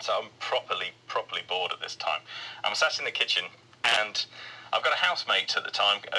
[0.00, 2.20] So I'm properly, properly bored at this time.
[2.64, 3.44] I'm sat in the kitchen
[3.98, 4.24] and
[4.72, 6.00] I've got a housemate at the time.
[6.12, 6.18] Uh,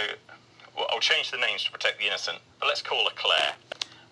[0.76, 3.54] well, I'll change the names to protect the innocent, but let's call her Claire.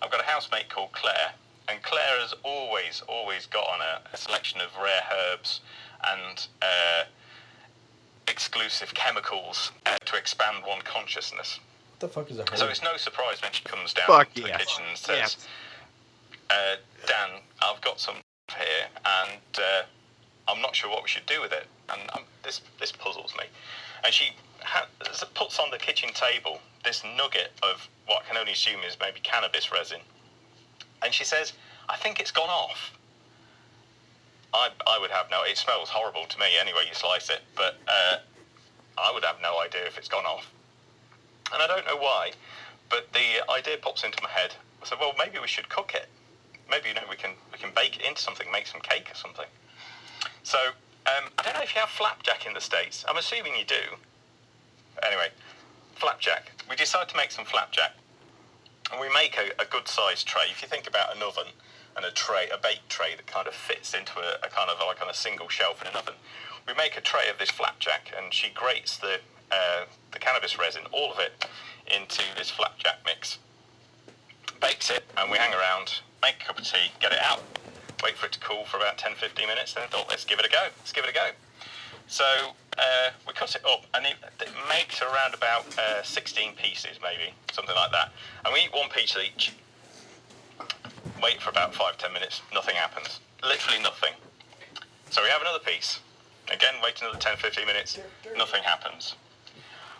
[0.02, 1.32] I've got a housemate called Claire,
[1.68, 5.60] and Claire has always, always got on a, a selection of rare herbs
[6.08, 7.04] and uh,
[8.28, 11.60] exclusive chemicals uh, to expand one consciousness.
[11.98, 14.42] What the fuck is a So it's no surprise when she comes down Fuck to
[14.42, 15.48] the kitchen and says, Yes.
[16.50, 16.76] uh,
[17.06, 18.16] Dan, I've got some
[18.54, 19.82] here, and uh,
[20.48, 21.66] I'm not sure what we should do with it.
[21.88, 23.44] And um, this this puzzles me.
[24.04, 24.30] And she
[24.60, 24.88] ha-
[25.34, 29.20] puts on the kitchen table this nugget of what I can only assume is maybe
[29.20, 30.00] cannabis resin.
[31.02, 31.52] And she says,
[31.88, 32.92] I think it's gone off.
[34.54, 37.76] I, I would have no, it smells horrible to me anyway, you slice it, but
[37.88, 38.18] uh,
[38.96, 40.50] I would have no idea if it's gone off.
[41.52, 42.30] And I don't know why,
[42.88, 44.54] but the idea pops into my head.
[44.82, 46.08] I said, well, maybe we should cook it.
[46.70, 49.14] Maybe you know we can we can bake it into something, make some cake or
[49.14, 49.46] something.
[50.42, 50.58] So
[51.06, 53.04] um, I don't know if you have flapjack in the states.
[53.08, 53.96] I'm assuming you do.
[55.06, 55.28] Anyway,
[55.94, 56.52] flapjack.
[56.68, 57.94] We decide to make some flapjack,
[58.90, 60.44] and we make a, a good sized tray.
[60.50, 61.52] If you think about an oven
[61.96, 64.78] and a tray, a bake tray that kind of fits into a, a kind of
[64.86, 66.14] like on a single shelf in an oven,
[66.66, 69.20] we make a tray of this flapjack, and she grates the
[69.52, 71.46] uh, the cannabis resin, all of it,
[71.94, 73.38] into this flapjack mix
[74.60, 77.42] bakes it, and we hang around, make a cup of tea, get it out,
[78.02, 80.38] wait for it to cool for about 10 15 minutes, then I thought, let's give
[80.38, 81.30] it a go, let's give it a go.
[82.08, 82.24] So
[82.78, 87.32] uh, we cut it up, and it, it makes around about uh, 16 pieces, maybe,
[87.52, 88.12] something like that.
[88.44, 89.52] And we eat one piece each,
[91.22, 93.20] wait for about 5 10 minutes, nothing happens.
[93.42, 94.12] Literally nothing.
[95.10, 96.00] So we have another piece.
[96.52, 97.98] Again, wait another 10 15 minutes,
[98.36, 99.16] nothing happens.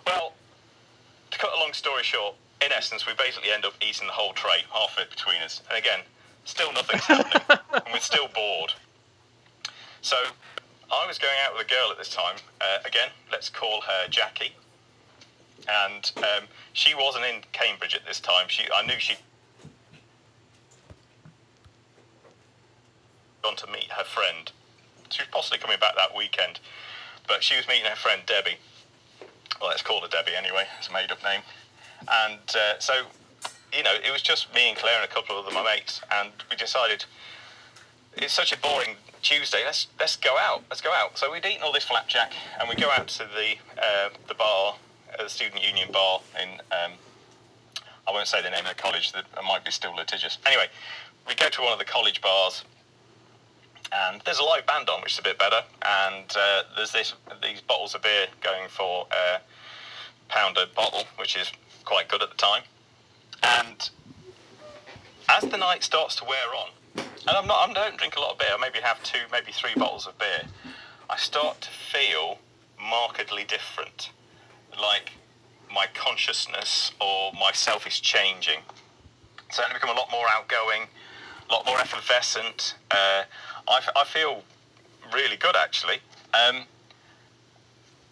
[0.07, 0.33] Well,
[1.31, 4.33] to cut a long story short, in essence, we basically end up eating the whole
[4.33, 5.63] tray, half it between us.
[5.69, 6.01] And again,
[6.45, 7.43] still nothing's happening,
[7.73, 8.73] and we're still bored.
[10.01, 10.17] So
[10.93, 12.37] I was going out with a girl at this time.
[12.61, 14.53] Uh, again, let's call her Jackie.
[15.69, 18.47] And um, she wasn't in Cambridge at this time.
[18.49, 19.19] She, I knew she'd
[23.43, 24.51] gone to meet her friend.
[25.11, 26.61] She was possibly coming back that weekend,
[27.29, 28.59] but she was meeting her friend Debbie.
[29.61, 30.65] Well, let's call her Debbie anyway.
[30.79, 31.43] It's a made-up name.
[32.11, 33.03] And uh, so,
[33.73, 36.01] you know, it was just me and Claire and a couple of other my mates,
[36.13, 37.05] and we decided
[38.17, 39.65] it's such a boring Tuesday.
[39.65, 40.63] Let's let's go out.
[40.71, 41.19] Let's go out.
[41.19, 44.77] So we'd eaten all this flapjack, and we go out to the uh, the bar,
[45.19, 46.49] uh, the student union bar in.
[46.71, 46.93] Um,
[48.09, 49.13] I won't say the name of the college.
[49.13, 50.39] That might be still litigious.
[50.47, 50.69] Anyway,
[51.27, 52.63] we go to one of the college bars,
[53.93, 55.61] and there's a live band on, which is a bit better.
[55.85, 59.41] And uh, there's this these bottles of beer going for a
[60.29, 61.51] pound a bottle, which is
[61.87, 62.65] quite good at the time.
[63.43, 63.89] And
[65.31, 68.33] as the night starts to wear on, and I'm not, I don't drink a lot
[68.33, 68.49] of beer.
[68.53, 70.43] I maybe have two, maybe three bottles of beer.
[71.09, 72.39] I start to feel
[72.79, 74.11] markedly different,
[74.81, 75.13] like
[75.73, 78.61] my consciousness or myself is changing.
[79.51, 80.83] Certainly become a lot more outgoing,
[81.49, 82.75] a lot more effervescent.
[82.91, 83.23] Uh,
[83.69, 84.43] I, I feel
[85.13, 85.99] really good actually.
[86.35, 86.65] Um,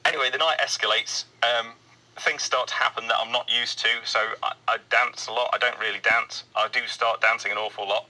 [0.04, 1.24] anyway, the night escalates.
[1.42, 1.72] Um,
[2.18, 3.88] things start to happen that I'm not used to.
[4.04, 5.50] So I, I dance a lot.
[5.52, 6.44] I don't really dance.
[6.56, 8.06] I do start dancing an awful lot.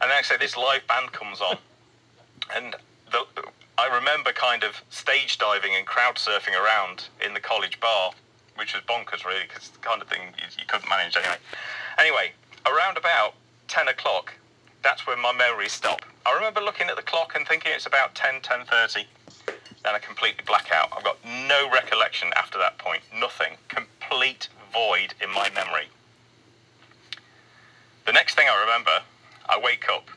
[0.00, 1.56] And then I say this live band comes on,
[2.56, 2.74] and
[3.10, 3.24] the,
[3.78, 8.12] I remember kind of stage diving and crowd surfing around in the college bar,
[8.56, 11.36] which was bonkers really, because the kind of thing you, you couldn't manage anyway.
[11.98, 12.32] Anyway,
[12.66, 13.34] around about
[13.68, 14.32] 10 o'clock,
[14.82, 16.02] that's when my memories stop.
[16.26, 19.04] I remember looking at the clock and thinking it's about 10, 10.30.
[19.84, 20.88] Then I completely black out.
[20.96, 23.02] I've got no recollection after that point.
[23.14, 23.58] Nothing.
[23.68, 25.88] Complete void in my memory.
[28.06, 29.02] The next thing I remember,
[29.48, 30.08] I wake up.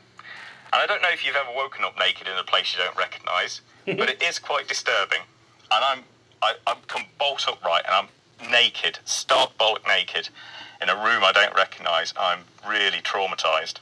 [0.72, 2.96] And I don't know if you've ever woken up naked in a place you don't
[2.96, 5.20] recognise, but it is quite disturbing.
[5.70, 6.04] And I'm
[6.42, 10.28] I, I'm come bolt upright and I'm naked, stark bollock naked,
[10.80, 12.14] in a room I don't recognise.
[12.18, 13.78] I'm really traumatised.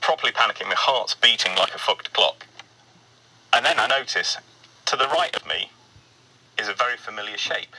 [0.00, 2.46] Properly panicking, my heart's beating like a fucked clock.
[3.54, 4.36] And then I notice
[4.86, 5.70] to the right of me
[6.58, 7.76] is a very familiar shape.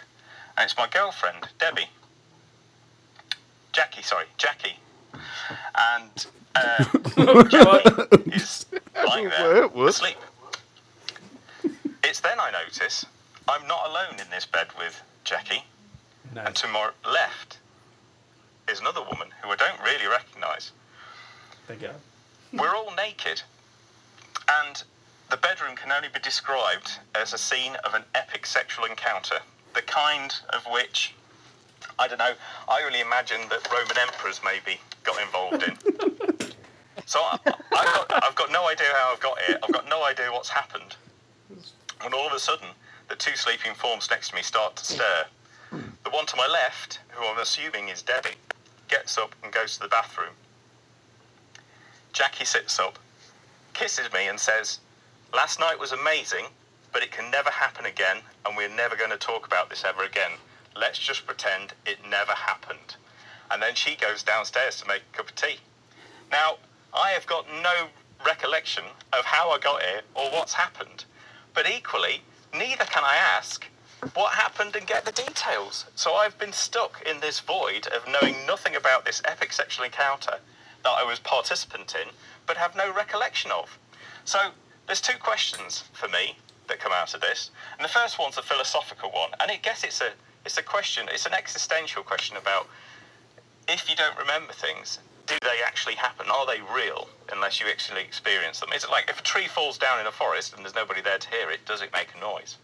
[0.57, 1.89] And it's my girlfriend, Debbie.
[3.73, 4.79] Jackie, sorry, Jackie.
[5.13, 6.85] And uh,
[7.49, 8.65] Jackie is
[9.05, 9.75] lying there What?
[9.75, 9.89] What?
[9.89, 10.15] asleep.
[12.03, 13.05] It's then I notice
[13.47, 15.63] I'm not alone in this bed with Jackie.
[16.35, 17.59] And to my left
[18.69, 20.71] is another woman who I don't really recognise.
[21.67, 21.91] Thank go.
[22.53, 23.41] We're all naked,
[24.63, 24.83] and
[25.29, 29.39] the bedroom can only be described as a scene of an epic sexual encounter,
[29.73, 31.13] the kind of which,
[31.97, 32.33] I don't know,
[32.67, 36.51] I only imagine that Roman emperors maybe got involved in.
[37.05, 40.03] so I, I've, got, I've got no idea how I've got here, I've got no
[40.03, 40.95] idea what's happened.
[42.03, 42.67] And all of a sudden,
[43.09, 45.25] the two sleeping forms next to me start to stir.
[45.71, 48.35] The one to my left, who I'm assuming is Debbie,
[48.87, 50.33] gets up and goes to the bathroom.
[52.13, 52.99] Jackie sits up,
[53.73, 54.79] kisses me, and says,
[55.35, 56.45] Last night was amazing,
[56.93, 60.03] but it can never happen again, and we're never going to talk about this ever
[60.03, 60.31] again.
[60.77, 62.95] Let's just pretend it never happened.
[63.51, 65.57] And then she goes downstairs to make a cup of tea.
[66.31, 66.55] Now,
[66.93, 67.87] I have got no
[68.25, 71.03] recollection of how I got here or what's happened,
[71.53, 72.21] but equally,
[72.53, 73.67] neither can I ask
[74.13, 75.83] what happened and get the details.
[75.95, 80.39] So I've been stuck in this void of knowing nothing about this epic sexual encounter
[80.85, 82.07] that I was participant in,
[82.47, 83.77] but have no recollection of.
[84.23, 84.51] So
[84.87, 88.41] there's two questions for me that come out of this, and the first one's a
[88.41, 90.11] philosophical one, and I guess it's a
[90.45, 92.67] it's a question, it's an existential question about
[93.67, 96.27] if you don't remember things, do they actually happen?
[96.29, 98.69] Are they real unless you actually experience them?
[98.73, 101.17] Is it like if a tree falls down in a forest and there's nobody there
[101.17, 102.57] to hear it, does it make a noise?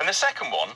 [0.00, 0.70] And the second one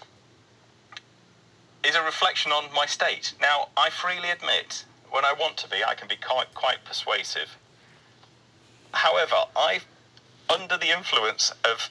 [1.83, 3.33] is a reflection on my state.
[3.41, 7.57] Now, I freely admit, when I want to be, I can be quite, quite persuasive.
[8.93, 9.81] However, I,
[10.49, 11.91] under the influence of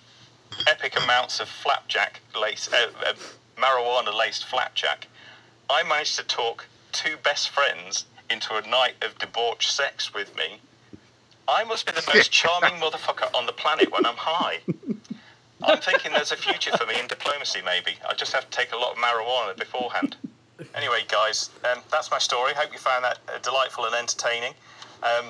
[0.68, 3.14] epic amounts of flapjack lace, uh, uh,
[3.58, 5.08] marijuana laced flapjack,
[5.70, 10.60] I managed to talk two best friends into a night of debauched sex with me.
[11.48, 14.60] I must be the most charming motherfucker on the planet when I'm high.
[15.64, 17.98] I'm thinking there's a future for me in diplomacy, maybe.
[18.08, 20.16] I just have to take a lot of marijuana beforehand.
[20.74, 22.54] Anyway, guys, um, that's my story.
[22.54, 24.54] Hope you found that uh, delightful and entertaining.
[25.04, 25.26] Um,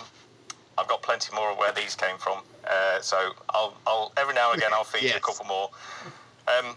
[0.77, 4.51] I've got plenty more of where these came from, uh, so I'll, I'll every now
[4.51, 5.69] and again I'll feature a couple more.
[6.47, 6.75] Um,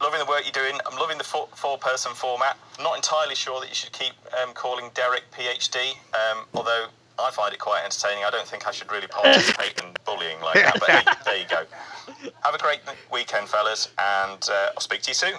[0.00, 0.78] loving the work you're doing.
[0.90, 2.58] I'm loving the four, four-person format.
[2.78, 4.12] I'm not entirely sure that you should keep
[4.42, 6.86] um, calling Derek PhD, um, although
[7.18, 8.24] I find it quite entertaining.
[8.24, 10.80] I don't think I should really participate in bullying like that.
[10.80, 11.64] But hey, there you go.
[12.42, 12.80] Have a great
[13.12, 15.34] weekend, fellas, and uh, I'll speak to you soon.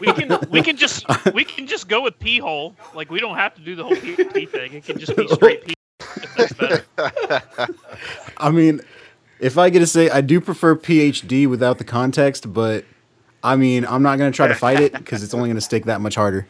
[0.00, 2.74] We can we can just we can just go with pee hole.
[2.94, 4.74] Like we don't have to do the whole pee, pee thing.
[4.74, 5.74] It can just be straight pee.
[6.16, 6.84] If that's better.
[8.36, 8.80] I mean,
[9.40, 12.84] if I get to say, I do prefer PhD without the context, but
[13.42, 16.00] I mean, I'm not gonna try to fight it because it's only gonna stick that
[16.00, 16.46] much harder.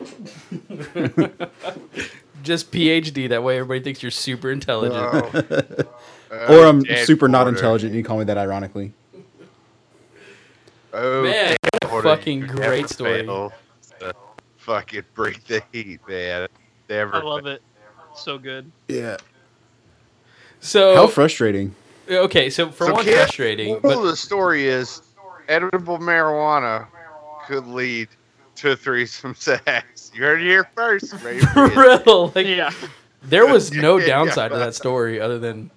[2.43, 3.29] Just PhD.
[3.29, 5.35] That way, everybody thinks you're super intelligent.
[6.31, 8.93] or I'm Dead super not intelligent, and you call me that ironically.
[10.93, 12.09] Oh, Man, dead quarter.
[12.09, 13.25] fucking great story.
[13.25, 13.53] fail
[14.01, 14.15] to
[14.59, 16.47] Fucking break the heat, man.
[16.89, 17.17] Never.
[17.17, 17.63] I love it.
[18.15, 18.71] So good.
[18.89, 19.17] Yeah.
[20.65, 21.75] So How frustrating.
[22.09, 25.03] okay, so for So one, kid, frustrating, but the story is
[25.49, 26.87] edible marijuana
[27.47, 28.09] could lead
[28.57, 30.13] to threesome sex.
[30.15, 31.13] You heard it here first.
[31.23, 32.71] Ready for for real, like Yeah.
[33.25, 34.07] there was no Yeah.
[34.07, 35.69] downside to that story other than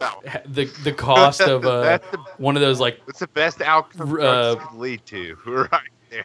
[0.00, 0.22] No.
[0.46, 4.54] the the cost of uh, the- one of those like What's the best outcome uh,
[4.56, 5.36] could lead to?
[5.44, 6.24] Right there.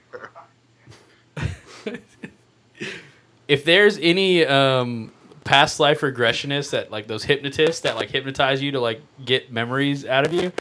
[3.49, 5.11] if there's any um
[5.43, 10.05] past life regressionists that like those hypnotists that like hypnotize you to like get memories
[10.05, 10.51] out of you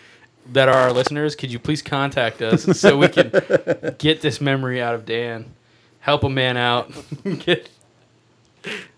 [0.52, 3.30] that are our listeners, could you please contact us so we can
[3.98, 5.54] get this memory out of Dan?
[6.00, 6.92] Help a man out.
[7.40, 7.68] Get-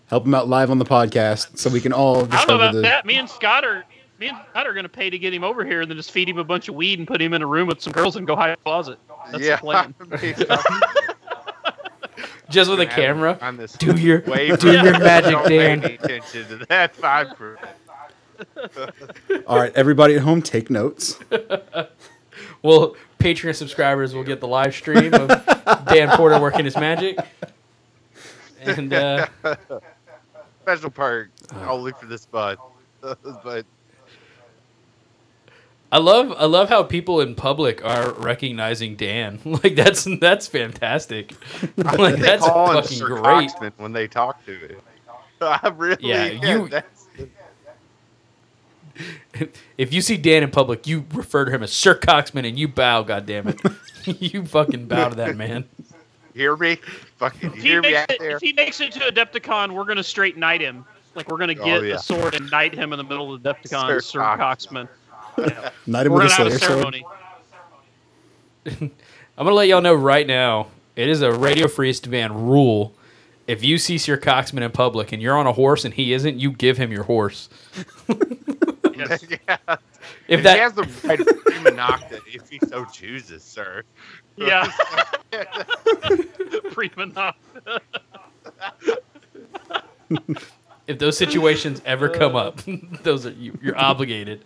[0.07, 2.73] Help him out live on the podcast so we can all I don't know about
[2.73, 2.81] the.
[2.81, 3.05] that.
[3.05, 3.83] Me and Scott are
[4.19, 6.29] me and Scott are gonna pay to get him over here and then just feed
[6.29, 8.27] him a bunch of weed and put him in a room with some girls and
[8.27, 8.99] go hide in a closet.
[9.31, 9.95] That's yeah, the plan.
[12.49, 13.37] just with a camera.
[13.41, 15.83] On this Do your way do your magic, Dan.
[15.83, 17.27] attention to that five.
[19.47, 21.19] All right, everybody at home, take notes.
[22.61, 25.27] Well, Patreon subscribers will get the live stream of
[25.87, 27.17] Dan Porter working his magic.
[28.61, 29.27] And uh,
[30.63, 31.67] Special perk Uh.
[31.69, 32.57] only for this spot.
[33.01, 33.65] but
[35.95, 39.39] I love I love how people in public are recognizing Dan.
[39.45, 41.31] Like that's that's fantastic.
[41.77, 43.49] Like that's call fucking Sir great.
[43.49, 44.79] Coxman when they talk to it.
[45.41, 46.69] I really, Yeah, you-
[49.77, 52.67] If you see Dan in public, you refer to him as Sir Coxman and you
[52.67, 53.57] bow, goddammit.
[54.21, 55.63] you fucking bow to that man.
[56.33, 56.75] hear me?
[57.19, 58.35] Fucking If he, hear me makes out it, there?
[58.35, 60.83] if he makes it to Adepticon, we're gonna straight knight him.
[61.15, 61.95] Like we're gonna Oh, get yeah.
[61.95, 64.65] a sword and knight him in the middle of Adepticon, Sir Sir, Cox.
[64.65, 64.89] Coxman.
[65.87, 66.61] Night him We're with a gonna slayer sword.
[66.61, 67.05] ceremony.
[68.67, 68.91] I'm
[69.45, 70.67] gonna let y'all know right now.
[70.95, 72.93] It is a Radio Free Istvan rule.
[73.47, 76.39] If you see Sir Coxman in public and you're on a horse and he isn't,
[76.39, 77.49] you give him your horse.
[78.97, 79.25] Yes.
[79.29, 79.57] yeah.
[80.29, 83.83] If he that has the right to prima nocta if he so chooses, sir.
[84.37, 84.71] Yeah.
[86.71, 87.33] Prima nocta.
[90.87, 92.61] if those situations ever come up,
[93.03, 94.45] those are you, you're obligated.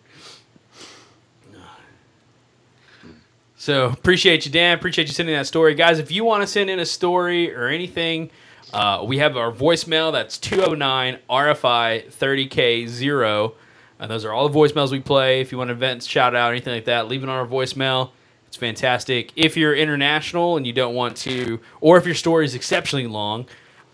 [3.60, 4.78] So appreciate you, Dan.
[4.78, 5.99] Appreciate you sending that story, guys.
[5.99, 8.32] If you want to send in a story or anything,
[8.72, 10.14] uh, we have our voicemail.
[10.14, 13.53] That's 209 RFI 30K0.
[13.99, 15.41] And those are all the voicemails we play.
[15.41, 18.12] If you want events, shout out, anything like that, leave it on our voicemail.
[18.47, 19.34] It's fantastic.
[19.36, 23.45] If you're international and you don't want to, or if your story is exceptionally long,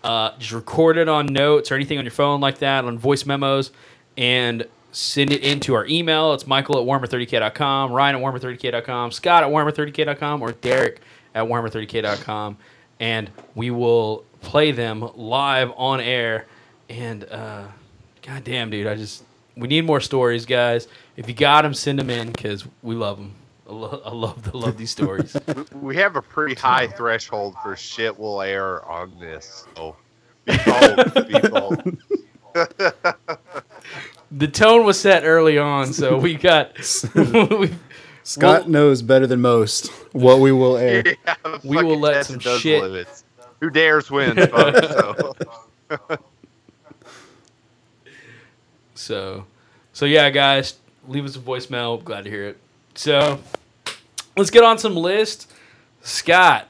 [0.04, 3.26] uh, just record it on notes or anything on your phone like that, on voice
[3.26, 3.72] memos,
[4.16, 4.64] and
[4.96, 6.32] send it into our email.
[6.32, 11.02] It's Michael at warmer30k.com, Ryan at warmer30k.com, Scott at warmer30k.com, or Derek
[11.34, 12.56] at warmer30k.com.
[12.98, 16.46] And we will play them live on air.
[16.88, 17.64] And, uh,
[18.22, 19.24] God damn, dude, I just,
[19.54, 20.88] we need more stories, guys.
[21.18, 23.34] If you got them, send them in because we love them.
[23.68, 25.36] I, lo- I love, I love these stories.
[25.74, 29.66] We have a pretty high threshold for shit will air on this.
[29.76, 29.96] So
[30.46, 31.98] be bold, be bold.
[34.30, 36.72] the tone was set early on, so we got,
[37.14, 37.70] we,
[38.22, 41.02] Scott Well- knows better than most what we will air.
[41.26, 43.24] Yeah, We will let tested some those shit- limits.
[43.60, 44.86] Who dares wins, folks.
[44.88, 45.34] So.
[48.94, 49.44] So,
[49.92, 50.74] so yeah, guys,
[51.08, 52.02] leave us a voicemail.
[52.02, 52.58] Glad to hear it.
[52.94, 53.38] So,
[54.36, 55.52] let's get on some list,
[56.02, 56.68] Scott.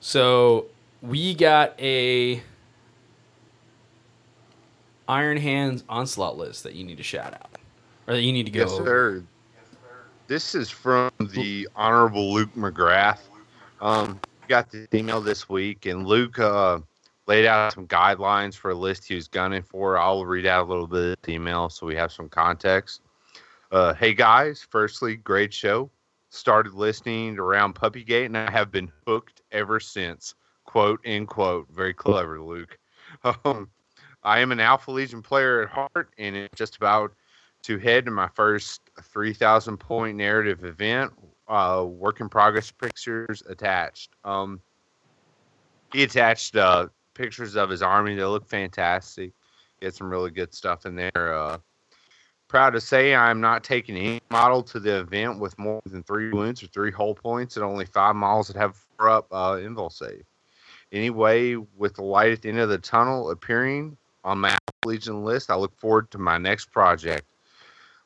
[0.00, 0.66] So
[1.02, 2.42] we got a
[5.08, 7.58] Iron Hands onslaught list that you need to shout out,
[8.06, 8.84] or that you need to go Yes, over.
[8.84, 9.24] sir.
[10.26, 13.20] This is from the Honorable Luke McGrath.
[13.80, 16.80] Um, got the email this week, and Luke uh,
[17.26, 19.98] laid out some guidelines for a list he was gunning for.
[19.98, 23.02] I'll read out a little bit of the email so we have some context.
[23.70, 25.90] Uh, hey guys, firstly, great show.
[26.30, 30.34] Started listening around Puppygate, and I have been hooked ever since.
[30.64, 31.68] Quote, end quote.
[31.70, 32.78] Very clever, Luke.
[33.44, 33.70] Um,
[34.26, 37.14] I am an Alpha Legion player at heart, and it's just about
[37.62, 41.12] to head to my first 3,000 point narrative event.
[41.46, 44.10] Uh, work in progress pictures attached.
[44.24, 44.60] Um,
[45.92, 48.16] he attached uh, pictures of his army.
[48.16, 49.30] They look fantastic.
[49.80, 51.34] Had some really good stuff in there.
[51.34, 51.58] Uh,
[52.48, 56.32] proud to say I'm not taking any model to the event with more than three
[56.32, 59.92] wounds or three hull points and only five models that have four up uh, invul
[59.92, 60.24] save.
[60.90, 63.96] Anyway, with the light at the end of the tunnel appearing
[64.26, 67.24] on my Legion list, I look forward to my next project.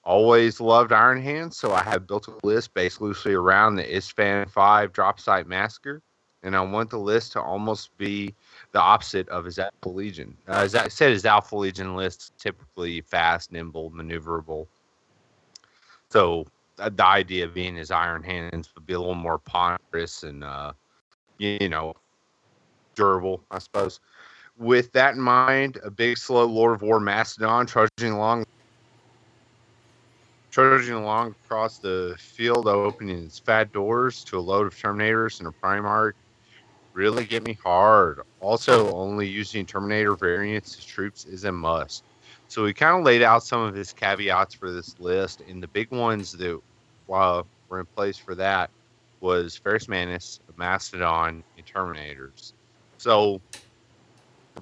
[0.05, 4.48] Always loved Iron Hands, so I have built a list based loosely around the Isstvan
[4.51, 6.02] 5 drop site massacre,
[6.42, 8.34] and I want the list to almost be
[8.72, 10.36] the opposite of his Alpha Legion.
[10.47, 14.66] Uh, as I said, his Alpha Legion list typically fast, nimble, maneuverable.
[16.10, 16.47] So
[16.78, 20.72] uh, the idea being his Iron Hands would be a little more ponderous and, uh,
[21.38, 21.94] you know,
[22.94, 24.01] durable, I suppose.
[24.61, 28.45] With that in mind, a big, slow Lord of War Mastodon trudging along
[30.51, 35.49] trudging along across the field, opening its fat doors to a load of Terminators and
[35.49, 36.12] a Primarch
[36.93, 38.20] really get me hard.
[38.41, 42.05] Also, only using Terminator variants as troops is a must.
[42.49, 45.69] So we kind of laid out some of his caveats for this list, and the
[45.69, 46.61] big ones that
[47.07, 48.69] while were in place for that
[49.20, 52.53] was Ferrus Manus, Mastodon, and Terminators.
[52.99, 53.41] So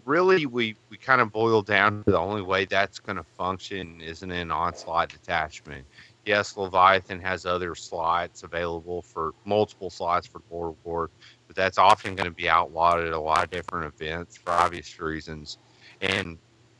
[0.04, 4.00] really we we kind of boil down to the only way that's going to function
[4.00, 5.84] is in an onslaught detachment.
[6.24, 11.10] Yes, Leviathan has other slots available for multiple slots for Lord War,
[11.46, 14.98] but that's often going to be outlawed at a lot of different events for obvious
[15.00, 15.58] reasons,
[16.02, 16.36] and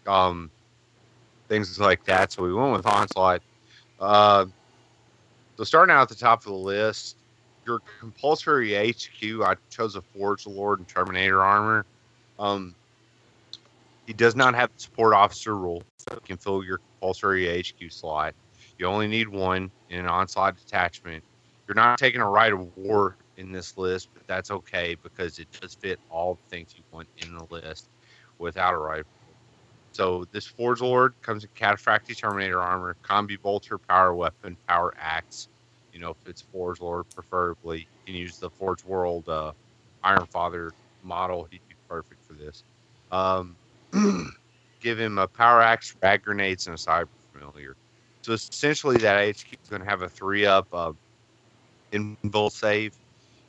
[0.06, 0.50] um,
[1.48, 2.32] things like that.
[2.32, 3.42] So we went with onslaught.
[3.98, 4.46] Uh,
[5.56, 7.16] so starting out at the top of the list,
[7.66, 11.84] your compulsory HQ, I chose a Forge Lord and Terminator armor.
[12.38, 12.74] Um,
[14.08, 17.92] he does not have the support officer rule, so you can fill your compulsory HQ
[17.92, 18.34] slot.
[18.78, 21.22] You only need one in an onslaught detachment.
[21.66, 25.46] You're not taking a rite of war in this list, but that's okay because it
[25.60, 27.90] does fit all the things you want in the list
[28.38, 29.04] without a rite.
[29.92, 35.48] So this Forge Lord comes in Cataphractii Terminator armor, Combi Bolter, Power Weapon, Power Axe.
[35.92, 39.52] You know, if it's Forge Lord, preferably, you can use the Forge World uh,
[40.02, 40.72] Iron Father
[41.02, 41.46] model.
[41.50, 42.62] He'd be perfect for this.
[43.12, 43.54] Um,
[44.80, 47.76] give him a Power Axe, Rad Grenades, and a Cyber Familiar.
[48.22, 50.92] So essentially, that HQ is going to have a three up uh,
[51.92, 52.94] invul save.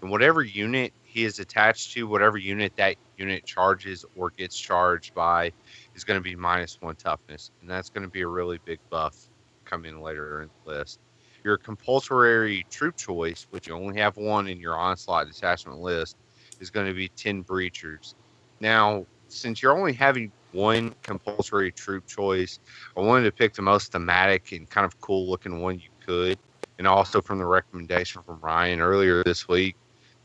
[0.01, 5.13] And whatever unit he is attached to, whatever unit that unit charges or gets charged
[5.13, 5.51] by,
[5.95, 7.51] is going to be minus one toughness.
[7.61, 9.17] And that's going to be a really big buff
[9.65, 10.99] coming later in the list.
[11.43, 16.17] Your compulsory troop choice, which you only have one in your onslaught detachment list,
[16.59, 18.13] is going to be 10 breachers.
[18.59, 22.59] Now, since you're only having one compulsory troop choice,
[22.97, 26.37] I wanted to pick the most thematic and kind of cool looking one you could.
[26.77, 29.75] And also from the recommendation from Ryan earlier this week,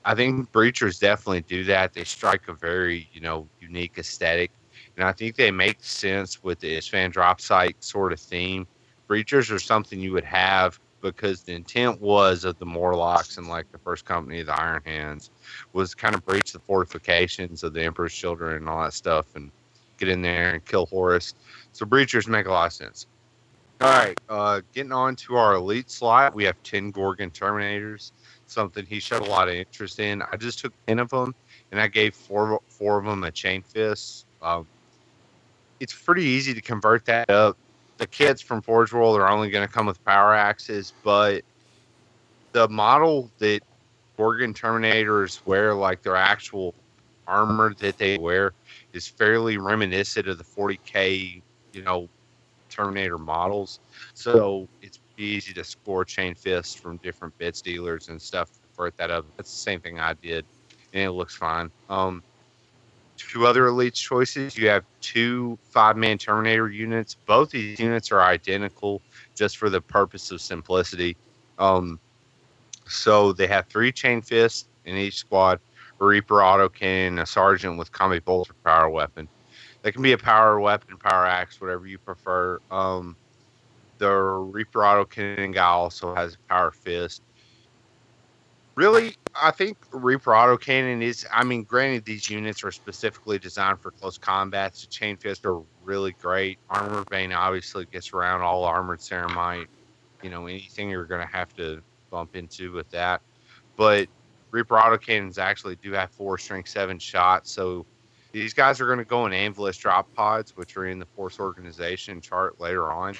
[0.05, 1.93] I think breachers definitely do that.
[1.93, 4.51] They strike a very, you know, unique aesthetic.
[4.97, 8.66] And I think they make sense with the Isstvan drop site sort of theme.
[9.09, 13.70] Breachers are something you would have because the intent was of the Morlocks and like
[13.70, 15.31] the first company of the Iron Hands
[15.74, 19.51] was kind of breach the fortifications of the Emperor's Children and all that stuff and
[19.98, 21.35] get in there and kill Horus.
[21.72, 23.06] So breachers make a lot of sense.
[23.81, 28.12] All right, uh, getting on to our elite slot, we have 10 Gorgon Terminators,
[28.47, 30.22] something he showed a lot of interest in.
[30.22, 31.35] I just took 10 of them
[31.70, 34.26] and I gave four, four of them a chain fist.
[34.40, 34.66] Um,
[35.81, 37.59] it's pretty easy to convert that up.
[38.05, 41.43] The kits from Forge World are only going to come with power axes, but
[42.52, 43.60] the model that
[44.18, 46.74] Gorgon Terminators wear, like their actual
[47.26, 48.52] armor that they wear,
[48.93, 51.40] is fairly reminiscent of the 40k,
[51.72, 52.06] you know,
[52.68, 53.81] Terminator models.
[54.12, 59.10] So it's easy to score chain fists from different bits dealers and stuff convert that
[59.10, 59.24] up.
[59.39, 60.44] That's the same thing I did,
[60.93, 61.70] and it looks fine.
[61.89, 62.22] Um,
[63.16, 64.57] two other elite choices.
[64.57, 67.15] You have two five man Terminator units.
[67.27, 69.03] Both these units are identical
[69.35, 71.16] just for the purpose of simplicity.
[71.59, 71.99] Um,
[72.86, 75.61] so they have three chain fists in each squad,
[76.01, 79.28] a Reaper autocannon, a sergeant with combi bolter power weapon.
[79.82, 82.61] That can be a power weapon, power axe, whatever you prefer.
[82.70, 83.16] Um,
[83.99, 87.23] the Reaper auto autocannon guy also has a power fist.
[88.77, 91.27] Really, I think Reaper autocannon is.
[91.33, 94.77] I mean, granted, these units are specifically designed for close combat.
[94.77, 96.59] So chain fist are really great.
[96.71, 99.67] Armor Bane obviously gets around all armored ceramite.
[100.23, 103.21] You know, anything you're going to have to bump into with that.
[103.77, 104.09] But
[104.51, 107.87] Reaper autocannons actually do have four strength seven shots, so
[108.33, 111.39] these guys are going to go in Anvilus drop pods, which are in the force
[111.39, 113.15] organization chart later on.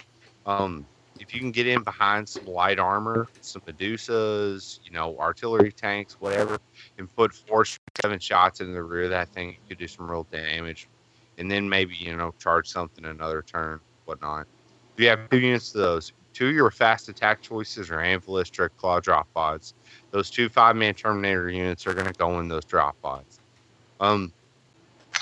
[0.47, 0.87] Um,
[1.21, 6.15] if you can get in behind some light armor, some Medusas, you know, artillery tanks,
[6.21, 6.59] whatever,
[6.99, 7.65] and put four
[8.01, 10.89] seven shots in the rear of that thing, you could do some real damage.
[11.39, 14.47] And then maybe, you know, charge something another turn, whatnot.
[14.97, 16.13] You have two units of those.
[16.33, 19.75] Two of your fast attack choices are Anvilus Dreadclaw drop pods.
[20.11, 23.39] Those two five man Terminator units are going to go in those drop pods.
[24.01, 24.33] Um,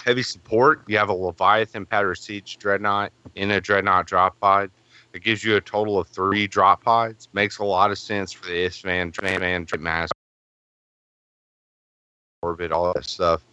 [0.05, 4.71] heavy support, you have a Leviathan Pattern Siege Dreadnought in a Dreadnought drop pod.
[5.13, 7.29] It gives you a total of three drop pods.
[7.33, 10.11] Makes a lot of sense for the Isstvan, Dreadman, Dreadmaster,
[12.43, 13.45] Orbit, all that stuff.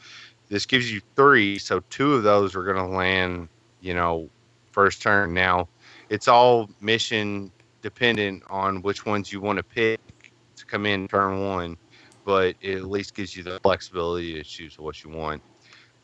[0.48, 3.50] This gives you three, so two of those are going to land,
[3.82, 4.30] you know,
[4.72, 5.34] first turn.
[5.34, 5.68] Now,
[6.10, 10.00] it's all mission dependent on which ones you want to pick
[10.56, 11.78] to come in turn one,
[12.26, 15.42] but it at least gives you the flexibility to choose what you want.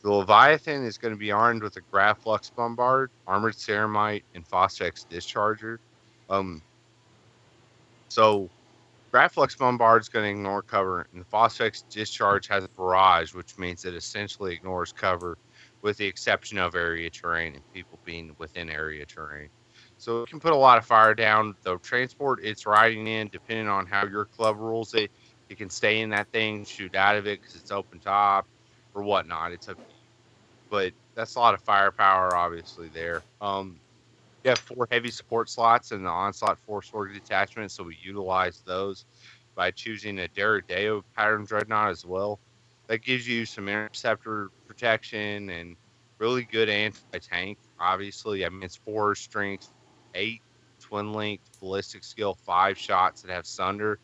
[0.06, 5.04] The Leviathan is going to be armed with a Grav-flux Bombard, Armored Ceramite, and Phosphex
[5.04, 5.78] Discharger.
[6.30, 6.62] Um,
[8.06, 8.48] so,
[9.10, 13.58] Grav-flux Bombard is going to ignore cover, and the Phosphex Discharge has a barrage, which
[13.58, 15.38] means it essentially ignores cover,
[15.82, 19.48] with the exception of area terrain and people being within area terrain.
[19.98, 21.56] So it can put a lot of fire down.
[21.64, 25.10] The transport it's riding in, depending on how your club rules it,
[25.48, 28.46] it can stay in that thing, shoot out of it because it's open top
[28.94, 29.50] or whatnot.
[29.50, 29.95] It's up to.
[30.70, 33.22] But that's a lot of firepower, obviously, there.
[33.40, 33.78] Um,
[34.44, 38.62] you have four heavy support slots and the onslaught four sword detachment, so we utilize
[38.64, 39.04] those
[39.54, 42.38] by choosing a Deredeo pattern dreadnought as well.
[42.86, 45.76] That gives you some interceptor protection and
[46.18, 47.58] really good anti-tank.
[47.80, 49.68] Obviously, I mean it's four strength,
[50.14, 50.42] eight
[50.80, 53.98] twin linked ballistic skill, five shots that have sunder.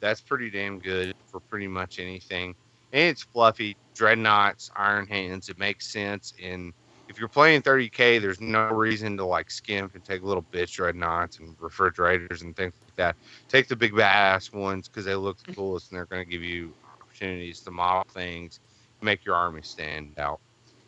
[0.00, 2.54] That's pretty damn good for pretty much anything.
[2.92, 5.48] And it's fluffy, dreadnoughts, iron hands.
[5.48, 6.34] It makes sense.
[6.42, 6.72] And
[7.08, 11.38] if you're playing 30k, there's no reason to like skimp and take little bitch dreadnoughts
[11.38, 13.16] and refrigerators and things like that.
[13.48, 16.42] Take the big badass ones because they look the coolest and they're going to give
[16.42, 18.60] you opportunities to model things,
[19.00, 20.40] make your army stand out.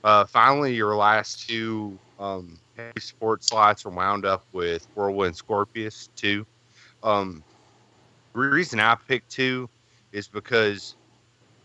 [0.05, 6.09] Uh, finally, your last two um, heavy support slots are wound up with Whirlwind Scorpius
[6.17, 6.47] 2.
[7.03, 7.43] Um,
[8.33, 9.69] the reason I picked two
[10.13, 10.97] is because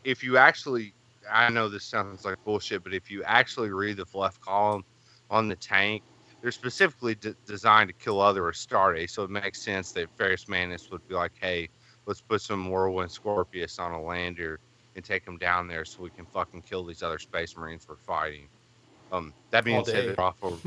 [0.03, 0.93] if you actually,
[1.31, 4.83] I know this sounds like bullshit, but if you actually read the left column
[5.29, 6.03] on the tank,
[6.41, 10.89] they're specifically d- designed to kill other Astartes, so it makes sense that Ferrus Manus
[10.91, 11.69] would be like, hey,
[12.05, 14.59] let's put some Whirlwind Scorpius on a lander
[14.95, 17.95] and take them down there so we can fucking kill these other Space Marines we're
[17.95, 18.49] fighting.
[19.11, 20.65] Um, that being said, they're off of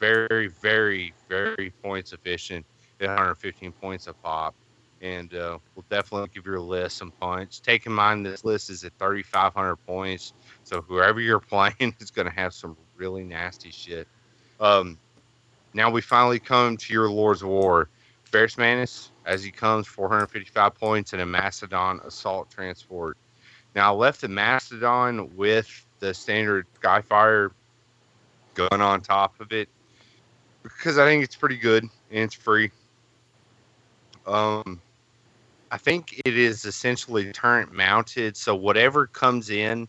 [0.00, 2.64] very, very, very points efficient
[3.00, 4.54] at 115 points a pop.
[5.00, 7.58] And uh, we'll definitely give your list some points.
[7.58, 12.28] Take in mind this list is at 3,500 points, so whoever you're playing is going
[12.28, 14.06] to have some really nasty shit.
[14.60, 14.98] Um,
[15.72, 17.88] now we finally come to your Lords War.
[18.24, 23.16] Ferrus Manus, as he comes, 455 points and a Mastodon assault transport.
[23.74, 27.50] Now I left the Mastodon with the standard Skyfire
[28.54, 29.68] gun on top of it
[30.62, 32.70] because I think it's pretty good and it's free.
[34.26, 34.80] Um,
[35.70, 39.88] I think it is essentially turret mounted, so whatever comes in,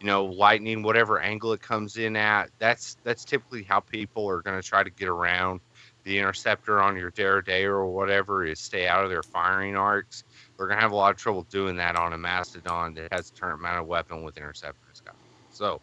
[0.00, 4.40] you know, lightning, whatever angle it comes in at, that's that's typically how people are
[4.40, 5.60] going to try to get around
[6.04, 10.24] the interceptor on your Day or whatever is stay out of their firing arcs.
[10.56, 13.30] They're going to have a lot of trouble doing that on a Mastodon that has
[13.30, 15.02] turret mounted weapon with interceptors.
[15.50, 15.80] So,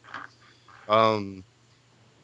[0.89, 1.43] um,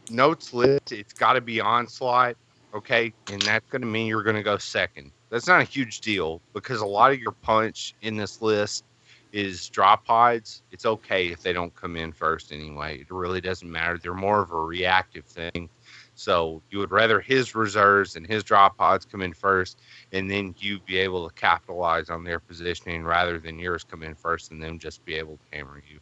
[0.10, 2.36] notes list, it's got to be onslaught,
[2.74, 3.14] okay?
[3.32, 5.12] And that's going to mean you're going to go second.
[5.32, 8.84] That's not a huge deal because a lot of your punch in this list
[9.32, 10.62] is drop pods.
[10.72, 13.00] It's okay if they don't come in first anyway.
[13.00, 13.98] It really doesn't matter.
[13.98, 15.70] They're more of a reactive thing.
[16.16, 19.80] So you would rather his reserves and his drop pods come in first,
[20.12, 24.16] and then you be able to capitalize on their positioning rather than yours come in
[24.16, 26.00] first and them just be able to hammer you.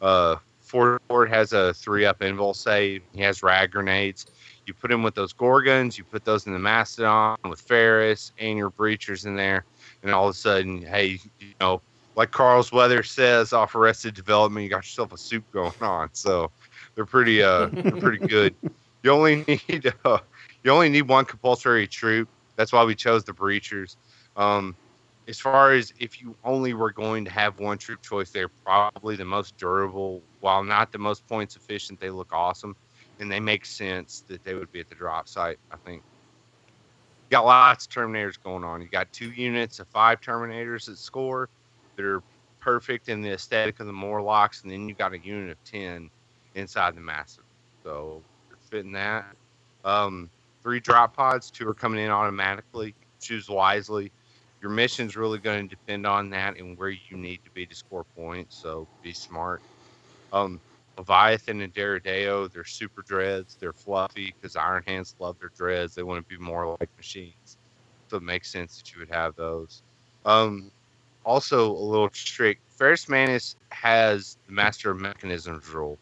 [0.00, 0.36] Uh,
[0.70, 3.02] Ford has a three up invul save.
[3.12, 4.26] He has rad grenades.
[4.66, 5.98] You put him with those gorgons.
[5.98, 9.64] You put those in the mastodon with Ferrus and your breachers in there,
[10.02, 11.82] and all of a sudden, hey, you know,
[12.14, 16.10] like Carl Weathers says off Arrested Development, you got yourself a soup going on.
[16.12, 16.52] So
[16.94, 18.54] they're pretty, uh, they're pretty good.
[19.02, 20.18] You only need, uh,
[20.62, 22.28] you only need one compulsory troop.
[22.54, 23.96] That's why we chose the breachers.
[24.36, 24.76] Um,
[25.28, 29.16] as far as if you only were going to have one troop choice, they're probably
[29.16, 30.22] the most durable.
[30.40, 32.74] While not the most points efficient, they look awesome,
[33.18, 35.58] and they make sense that they would be at the drop site.
[35.70, 36.02] I think.
[37.30, 38.82] You got lots of Terminators going on.
[38.82, 41.48] You got two units of five Terminators that score.
[41.94, 42.22] They're
[42.58, 46.10] perfect in the aesthetic of the Morlocks, and then you got a unit of ten
[46.56, 47.44] inside the Massive.
[47.84, 49.26] So you're fitting that.
[49.84, 50.28] Um,
[50.62, 52.94] three drop pods, two are coming in automatically.
[53.20, 54.10] Choose wisely
[54.60, 57.74] your mission's really going to depend on that and where you need to be to
[57.74, 58.56] score points.
[58.56, 59.62] So be smart.
[60.32, 60.60] Um,
[60.98, 63.56] Leviathan and Deredeo, they're super dreads.
[63.58, 65.94] They're fluffy because Iron Hands love their dreads.
[65.94, 67.56] They want to be more like machines.
[68.08, 69.82] So it makes sense that you would have those.
[70.26, 70.70] Um,
[71.24, 75.98] also, a little trick Ferrus Manus has the Master of Mechanisms rule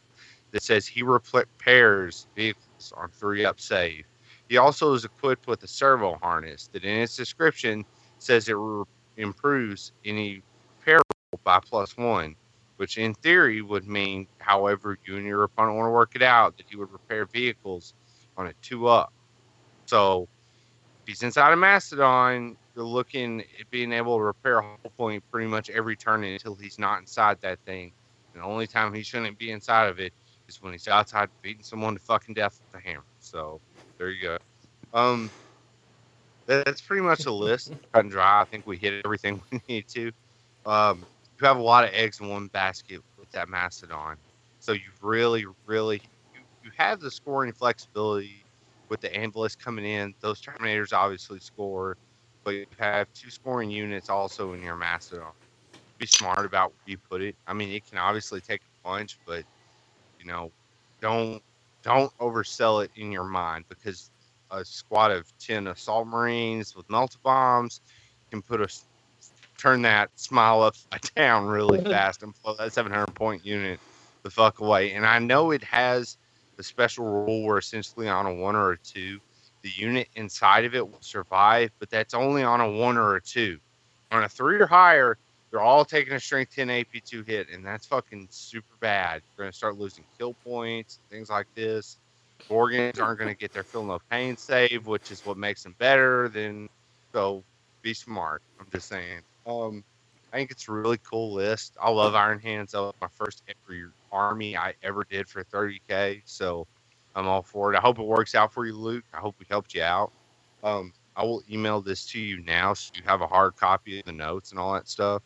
[0.53, 4.05] that says he repairs vehicles on three up save.
[4.49, 7.85] He also is equipped with a servo harness that in its description
[8.19, 8.85] says it re-
[9.17, 10.43] improves any
[10.85, 11.03] peril
[11.45, 12.35] by plus one,
[12.77, 16.57] which in theory would mean, however, you and your opponent want to work it out,
[16.57, 17.95] that he would repair vehicles
[18.37, 19.13] on a two up.
[19.87, 20.29] So
[21.03, 25.25] if he's inside a Mastodon, you're looking at being able to repair a whole point
[25.31, 27.93] pretty much every turn until he's not inside that thing.
[28.35, 30.13] And the only time he shouldn't be inside of it
[30.49, 33.05] is when he's outside beating someone to fucking death with a hammer.
[33.21, 33.61] So
[33.99, 34.39] there you go.
[34.95, 35.31] Um,
[36.49, 37.73] that's pretty much a list.
[37.95, 38.43] Cut and dry.
[38.43, 40.13] I think we hit everything we need to.
[40.67, 41.07] Um,
[41.41, 44.17] you have a lot of eggs in one basket with that Mastodon.
[44.61, 46.03] So you really, really,
[46.35, 48.47] you, you have the scoring flexibility
[48.91, 50.15] with the Anvilus coming in.
[50.23, 51.97] Those Terminators obviously score,
[52.45, 55.33] but you have two scoring units also in your Mastodon.
[55.99, 57.37] Be smart about where you put it.
[57.47, 59.45] I mean, it can obviously take a punch, but
[60.19, 60.53] you know,
[61.03, 61.43] don't
[61.85, 64.11] don't oversell it in your mind because
[64.51, 67.81] a squad of ten assault marines with melta bombs
[68.31, 68.69] can put a
[69.57, 73.81] turn that smile upside down really fast and blow that 700 point unit
[74.23, 74.93] the fuck away.
[74.93, 76.17] And I know it has
[76.59, 79.21] a special rule where essentially on a one or a two,
[79.63, 83.21] the unit inside of it will survive, but that's only on a one or a
[83.21, 83.59] two.
[84.11, 85.19] On a three or higher,
[85.51, 89.23] they're all taking a strength 10 AP2 hit, and that's fucking super bad.
[89.37, 91.99] You're going to start losing kill points, things like this.
[92.49, 95.75] Gorgons aren't going to get their feel no pain save, which is what makes them
[95.79, 96.29] better.
[96.29, 96.69] Then,
[97.13, 97.45] so
[97.83, 98.43] be smart.
[98.61, 99.21] I'm just saying.
[99.47, 99.85] Um,
[100.33, 101.77] I think it's a really cool list.
[101.83, 102.71] I love Iron Hands.
[102.73, 106.23] That was my first ever army I ever did for 30k.
[106.25, 106.67] So
[107.15, 107.79] I'm all for it.
[107.79, 109.05] I hope it works out for you, Luke.
[109.15, 110.13] I hope we helped you out.
[110.63, 114.07] Um, I will email this to you now so you have a hard copy of
[114.07, 115.23] the notes and all that stuff.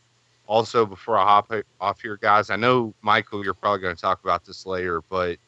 [0.49, 4.23] Also, before I hop off here, guys, I know Michael, you're probably going to talk
[4.25, 5.39] about this later, but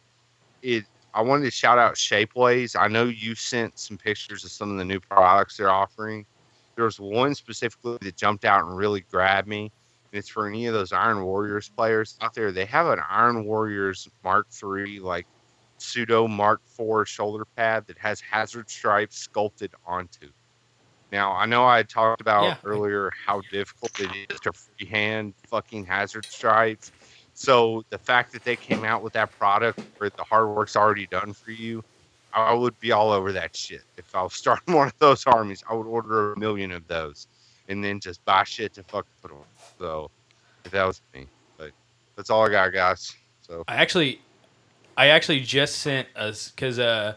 [0.62, 0.85] it.
[1.15, 2.74] I wanted to shout out Shapeways.
[2.78, 6.27] I know you sent some pictures of some of the new products they're offering.
[6.74, 9.70] There was one specifically that jumped out and really grabbed me,
[10.12, 12.51] and it's for any of those Iron Warriors players out there.
[12.51, 15.27] They have an Iron Warriors Mark III, like
[15.78, 20.31] pseudo Mark IV shoulder pad that has hazard stripes sculpted onto.
[21.12, 22.57] Now, I know I had talked about Yeah.
[22.65, 26.91] earlier how difficult it is to freehand fucking hazard stripes.
[27.35, 31.06] So the fact that they came out with that product where the hard work's already
[31.06, 31.82] done for you,
[32.32, 33.82] I would be all over that shit.
[33.97, 37.27] If I was starting one of those armies, I would order a million of those
[37.69, 39.44] and then just buy shit to fuck put on.
[39.78, 40.11] So
[40.65, 41.27] if that was me,
[41.59, 41.73] but
[42.16, 43.15] that's all I got, guys.
[43.43, 44.20] So I actually,
[44.97, 47.15] I actually just sent us because uh,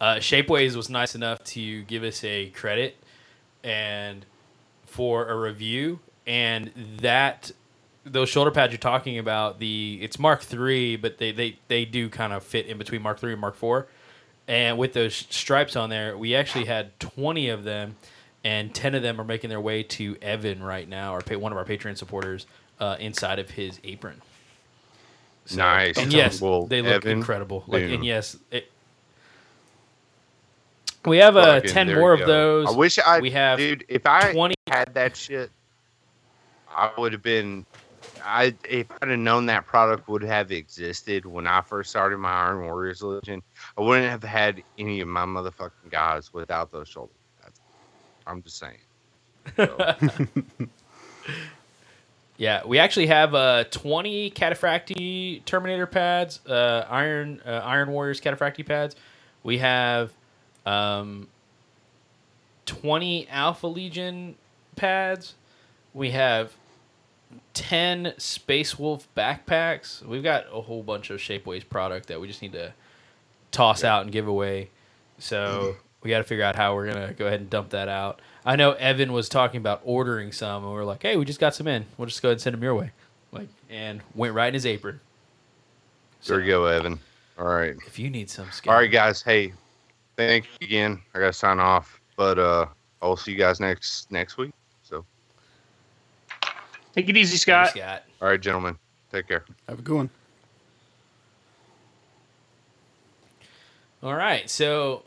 [0.00, 2.96] uh, Shapeways was nice enough to give us a credit
[3.62, 4.24] and
[4.86, 7.52] for a review, and that
[8.04, 12.08] those shoulder pads you're talking about the it's Mark three, but they they they do
[12.08, 13.86] kind of fit in between Mark three and Mark four,
[14.48, 17.96] and with those stripes on there, we actually had twenty of them.
[18.42, 21.58] And ten of them are making their way to Evan right now, or one of
[21.58, 22.46] our Patreon supporters,
[22.78, 24.22] uh, inside of his apron.
[25.44, 25.98] So- Nice.
[25.98, 27.64] And yes, Well, they look Evan, incredible.
[27.66, 27.92] Like, dude.
[27.92, 28.70] and yes, it,
[31.04, 32.68] we have uh, fucking ten more of those.
[32.68, 33.84] I wish I we have dude.
[33.88, 35.50] If I 20 had that shit,
[36.74, 37.66] I would have been.
[38.24, 42.32] I if I'd have known that product would have existed when I first started my
[42.32, 43.42] Iron Warriors Legion,
[43.76, 47.12] I wouldn't have had any of my motherfucking guys without those shoulder
[47.42, 47.60] pads.
[48.26, 48.78] I'm just saying.
[49.56, 49.94] So,
[52.40, 58.64] Yeah, we actually have uh, 20 Cataphractii Terminator pads, uh, Iron uh, Iron Warriors Cataphractii
[58.64, 58.96] pads.
[59.42, 60.10] We have
[60.64, 61.28] um,
[62.64, 64.36] 20 Alpha Legion
[64.74, 65.34] pads.
[65.92, 66.54] We have
[67.54, 70.02] 10 Space Wolf backpacks.
[70.02, 72.72] We've got a whole bunch of Shapeways product that we just need to
[73.52, 74.70] toss out and give away.
[75.18, 77.88] So we got to figure out how we're going to go ahead and dump that
[77.88, 78.20] out.
[78.44, 81.40] I know Evan was talking about ordering some, and we are like, hey, we just
[81.40, 81.84] got some in.
[81.98, 82.90] We'll just go ahead and send them your way.
[83.32, 85.00] Like, and went right in his apron.
[86.26, 86.98] there you go, Evan.
[87.38, 87.74] All right.
[87.86, 89.22] If you need some, All right, guys.
[89.22, 89.52] Hey,
[90.16, 91.00] thank you again.
[91.14, 92.66] I gotta sign off, but uh,
[93.00, 94.52] I will see you guys next next week.
[96.90, 97.70] So, Take it easy, Scott.
[97.70, 98.02] Scott.
[98.20, 98.76] all right, gentlemen,
[99.12, 99.44] take care.
[99.68, 100.10] Have a good one.
[104.02, 105.02] All right, so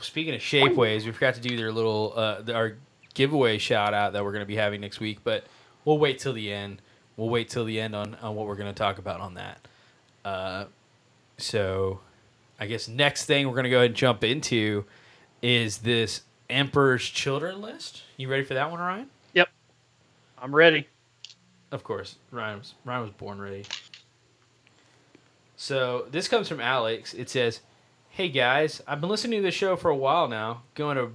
[0.00, 2.76] speaking of Shapeways, we forgot to do their little uh, our
[3.14, 5.44] giveaway shout out that we're going to be having next week, but
[5.84, 6.82] we'll wait till the end.
[7.16, 9.66] We'll wait till the end on, on what we're going to talk about on that.
[10.24, 10.64] Uh,
[11.38, 12.00] so,
[12.60, 14.84] I guess next thing we're going to go ahead and jump into
[15.40, 16.20] is this
[16.50, 18.02] Emperor's Children list.
[18.18, 19.08] You ready for that one, Ryan?
[20.40, 20.86] I'm ready.
[21.72, 23.64] Of course, Ryan was Ryan was born ready.
[25.56, 27.14] So this comes from Alex.
[27.14, 27.60] It says,
[28.10, 30.62] "Hey guys, I've been listening to the show for a while now.
[30.74, 31.12] Going to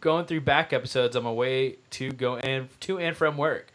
[0.00, 3.68] going through back episodes on my way to go and to and from work.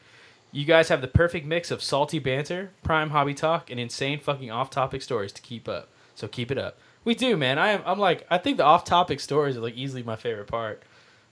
[0.51, 4.49] You guys have the perfect mix of salty banter, prime hobby talk, and insane fucking
[4.51, 5.89] off-topic stories to keep up.
[6.15, 6.77] So keep it up.
[7.03, 7.57] We do, man.
[7.57, 7.81] I am.
[7.85, 10.83] I'm like, I think the off-topic stories are like easily my favorite part.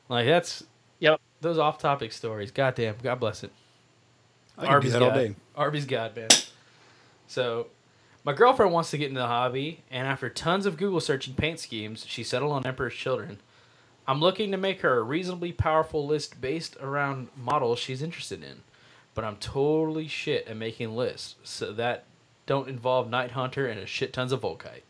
[0.09, 0.63] Like that's
[0.99, 1.21] Yep.
[1.41, 2.51] Those off-topic stories.
[2.51, 2.95] Goddamn.
[3.01, 3.51] God bless it.
[4.57, 5.15] I can do that all God.
[5.15, 5.35] day.
[5.55, 6.29] Arby's God, man.
[7.27, 7.67] So,
[8.23, 11.59] my girlfriend wants to get into the hobby, and after tons of Google searching paint
[11.59, 13.39] schemes, she settled on Emperor's Children.
[14.07, 18.61] I'm looking to make her a reasonably powerful list based around models she's interested in,
[19.13, 22.05] but I'm totally shit at making lists, so that
[22.45, 24.83] don't involve Night Hunter and a shit tons of Volkite.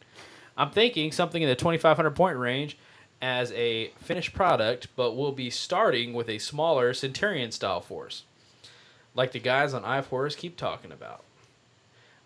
[0.56, 2.78] I'm thinking something in the 2,500 point range
[3.22, 8.24] as a finished product, but we'll be starting with a smaller Centurion style force,
[9.16, 11.24] like the guys on of Horus keep talking about.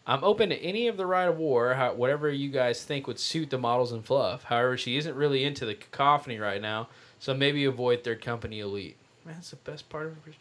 [0.06, 3.20] I'm open to any of the Rite of War, how, whatever you guys think would
[3.20, 4.46] suit the models and fluff.
[4.46, 6.88] However, she isn't really into the cacophony right now,
[7.20, 8.98] so maybe avoid Third Company Elite.
[9.24, 10.34] Man, that's the best part of it.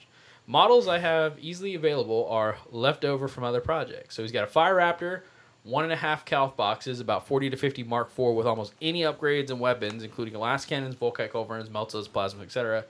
[0.46, 4.16] Models I have easily available are left over from other projects.
[4.16, 5.20] So he's got a Fire Raptor,
[5.62, 9.00] one and a half Calf boxes, about 40 to 50 Mark IV with almost any
[9.02, 12.84] upgrades and weapons, including lascannons, Volkite culverins, Meltas, plasma, etc.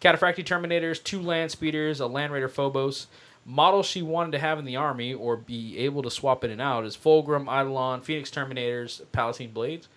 [0.00, 3.06] Cataphractii Terminators, two Land Speeders, a Land Raider Phobos.
[3.46, 6.62] Models she wanted to have in the army or be able to swap in and
[6.62, 9.88] out is Fulgrim, Eidolon, Phoenix Terminators, Palatine Blades.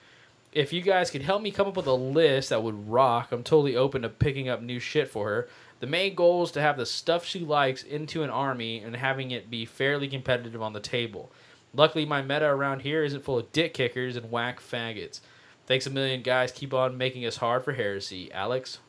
[0.51, 3.43] If you guys could help me come up with a list that would rock, I'm
[3.43, 5.47] totally open to picking up new shit for her.
[5.79, 9.31] The main goal is to have the stuff she likes into an army and having
[9.31, 11.31] it be fairly competitive on the table.
[11.73, 15.19] Luckily, my meta around here isn't full of dick kickers and whack faggots.
[15.65, 16.51] Thanks a million, guys.
[16.51, 18.31] Keep on making us hard for heresy.
[18.31, 18.79] Alex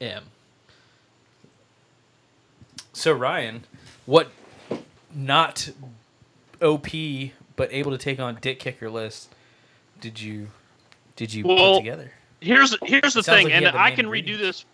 [0.00, 0.24] M.
[2.92, 3.64] So, Ryan,
[4.06, 4.30] what
[5.14, 5.70] not
[6.62, 6.86] OP
[7.56, 9.34] but able to take on dick kicker list
[10.00, 10.48] did you
[11.16, 12.12] did you Well, put together?
[12.40, 14.64] Here's here's the thing, like and the I can redo this.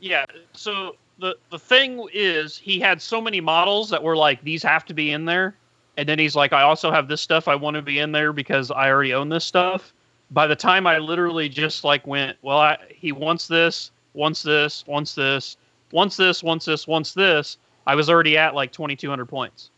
[0.00, 0.26] Yeah.
[0.52, 4.84] So the the thing is, he had so many models that were like these have
[4.86, 5.54] to be in there,
[5.96, 8.32] and then he's like, I also have this stuff I want to be in there
[8.32, 9.92] because I already own this stuff.
[10.30, 14.84] By the time I literally just like went, well, I, he wants this, wants this,
[14.86, 15.56] wants this,
[15.92, 17.58] wants this, wants this, wants this.
[17.86, 19.70] I was already at like 2,200 points.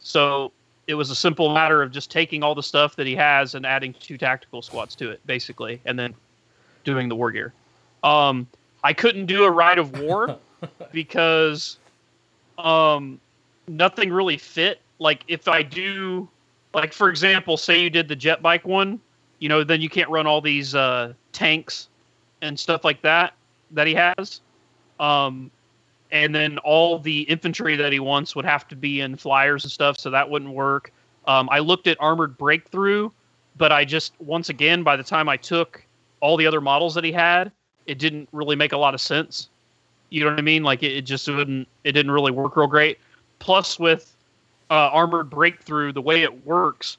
[0.00, 0.52] So
[0.86, 3.66] it was a simple matter of just taking all the stuff that he has and
[3.66, 6.14] adding two tactical squads to it, basically, and then
[6.84, 7.52] doing the war gear.
[8.02, 8.46] Um,
[8.84, 10.38] I couldn't do a rite of war
[10.92, 11.78] because
[12.58, 13.20] um,
[13.68, 14.80] nothing really fit.
[14.98, 16.28] Like if I do,
[16.74, 19.00] like for example, say you did the jet bike one,
[19.38, 21.88] you know, then you can't run all these uh, tanks
[22.42, 23.34] and stuff like that
[23.72, 24.40] that he has.
[24.98, 25.50] Um,
[26.10, 29.72] and then all the infantry that he wants would have to be in flyers and
[29.72, 30.92] stuff, so that wouldn't work.
[31.26, 33.10] Um, I looked at armored breakthrough,
[33.56, 35.84] but I just once again by the time I took
[36.20, 37.50] all the other models that he had,
[37.86, 39.48] it didn't really make a lot of sense.
[40.10, 40.62] You know what I mean?
[40.62, 41.66] Like it, it just wouldn't.
[41.84, 42.98] It didn't really work real great.
[43.38, 44.15] Plus, with
[44.70, 46.98] uh, armored breakthrough, the way it works,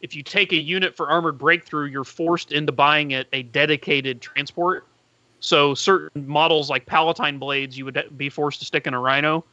[0.00, 4.20] if you take a unit for armored breakthrough, you're forced into buying it a dedicated
[4.20, 4.86] transport.
[5.40, 9.44] So certain models like Palatine blades, you would be forced to stick in a Rhino,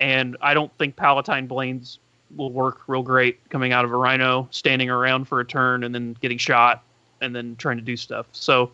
[0.00, 1.98] and I don't think Palatine blades
[2.36, 5.94] will work real great coming out of a Rhino, standing around for a turn and
[5.94, 6.82] then getting shot,
[7.20, 8.26] and then trying to do stuff.
[8.32, 8.72] So,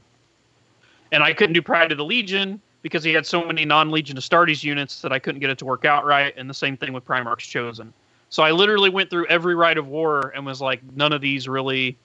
[1.12, 4.62] and I couldn't do Pride of the Legion because he had so many non-Legion Astartes
[4.62, 7.05] units that I couldn't get it to work out right, and the same thing with
[7.05, 7.93] Primarch's Chosen.
[8.30, 11.48] So I literally went through every Rite of War and was like, none of these
[11.48, 11.96] really,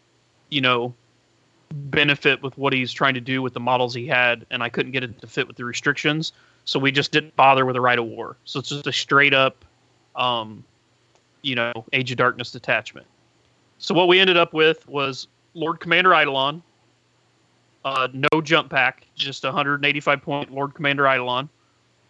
[0.49, 0.93] you know,
[1.73, 4.91] benefit with what he's trying to do with the models he had, and I couldn't
[4.91, 6.31] get it to fit with the restrictions.
[6.65, 8.37] So we just didn't bother with a Rite of War.
[8.45, 9.65] So it's just a straight up,
[10.15, 10.63] um,
[11.41, 13.07] you know, Age of Darkness detachment.
[13.79, 16.63] So what we ended up with was Lord Commander Eidolon,
[17.83, 21.49] uh, no jump pack, just 185 point Lord Commander Eidolon.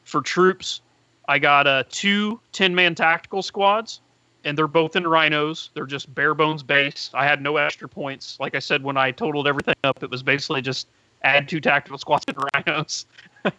[0.03, 0.81] For troops,
[1.27, 4.02] I got uh, two 10 man tactical squads,
[4.44, 5.70] and they're both in rhinos.
[5.74, 7.10] They're just bare bones base.
[7.14, 8.38] I had no extra points.
[8.40, 10.88] Like I said, when I totaled everything up, it was basically just
[11.24, 13.06] add two tactical squads in rhinos.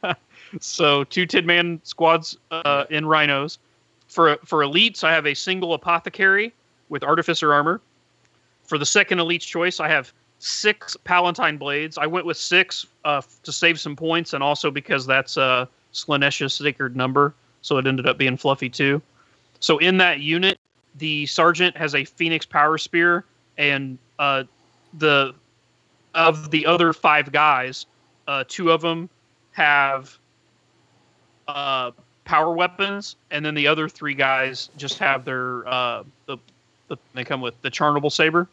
[0.60, 3.58] so two 10 man squads uh, in rhinos.
[4.08, 6.52] For for elites, I have a single apothecary
[6.88, 7.80] with artificer armor.
[8.62, 11.98] For the second elite's choice, I have six palatine blades.
[11.98, 16.54] I went with six uh, to save some points, and also because that's uh, Slaanesh's
[16.54, 19.00] sacred number, so it ended up being fluffy too.
[19.60, 20.58] So in that unit,
[20.96, 23.24] the sergeant has a phoenix power spear,
[23.58, 24.44] and uh,
[24.98, 25.34] the
[26.14, 27.86] of the other five guys,
[28.28, 29.08] uh, two of them
[29.52, 30.16] have
[31.48, 31.90] uh,
[32.24, 36.38] power weapons, and then the other three guys just have their uh, the,
[36.88, 38.48] the they come with the charnabal saber.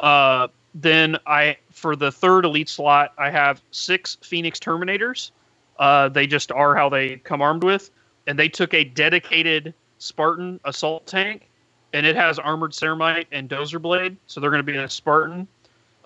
[0.00, 5.30] Uh, then I for the third elite slot, I have six Phoenix Terminators.
[5.78, 7.90] Uh, they just are how they come armed with,
[8.26, 11.48] and they took a dedicated Spartan assault tank,
[11.96, 14.88] and it has armored ceramite and dozer blade, so they're going to be in a
[14.88, 15.48] Spartan.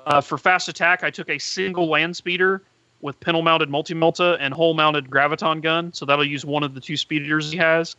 [0.07, 2.62] Uh, for fast attack, I took a single land speeder
[3.01, 6.75] with pintle mounted multi melta and hole mounted graviton gun, so that'll use one of
[6.75, 7.97] the two speeders he has.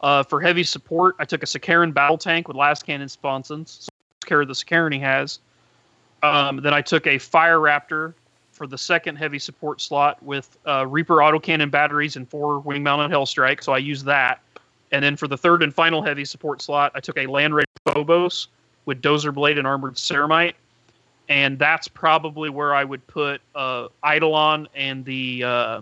[0.00, 3.90] Uh, for heavy support, I took a Sicaran battle tank with lascannon sponsons, so
[4.24, 5.38] care the Sicaran he has.
[6.22, 8.14] Um, then I took a Fire Raptor
[8.52, 13.10] for the second heavy support slot with uh, Reaper autocannon batteries and four wing mounted
[13.10, 14.40] hell strike, so I used that.
[14.94, 17.66] And then for the third and final heavy support slot, I took a Land Raider
[17.84, 18.46] Phobos
[18.84, 20.54] with Dozer Blade and Armored Ceramite.
[21.28, 25.80] and that's probably where I would put uh, Eidolon and the uh,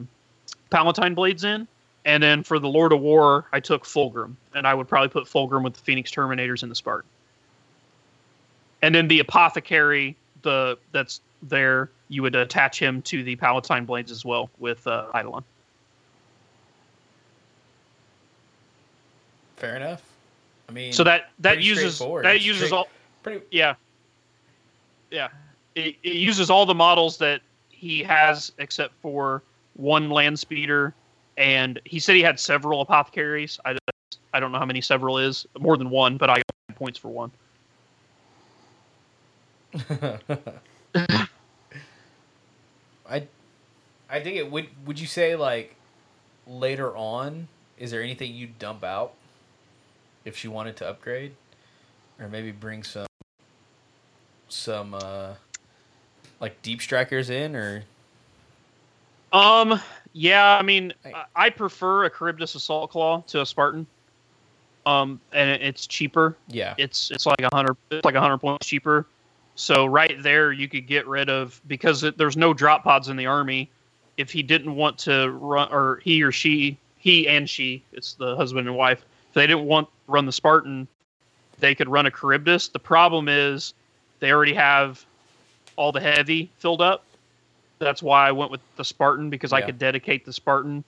[0.71, 1.69] Palatine blades in.
[2.07, 5.25] And then for the Lord of War, I took Fulgrim, and I would probably put
[5.25, 7.11] Fulgrim with the Phoenix Terminators and the Spartan.
[8.81, 14.11] And then the Apothecary, the that's there, you would attach him to the Palatine blades
[14.11, 15.45] as well with uh, Eidolon.
[19.63, 20.03] Fair enough.
[20.69, 22.89] I mean, So that that uses that uses Straight- all
[23.23, 23.43] pretty.
[23.53, 23.75] yeah
[25.13, 25.29] yeah
[25.77, 29.41] it, it uses all the models that he has except for
[29.75, 30.93] one land speeder
[31.37, 33.77] and he said he had several apothecaries i,
[34.35, 37.09] I don't know how many several is more than one but i got points for
[37.09, 37.31] one
[43.07, 43.27] I,
[44.11, 44.67] I think it would.
[44.87, 45.75] Would you say like
[46.47, 47.49] later on?
[47.79, 49.15] Is there anything you dump out
[50.25, 51.33] if she wanted to upgrade,
[52.21, 53.07] or maybe bring some
[54.49, 55.35] some uh
[56.41, 57.85] like deep strikers in, or
[59.33, 59.81] um
[60.13, 63.87] yeah i mean I, I prefer a charybdis assault claw to a spartan
[64.85, 68.39] um and it, it's cheaper yeah, it's it's like a hundred it's like a hundred
[68.39, 69.07] points cheaper.
[69.55, 73.17] So right there, you could get rid of because it, there's no drop pods in
[73.17, 73.71] the army.
[74.17, 78.35] If he didn't want to run, or he or she, he and she, it's the
[78.37, 79.05] husband and wife.
[79.29, 80.89] If they didn't want run the Spartan,
[81.59, 82.69] they could run a Charybdis.
[82.69, 83.75] The problem is
[84.21, 85.05] they already have
[85.77, 87.05] all the heavy filled up.
[87.79, 90.85] That's why I went with the Spartan because I could dedicate the Spartan.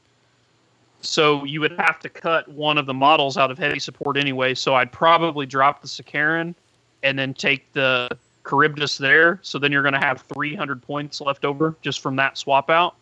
[1.01, 4.55] So you would have to cut one of the models out of heavy support anyway.
[4.55, 6.55] So I'd probably drop the Sicaran
[7.03, 8.09] and then take the
[8.49, 9.39] Charybdis there.
[9.43, 12.95] So then you're going to have 300 points left over just from that swap out.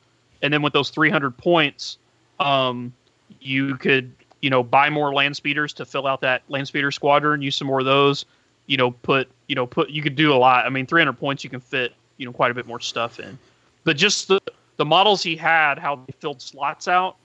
[0.43, 1.99] And then with those 300 points,
[2.41, 2.93] um,
[3.41, 4.13] you could
[4.43, 7.41] you know buy more land speeders to fill out that land speeder squadron.
[7.41, 8.27] Use some more of those.
[8.67, 10.67] You know, put you know put you could do a lot.
[10.67, 13.39] I mean, 300 points you can fit you know quite a bit more stuff in.
[13.85, 14.41] But just the
[14.77, 17.17] the models he had, how they filled slots out,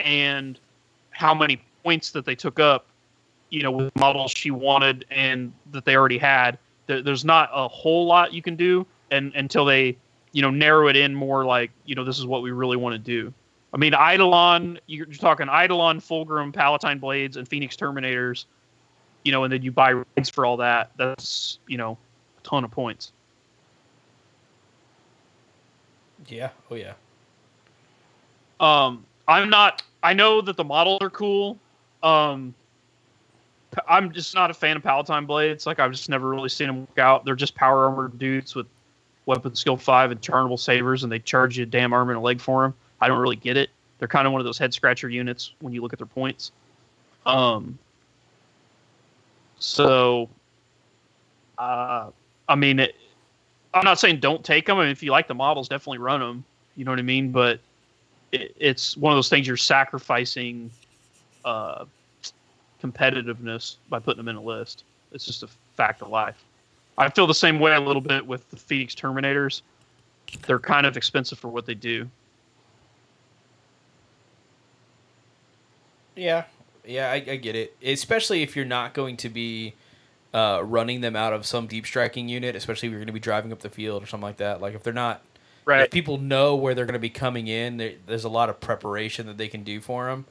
[0.00, 0.58] and
[1.10, 2.86] how many points that they took up,
[3.50, 6.58] you know, with models she wanted and that they already had.
[6.86, 9.96] There, there's not a whole lot you can do, and until they,
[10.32, 12.94] you know, narrow it in more like, you know, this is what we really want
[12.94, 13.32] to do.
[13.74, 18.44] I mean, Eidolon, you're, talking Eidolon, Fulgrim, Palatine Blades, and Phoenix Terminators,
[19.24, 20.92] you know, and then you buy rides for all that.
[20.96, 21.98] That's, you know,
[22.38, 23.12] a ton of points.
[26.28, 26.92] yeah, oh yeah.
[28.60, 29.82] Um, I'm not.
[30.02, 31.58] I know that the models are cool.
[32.02, 32.54] Um,
[33.88, 35.66] I'm just not a fan of Palatine blades.
[35.66, 37.24] Like I've just never really seen them work out.
[37.24, 38.66] They're just power armored dudes with
[39.26, 42.20] weapon skill five and charnabal sabers, and they charge you a damn arm and a
[42.20, 42.74] leg for them.
[43.00, 43.70] I don't really get it.
[43.98, 46.52] They're kind of one of those head scratcher units when you look at their points.
[47.26, 47.78] Um.
[49.58, 50.28] So.
[51.56, 52.10] Uh,
[52.48, 52.96] I mean, it,
[53.72, 54.78] I'm not saying don't take them.
[54.78, 56.44] I mean, if you like the models, definitely run them.
[56.76, 57.30] You know what I mean?
[57.30, 57.60] But
[58.32, 60.70] it, it's one of those things you're sacrificing
[61.44, 61.84] uh,
[62.82, 64.84] competitiveness by putting them in a list.
[65.12, 66.42] It's just a fact of life.
[66.98, 69.62] I feel the same way a little bit with the Phoenix Terminators.
[70.46, 72.08] They're kind of expensive for what they do.
[76.16, 76.44] Yeah,
[76.84, 77.76] yeah, I, I get it.
[77.84, 79.74] Especially if you're not going to be
[80.32, 83.20] uh, running them out of some deep striking unit, especially if you're going to be
[83.20, 84.60] driving up the field or something like that.
[84.60, 85.22] Like if they're not,
[85.66, 85.82] Right.
[85.82, 88.60] if people know where they're going to be coming in, there, there's a lot of
[88.60, 90.26] preparation that they can do for them.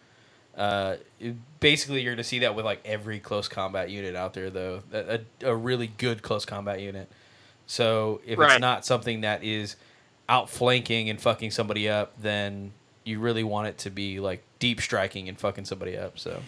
[0.55, 4.33] Uh, it- basically, you're going to see that with like every close combat unit out
[4.35, 4.81] there, though.
[4.93, 7.09] A, a, a really good close combat unit.
[7.65, 8.51] So if Right.
[8.51, 9.75] it's not something that is
[10.29, 12.71] outflanking and fucking somebody up, then
[13.03, 16.17] you really want it to be like deep striking and fucking somebody up.
[16.17, 16.41] So.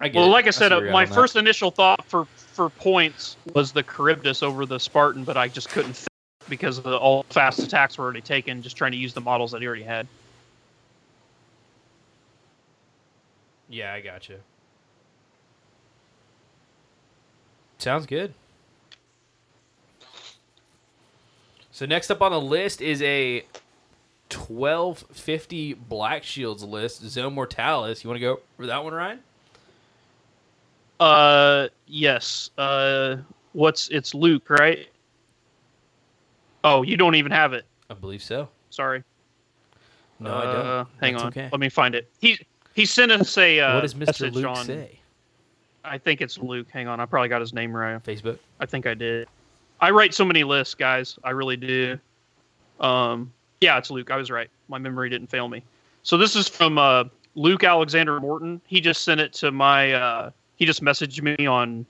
[0.00, 0.30] I get Well, it.
[0.30, 1.14] like I said, where uh, my on that.
[1.14, 5.68] first initial thought for for points was the Charybdis over the Spartan, but I just
[5.68, 6.08] couldn't fit
[6.48, 8.62] because of the all fast attacks were already taken.
[8.62, 10.08] Just trying to use the models that he already had.
[13.68, 14.40] Yeah, I got you.
[17.78, 18.34] Sounds good.
[21.70, 23.44] So next up on the list is a
[24.30, 28.02] 1250 Black Shields list, Zone Mortalis.
[28.02, 29.20] You want to go for that one, Ryan?
[30.98, 32.50] Uh, yes.
[32.58, 33.16] Uh,
[33.52, 34.88] what's it's Luke, right?
[36.64, 37.64] Oh, you don't even have it.
[37.88, 38.48] I believe so.
[38.70, 39.04] Sorry.
[40.18, 40.88] No, uh, I don't.
[41.00, 41.28] Hang That's on.
[41.28, 41.48] Okay.
[41.52, 42.10] Let me find it.
[42.20, 42.38] He
[42.74, 44.06] he sent us a uh, what does Mr.
[44.06, 44.66] message Luke on.
[44.66, 44.98] say?
[45.84, 46.66] I think it's Luke.
[46.72, 46.98] Hang on.
[46.98, 48.02] I probably got his name right.
[48.02, 48.38] Facebook.
[48.58, 49.28] I think I did.
[49.80, 51.18] I write so many lists, guys.
[51.22, 51.98] I really do.
[52.80, 54.10] Um, yeah, it's Luke.
[54.10, 54.50] I was right.
[54.68, 55.62] My memory didn't fail me.
[56.02, 57.04] So this is from uh,
[57.34, 58.60] Luke Alexander Morton.
[58.66, 59.92] He just sent it to my.
[59.92, 61.84] Uh, he just messaged me on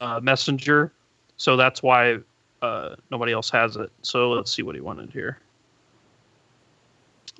[0.00, 0.92] uh, Messenger,
[1.36, 2.18] so that's why
[2.62, 3.90] uh, nobody else has it.
[4.02, 5.38] So let's see what he wanted here.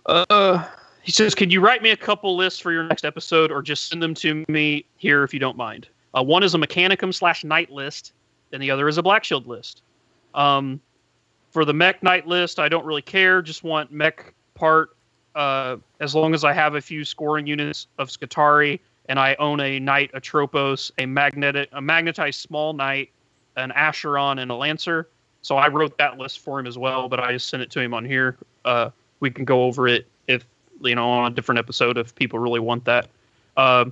[0.07, 0.65] Uh,
[1.03, 3.89] he says, "Can you write me a couple lists for your next episode, or just
[3.89, 5.89] send them to me here if you don't mind?
[6.17, 8.13] Uh, one is a Mechanicum slash Knight list,
[8.53, 9.83] and the other is a Black Shield list.
[10.35, 10.81] Um,
[11.51, 13.43] for the Mech Knight list, I don't really care.
[13.43, 14.97] Just want Mech part
[15.35, 19.61] uh, as long as I have a few scoring units of Secutarii and I own
[19.61, 23.11] a Knight, a Tropos, a magnetic, a magnetized small Knight,
[23.57, 25.09] an Acheron, and a Lancer.
[25.43, 27.81] So I wrote that list for him as well, but I just sent it to
[27.81, 28.37] him on here.
[28.65, 28.91] Uh,
[29.21, 30.45] we can go over it if
[30.83, 33.09] you know on a different episode if people really want that.
[33.57, 33.87] Uh,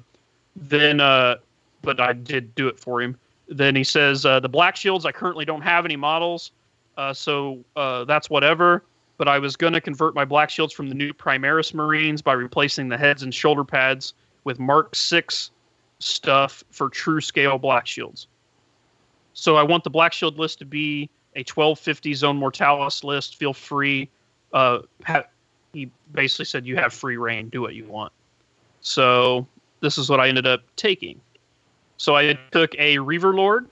[0.54, 1.36] then, uh,
[1.82, 3.16] but I did do it for him.
[3.48, 5.06] Then he says uh, the Black Shields.
[5.06, 6.52] I currently don't have any models,
[6.98, 8.82] uh, so uh, that's whatever
[9.18, 12.32] but I was going to convert my black shields from the new Primaris Marines by
[12.32, 14.14] replacing the heads and shoulder pads
[14.44, 15.50] with Mark Six
[15.98, 18.28] stuff for true scale black shields.
[19.34, 23.36] So I want the black shield list to be a 1250 zone mortalis list.
[23.36, 24.08] Feel free.
[24.52, 25.24] Uh, ha-
[25.72, 27.48] he basically said you have free reign.
[27.48, 28.12] Do what you want.
[28.80, 29.46] So
[29.80, 31.20] this is what I ended up taking.
[31.96, 33.68] So I took a Reaver Lord.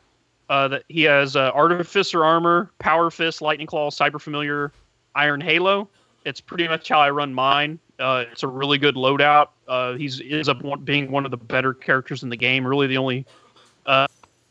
[0.49, 4.73] Uh, that he has uh, Artificer armor, Power Fist, Lightning Claw, Cyber Familiar,
[5.17, 5.89] Iron Halo.
[6.25, 7.79] It's pretty much how I run mine.
[7.99, 9.49] Uh, it's a really good loadout.
[9.67, 12.67] Uh, he's is up being one of the better characters in the game.
[12.67, 13.27] Really, the only
[13.87, 14.07] uh,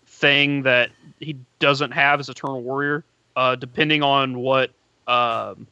[0.07, 0.89] thing that
[1.19, 3.03] he doesn't have is Eternal Warrior.
[3.35, 4.71] Uh, depending on what
[5.07, 5.67] um,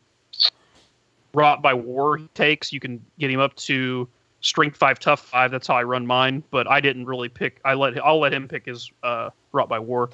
[1.33, 4.07] Wrought by War he takes, you can get him up to
[4.41, 5.51] Strength Five, Tough Five.
[5.51, 6.43] That's how I run mine.
[6.51, 7.59] But I didn't really pick.
[7.65, 8.91] I let I'll let him pick his
[9.53, 10.09] Wrought by War.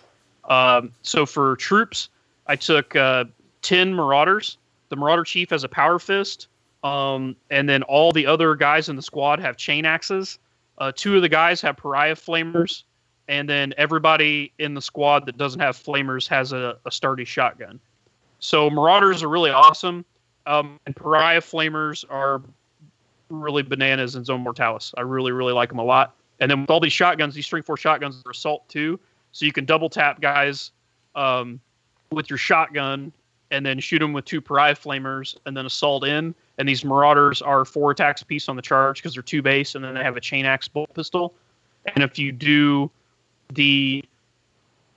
[0.45, 2.10] Um, so for troops,
[2.48, 3.26] I took uh,
[3.61, 4.57] ten Marauders.
[4.90, 6.48] The Marauder Chief has a Power Fist.
[6.84, 10.40] Um, and then all the other guys in the squad have chain axes.
[10.78, 12.84] Uh, two of the guys have pariah flamers,
[13.28, 17.82] and then everybody in the squad that doesn't have flamers has a, a sturdy shotgun.
[18.40, 20.06] So marauders are really awesome,
[20.45, 22.41] um, and pariah flamers are
[23.30, 24.94] really bananas in Zone Mortalis.
[24.98, 26.16] I really really like them a lot.
[26.40, 28.98] And then with all these shotguns, these string four shotguns are assault too,
[29.31, 30.72] so you can double tap guys
[31.15, 31.60] um,
[32.11, 33.11] with your shotgun
[33.51, 37.41] and then shoot them with two pariah flamers and then assault in and these Marauders
[37.41, 40.18] are four attacks piece on the charge because they're two base, and then they have
[40.18, 41.34] a chain axe bolt pistol.
[41.95, 42.91] And if you do
[43.53, 44.03] the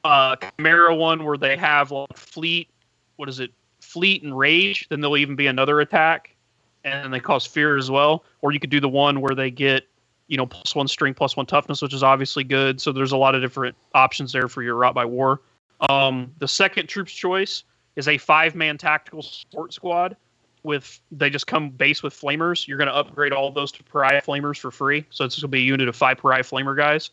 [0.03, 2.69] uh, Chimera one where they have like fleet,
[3.15, 6.35] what is it, fleet and rage, then there'll even be another attack,
[6.83, 8.25] and they cause fear as well.
[8.43, 9.87] Or you could do the one where they get
[10.33, 12.81] you know plus one string, plus one toughness, which is obviously good.
[12.81, 15.43] So there's a lot of different options there for your Wrought by War.
[15.91, 17.65] Um, the second troops choice
[17.97, 20.17] is a five man tactical support squad
[20.63, 22.67] with they just come base with flamers.
[22.67, 25.05] You're going to upgrade all those to pariah flamers for free.
[25.11, 27.11] So it's going to be a unit of five pariah flamer guys.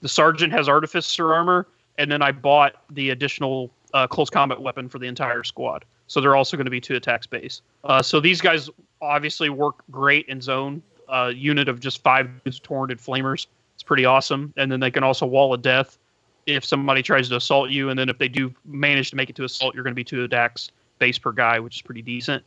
[0.00, 1.68] The sergeant has artificer armor,
[1.98, 5.84] and then I bought the additional uh, close combat weapon for the entire squad.
[6.06, 7.60] So they're also going to be two attacks base.
[7.84, 8.70] Uh, so these guys
[9.02, 10.82] obviously work great in zone.
[11.12, 13.46] Uh, unit of just five torrented flamers.
[13.74, 14.54] It's pretty awesome.
[14.56, 15.98] And then they can also wall of death
[16.46, 17.90] if somebody tries to assault you.
[17.90, 20.04] And then if they do manage to make it to assault, you're going to be
[20.04, 22.42] two attacks base per guy, which is pretty decent.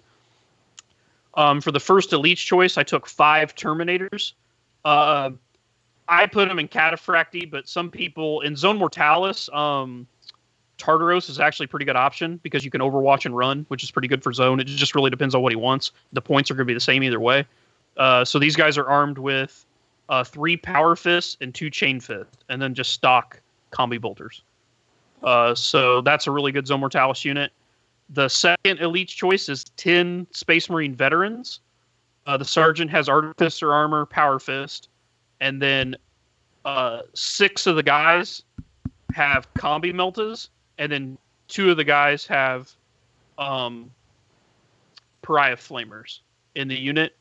[1.35, 4.33] Um, for the first elite choice, I took five Terminators.
[4.83, 5.31] Uh,
[6.07, 10.07] I put them in Cataphractii, but some people in Zone Mortalis, um,
[10.77, 13.91] Tartaros is actually a pretty good option because you can Overwatch and run, which is
[13.91, 14.59] pretty good for Zone.
[14.59, 15.91] It just really depends on what he wants.
[16.13, 17.45] The points are going to be the same either way.
[17.97, 19.65] Uh, so these guys are armed with
[20.09, 23.41] uh, three Power Fists and two Chain Fists, and then just stock
[23.71, 24.43] Combi Bolters.
[25.23, 27.51] Uh, so that's a really good Zone Mortalis unit.
[28.09, 31.61] The second elite choice is 10 Space Marine veterans.
[32.27, 34.89] Uh, the sergeant has Artificer armor, Power Fist,
[35.41, 35.95] and then
[36.65, 38.43] uh, six of the guys
[39.13, 41.17] have Combi Meltas, and then
[41.47, 42.71] two of the guys have
[43.37, 43.91] um,
[45.21, 46.19] Pariah Flamers
[46.55, 47.15] in the unit.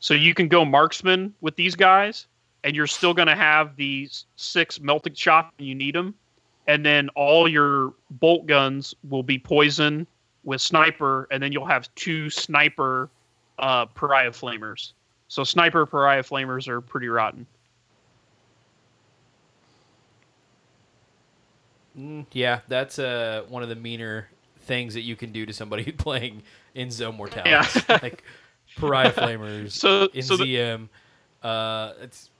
[0.00, 2.26] So you can go marksman with these guys,
[2.64, 6.14] and you're still going to have these six melting shot when you need them.
[6.66, 10.06] And then all your bolt guns will be poison
[10.44, 13.10] with sniper, and then you'll have two sniper
[13.58, 14.92] uh, pariah flamers.
[15.28, 17.46] So sniper pariah flamers are pretty rotten.
[21.98, 24.28] Mm, yeah, that's uh, one of the meaner
[24.60, 26.42] things that you can do to somebody playing
[26.74, 27.84] in Zone Mortalis.
[27.88, 27.98] Yeah.
[28.02, 28.22] like
[28.76, 30.88] Pariah Flamers So- in so the- ZM.
[31.42, 32.30] uh, it's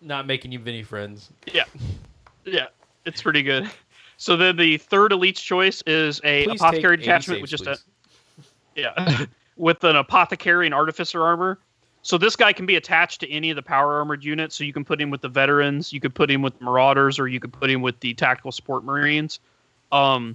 [0.00, 1.30] not making you many friends.
[1.52, 1.64] Yeah,
[2.44, 2.66] yeah,
[3.04, 3.70] it's pretty good.
[4.16, 7.64] So then the third elite's choice is a Please apothecary take 80 detachment with just
[7.64, 7.84] please.
[8.76, 9.24] a yeah,
[9.56, 11.58] with an apothecary and artificer armor.
[12.04, 14.56] So this guy can be attached to any of the power armored units.
[14.56, 17.28] So you can put him with the veterans, you could put him with marauders, or
[17.28, 19.38] you could put him with the tactical support marines.
[19.92, 20.34] Um,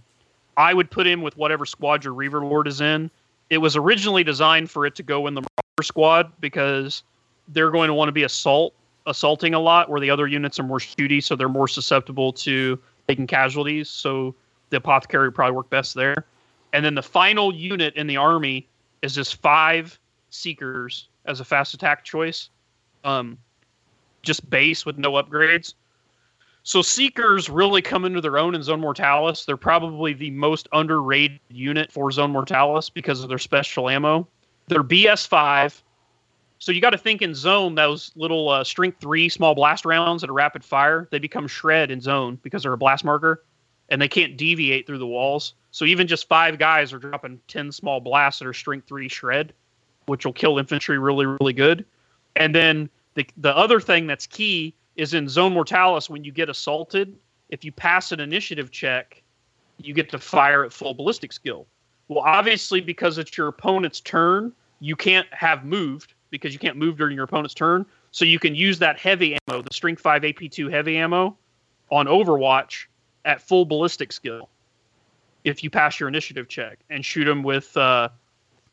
[0.55, 3.11] I would put him with whatever squad your Reaver Lord is in.
[3.49, 5.43] It was originally designed for it to go in the
[5.81, 7.03] squad because
[7.47, 8.73] they're going to want to be assault
[9.07, 12.77] assaulting a lot, where the other units are more shooty, so they're more susceptible to
[13.07, 13.89] taking casualties.
[13.89, 14.35] So
[14.69, 16.25] the apothecary probably work best there.
[16.73, 18.67] And then the final unit in the army
[19.01, 19.97] is just five
[20.29, 22.49] seekers as a fast attack choice,
[23.03, 23.37] um,
[24.23, 25.73] just base with no upgrades.
[26.67, 29.45] So seekers really come into their own in Zone Mortalis.
[29.45, 34.27] They're probably the most underrated unit for Zone Mortalis because of their special ammo.
[34.67, 35.81] They're BS5.
[36.59, 40.19] So you got to think in zone those little uh, strength three small blast rounds
[40.19, 41.07] that are rapid fire.
[41.09, 43.45] They become shred in zone because they're a blast marker,
[43.87, 45.53] and they can't deviate through the walls.
[45.71, 49.53] So even just five guys are dropping ten small blasts that are strength three shred,
[50.07, 51.85] which will kill infantry really really good.
[52.35, 56.49] And then the the other thing that's key is in zone mortalis when you get
[56.49, 57.15] assaulted,
[57.49, 59.23] if you pass an initiative check,
[59.77, 61.67] you get to fire at full ballistic skill.
[62.07, 66.97] Well, obviously because it's your opponent's turn, you can't have moved because you can't move
[66.97, 67.85] during your opponent's turn.
[68.11, 71.37] So you can use that heavy ammo, the Strength 5 AP2 heavy ammo,
[71.91, 72.85] on Overwatch
[73.25, 74.49] at full ballistic skill
[75.43, 78.09] if you pass your initiative check and shoot them with uh,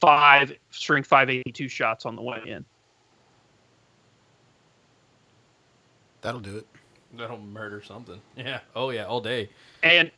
[0.01, 2.65] five Strength 5 AP2 shots on the way in.
[6.25, 6.67] That'll do it.
[7.19, 8.19] That'll murder something.
[8.37, 8.61] Yeah.
[8.75, 9.51] Oh yeah, all day.
[9.83, 10.11] And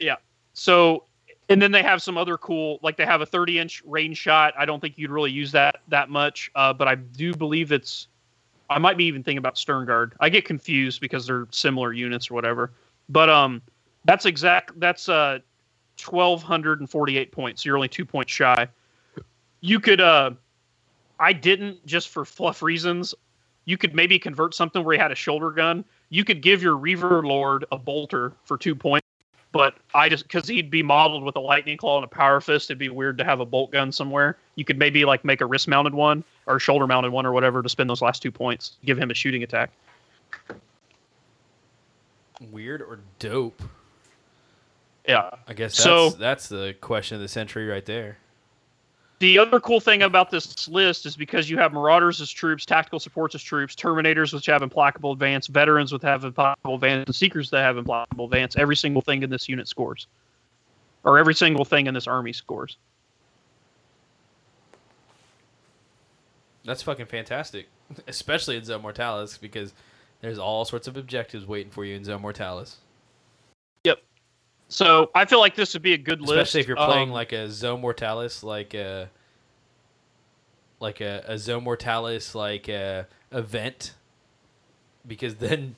[0.00, 0.16] yeah,
[0.54, 1.04] so
[1.50, 4.54] and then they have some other cool, like they have a 30 inch range shot.
[4.58, 8.08] I don't think you'd really use that that much, uh, but I do believe it's.
[8.70, 10.12] I might be even thinking about Sternguard.
[10.20, 12.72] I get confused because they're similar units or whatever.
[13.08, 13.60] But um,
[14.06, 14.78] that's exact.
[14.80, 15.40] That's uh,
[16.02, 17.64] 1,248 points.
[17.66, 18.66] You're only two points shy.
[19.60, 20.00] You could.
[20.00, 20.30] uh
[21.18, 23.14] I didn't just for fluff reasons.
[23.64, 25.84] You could maybe convert something where you had a shoulder gun.
[26.08, 29.06] You could give your Reaver Lord a bolter for two points
[29.52, 32.70] but I just because he'd be modeled with a lightning claw and a power fist,
[32.70, 34.36] it'd be weird to have a bolt gun somewhere.
[34.54, 37.62] You could maybe like make a wrist mounted one or shoulder mounted one or whatever
[37.62, 38.76] to spend those last two points.
[38.84, 39.70] Give him a shooting attack.
[42.52, 43.60] Weird or dope?
[45.06, 45.30] Yeah.
[45.48, 48.18] I guess that's, So- that's the question of the century right there.
[49.20, 52.98] The other cool thing about this list is because you have Marauders as troops, Tactical
[52.98, 57.50] Supports as troops, Terminators which have Implacable Advance, Veterans with have Implacable Advance, and Seekers
[57.50, 58.56] that have Implacable Advance.
[58.56, 60.06] Every single thing in this unit scores,
[61.04, 62.78] or every single thing in this army scores.
[66.64, 67.68] That's fucking fantastic,
[68.08, 69.74] especially in Zone Mortalis because
[70.22, 72.78] there's all sorts of objectives waiting for you in Zone Mortalis.
[73.84, 73.98] Yep.
[74.70, 77.14] So I feel like this would be a good list, Especially if you're playing Um,
[77.14, 79.10] like a Zone Mortalis, like a
[80.78, 83.94] like a, a Zone Mortalis like a event,
[85.06, 85.74] because then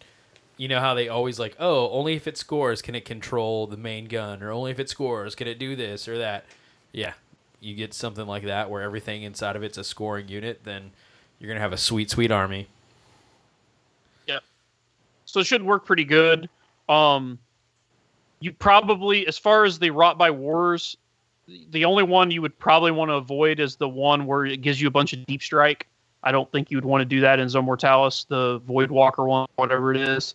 [0.59, 3.79] you know how they always like, oh, only if it scores can it control the
[3.79, 6.45] main gun, or only if it scores can it do this or that.
[6.93, 7.15] Yeah,
[7.61, 10.91] you get something like that where everything inside of it's a scoring unit, then
[11.39, 12.69] you're gonna have a sweet, sweet army.
[14.27, 14.41] Yeah.
[15.25, 16.51] So it should work pretty good.
[16.91, 17.39] Um,
[18.43, 20.97] you probably, as far as the Wrought by Wars,
[21.71, 24.81] the only one you would probably want to avoid is the one where it gives
[24.81, 25.87] you a bunch of deep strike.
[26.25, 29.25] I don't think you would want to do that in Zone Mortalis, the Void Walker
[29.25, 30.35] one, whatever it is.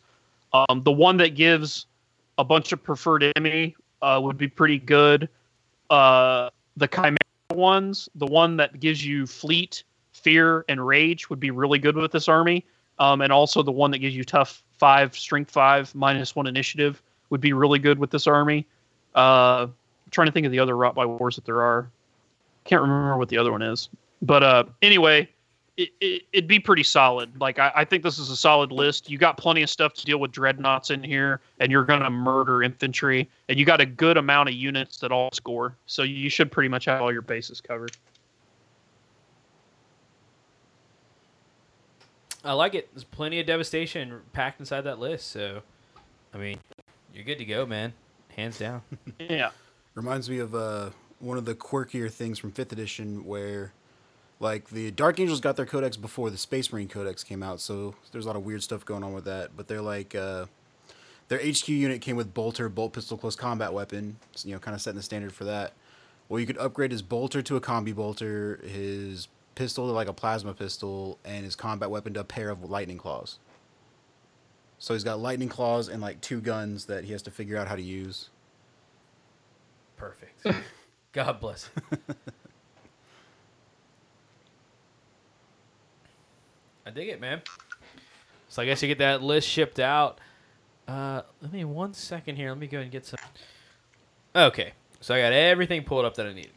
[0.54, 1.86] Um, the one that gives
[2.38, 5.28] a bunch of preferred enemy uh, would be pretty good.
[5.90, 7.18] Uh, the Chimera
[7.52, 12.12] ones, the one that gives you fleet, fear, and rage would be really good with
[12.12, 12.66] this army.
[13.00, 17.02] Um, and also the one that gives you tough five, strength five, minus one initiative
[17.30, 18.66] would be really good with this army.
[19.16, 19.68] Uh,
[20.12, 21.90] trying to think of the other Wrought by Wars that there are.
[22.64, 23.90] Can't remember what the other one is.
[24.22, 25.30] But uh, anyway,
[25.78, 27.40] it, it, it'd be pretty solid.
[27.40, 29.10] Like I, I think this is a solid list.
[29.10, 32.64] You got plenty of stuff to deal with dreadnoughts in here, and you're gonna murder
[32.64, 35.76] infantry, and you got a good amount of units that all score.
[35.86, 37.96] So you should pretty much have all your bases covered.
[42.44, 42.90] I like it.
[42.94, 45.28] There's plenty of devastation packed inside that list.
[45.32, 45.62] So,
[46.34, 46.60] I mean,
[47.18, 47.94] you're good to go, man.
[48.36, 48.82] Hands down.
[49.20, 49.50] Yeah.
[49.96, 53.74] Reminds me of uh, one of the quirkier things from fifth edition where,
[54.40, 57.96] like, the Dark Angels got their codex before the Space Marine codex came out, so
[58.12, 59.58] there's a lot of weird stuff going on with that.
[59.58, 60.46] But they're like, uh,
[61.30, 64.76] their HQ unit came with bolter, bolt pistol, close combat weapon, so, you know, kind
[64.76, 65.74] of setting the standard for that.
[66.30, 70.14] Well, you could upgrade his bolter to a combi bolter, his pistol to like a
[70.14, 73.40] plasma pistol, and his combat weapon to a pair of lightning claws.
[74.80, 77.68] So he's got lightning claws and like two guns that he has to figure out
[77.68, 78.30] how to use.
[79.96, 80.46] Perfect.
[81.12, 81.70] God bless.
[86.86, 87.42] I dig it, man.
[88.50, 90.20] So I guess you get that list shipped out.
[90.88, 92.50] Uh, let me one second here.
[92.50, 93.20] Let me go and get some.
[94.36, 94.72] Okay,
[95.02, 96.54] so I got everything pulled up that I needed.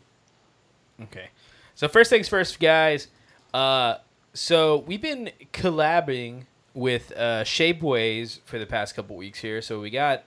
[1.02, 1.30] Okay,
[1.74, 3.09] so first things first, guys.
[3.52, 3.97] Uh,
[4.32, 6.44] so we've been collabing
[6.74, 9.62] with uh, Shapeways for the past couple weeks here.
[9.62, 10.24] So we got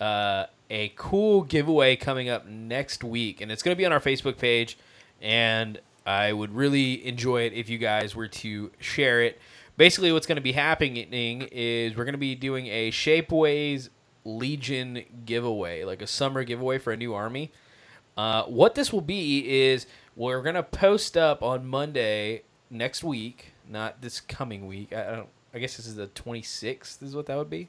[0.00, 4.00] uh, a cool giveaway coming up next week, and it's going to be on our
[4.00, 4.78] Facebook page.
[5.20, 9.38] And I would really enjoy it if you guys were to share it.
[9.76, 13.88] Basically, what's going to be happening is we're going to be doing a Shapeways
[14.24, 17.52] Legion giveaway, like a summer giveaway for a new army.
[18.16, 19.86] Uh, what this will be is
[20.16, 24.92] we're gonna post up on Monday next week, not this coming week.
[24.92, 25.28] I don't.
[25.54, 27.02] I guess this is the 26th.
[27.02, 27.68] Is what that would be.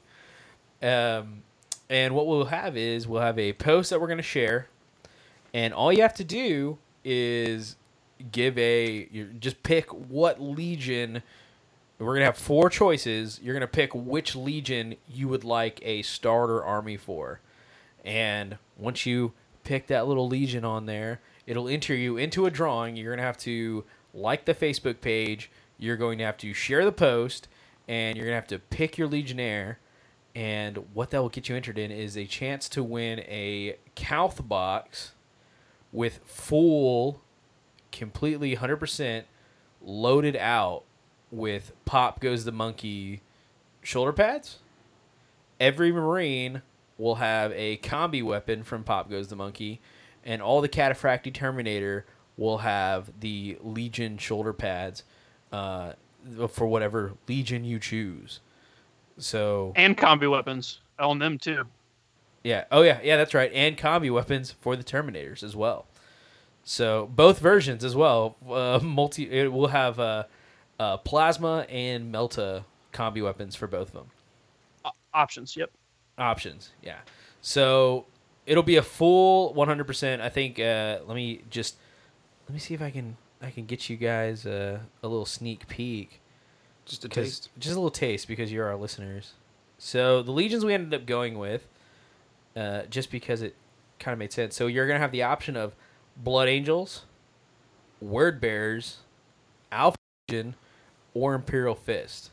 [0.82, 1.42] Um,
[1.88, 4.68] and what we'll have is we'll have a post that we're gonna share,
[5.52, 7.76] and all you have to do is
[8.30, 11.22] give a just pick what legion.
[11.98, 13.40] We're gonna have four choices.
[13.42, 17.40] You're gonna pick which legion you would like a starter army for,
[18.04, 19.32] and once you
[19.64, 22.96] pick that little legion on there, it'll enter you into a drawing.
[22.96, 23.84] You're gonna have to
[24.14, 25.50] like the Facebook page.
[25.78, 27.48] You're going to have to share the post,
[27.92, 29.78] and you're gonna have to pick your legionnaire.
[30.34, 34.48] And what that will get you entered in is a chance to win a Calth
[34.48, 35.12] box
[35.92, 37.20] with full,
[37.90, 39.24] completely 100%
[39.82, 40.84] loaded out
[41.30, 43.20] with Pop Goes the Monkey
[43.82, 44.60] shoulder pads.
[45.60, 46.62] Every Marine
[46.96, 49.82] will have a combi weapon from Pop Goes the Monkey,
[50.24, 52.06] and all the Cataphractii Terminator
[52.38, 55.04] will have the Legion shoulder pads
[55.52, 55.92] uh,
[56.50, 58.40] for whatever Legion you choose.
[59.18, 60.80] So And combi weapons.
[60.98, 61.64] on them too.
[62.44, 62.64] yeah.
[62.70, 63.00] Oh yeah.
[63.02, 63.50] Yeah, that's right.
[63.52, 65.86] And combi weapons for the Terminators as well.
[66.64, 68.36] So both versions as well.
[68.48, 69.28] Uh, multi.
[69.30, 70.24] It will have uh,
[70.78, 74.06] uh, plasma and melta combi weapons for both of them.
[75.14, 75.56] Options.
[75.56, 75.70] Yep.
[76.18, 76.70] Options.
[76.82, 76.98] Yeah.
[77.40, 78.06] So
[78.46, 80.20] it'll be a full 100%.
[80.20, 80.58] I think.
[80.58, 81.76] Uh, let me just
[82.48, 85.66] let me see if I can I can get you guys uh, a little sneak
[85.66, 86.20] peek.
[86.84, 87.48] Just a taste.
[87.58, 89.32] Just a little taste because you're our listeners.
[89.78, 91.66] So the legions we ended up going with,
[92.56, 93.56] uh, just because it
[93.98, 94.54] kind of made sense.
[94.54, 95.74] So you're gonna have the option of
[96.16, 97.04] Blood Angels,
[98.00, 98.98] Word Bearers,
[99.70, 99.96] Alpha
[100.28, 100.54] Legion,
[101.14, 102.30] or Imperial Fist.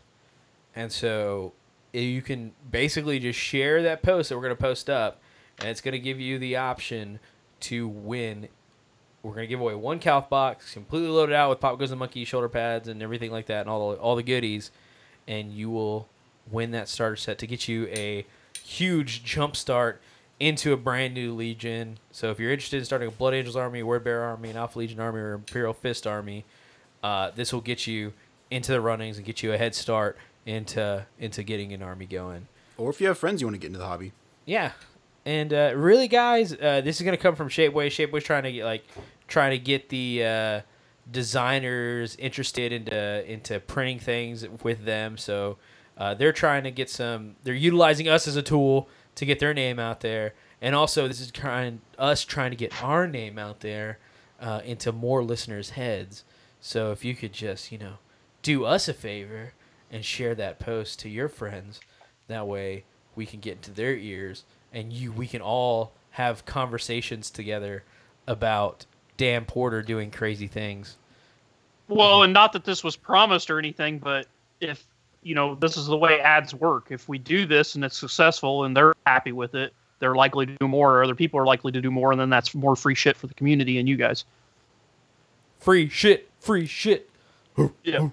[0.76, 1.54] And so
[1.94, 5.20] eh, you can basically just share that post that we're gonna post up,
[5.60, 7.20] and it's gonna give you the option
[7.62, 8.48] to win.
[9.24, 12.24] We're gonna give away one Calth box, completely loaded out with Pop Goes the Monkey
[12.26, 14.72] shoulder pads and everything like that, and all the all the goodies,
[15.28, 16.08] and you will
[16.50, 18.26] win that starter set to get you a
[18.64, 20.02] huge jump start
[20.40, 21.98] into a brand new Legion.
[22.12, 24.80] So if you're interested in starting a Blood Angels army, Word Bear army, an Alpha
[24.80, 26.46] Legion army, or Imperial Fist army,
[27.04, 28.14] uh, this will get you
[28.50, 32.48] into the runnings and get you a head start into into getting an army going.
[32.78, 34.14] Or if you have friends you want to get into the hobby.
[34.46, 34.72] Yeah,
[35.30, 37.92] and uh, really, guys, uh, this is gonna come from Shapeways.
[37.92, 38.84] Shapeways trying to get like
[39.28, 40.62] trying to get the uh,
[41.12, 45.20] designers interested into into printing things with them.
[45.20, 45.60] So
[46.00, 47.36] uh, they're trying to get some.
[47.44, 50.34] They're utilizing us as a tool to get their name out there,
[50.64, 54.00] and also this is trying us trying to get our name out there
[54.42, 56.24] uh, into more listeners' heads.
[56.60, 57.98] So if you could just you know
[58.42, 59.54] do us a favor
[59.92, 61.80] and share that post to your friends,
[62.28, 62.84] that way
[63.16, 64.44] we can get into their ears
[64.74, 67.84] and you we can all have conversations together
[68.28, 68.86] about
[69.18, 70.98] Dan Porter doing crazy things.
[71.88, 74.28] Well, and not that this was promised or anything, but
[74.62, 74.86] if
[75.24, 76.88] you know this is the way ads work.
[76.90, 80.56] If we do this and it's successful and they're happy with it, they're likely to
[80.60, 82.96] do more, or other people are likely to do more, and then that's more free
[82.96, 84.24] shit for the community and you guys.
[85.60, 87.10] Free shit, free shit.
[87.84, 88.10] Yeah.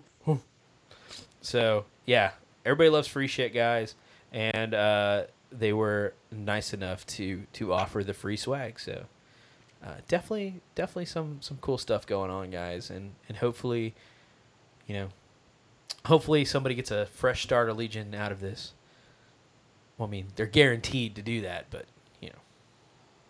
[1.42, 2.32] So yeah,
[2.64, 3.94] everybody loves free shit, guys,
[4.32, 5.24] and uh,
[5.58, 8.78] they were nice enough to to offer the free swag.
[8.80, 9.06] So
[9.84, 13.94] uh, definitely, definitely some some cool stuff going on, guys, and and hopefully,
[14.86, 15.08] you know,
[16.06, 18.72] hopefully somebody gets a fresh starter legion out of this.
[19.98, 21.86] Well, I mean, they're guaranteed to do that, but
[22.20, 22.38] you know,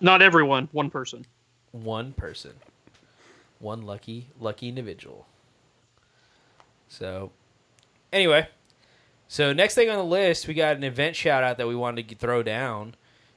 [0.00, 1.26] Not everyone, one person.
[1.72, 2.54] one person,
[3.60, 5.26] one lucky lucky individual.
[6.88, 7.32] So,
[8.12, 8.48] anyway,
[9.28, 12.08] so next thing on the list, we got an event shout out that we wanted
[12.08, 12.94] to throw down.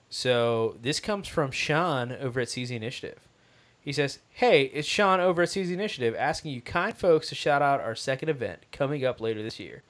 [0.10, 3.20] So this comes from Sean over at Seize the Initiative.
[3.82, 7.36] He says, "Hey, it's Sean over at Seize the Initiative asking you kind folks to
[7.36, 9.84] shout out our second event coming up later this year.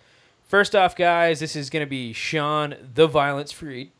[0.45, 3.91] First off, guys, this is going to be Sean the Violence Freed,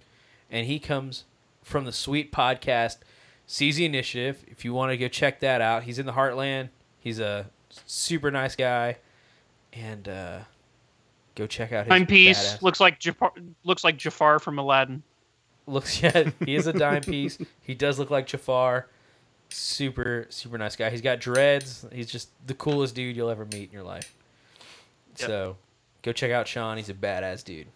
[0.50, 1.26] and he comes
[1.64, 2.98] from the sweet podcast
[3.48, 4.44] CZ Initiative.
[4.48, 6.70] If you want to go check that out, he's in the Heartland.
[7.00, 7.50] He's a
[7.86, 8.98] super nice guy,
[9.74, 10.40] and uh,
[11.40, 13.32] go check out his Timepiece badass- looks like Jafar,
[13.64, 15.02] looks like Jafar from Aladdin.
[15.66, 17.38] looks yeah, he is a dime piece.
[17.62, 18.88] He does look like Jafar.
[19.50, 20.90] Super, super nice guy.
[20.92, 21.86] He's got dreads.
[21.92, 24.16] He's just the coolest dude you'll ever meet in your life.
[25.18, 25.28] Yep.
[25.28, 25.58] So,
[26.04, 26.78] go check out Sean.
[26.78, 27.68] He's a badass dude.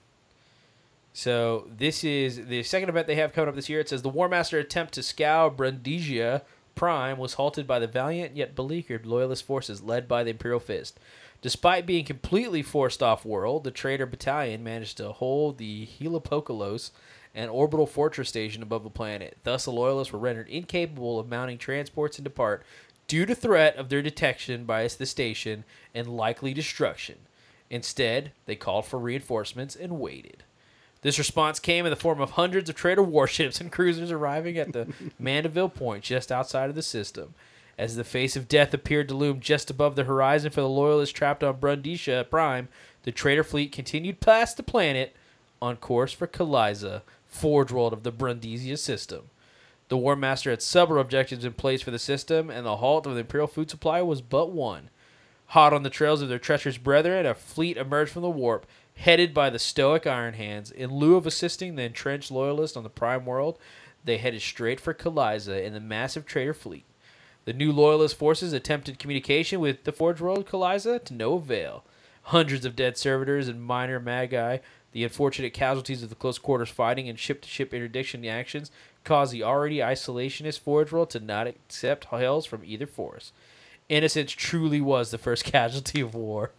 [1.13, 3.79] So this is the second event they have coming up this year.
[3.79, 6.41] It says the War Master attempt to scour Brundesia
[6.75, 10.99] Prime was halted by the valiant yet beleaguered Loyalist forces led by the Imperial Fist.
[11.43, 16.91] Despite being completely forced off world, the Traitor Battalion managed to hold the Helipokalos,
[17.35, 19.37] an orbital fortress station above the planet.
[19.43, 22.63] Thus, the Loyalists were rendered incapable of mounting transports and depart
[23.07, 27.17] due to threat of their detection by the station and likely destruction.
[27.69, 30.45] Instead, they called for reinforcements and waited.
[31.01, 34.71] This response came in the form of hundreds of trader warships and cruisers arriving at
[34.71, 37.33] the Mandeville Point just outside of the system.
[37.77, 41.13] As the face of death appeared to loom just above the horizon for the loyalists
[41.13, 42.69] trapped on Brundesia Prime,
[43.01, 45.15] the trader fleet continued past the planet
[45.61, 49.29] on course for Kaliza, forge world of the Brundesia system.
[49.89, 53.13] The War Master had several objectives in place for the system, and the halt of
[53.13, 54.89] the Imperial food supply was but one.
[55.47, 59.33] Hot on the trails of their treacherous brethren, a fleet emerged from the warp, headed
[59.33, 60.69] by the stoic Iron Hands.
[60.71, 63.57] In lieu of assisting the entrenched loyalists on the Prime World,
[64.03, 66.85] they headed straight for Kaliza in the massive trader fleet.
[67.45, 71.83] The new loyalist forces attempted communication with the Forge World Kaliza to no avail.
[72.27, 74.59] Hundreds of dead servitors and minor magi,
[74.93, 78.71] the unfortunate casualties of the close quarters fighting and ship to ship interdiction actions,
[79.03, 83.33] caused the already isolationist Forge World to not accept hails from either force.
[83.89, 86.51] Innocence truly was the first casualty of war.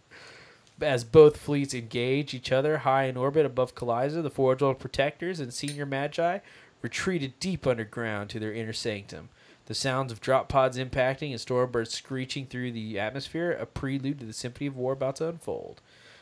[0.79, 5.39] As both fleets engage each other high in orbit above Kaliza, the Forge World Protectors
[5.39, 6.39] and Senior Magi
[6.83, 9.29] retreated deep underground to their inner sanctum.
[9.65, 14.25] The sounds of drop pods impacting and stormbirds screeching through the atmosphere, a prelude to
[14.25, 15.81] the Symphony of War about to unfold.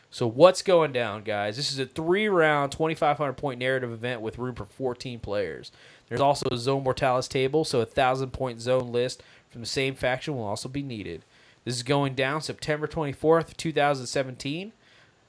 [0.10, 1.58] So, what's going down, guys?
[1.58, 5.72] This is a three round, 2,500 point narrative event with room for 14 players.
[6.08, 9.96] There's also a Zone Mortalis table, so a 1,000 point zone list from the same
[9.96, 11.26] faction will also be needed.
[11.66, 14.74] This is going down September 24th, 2017.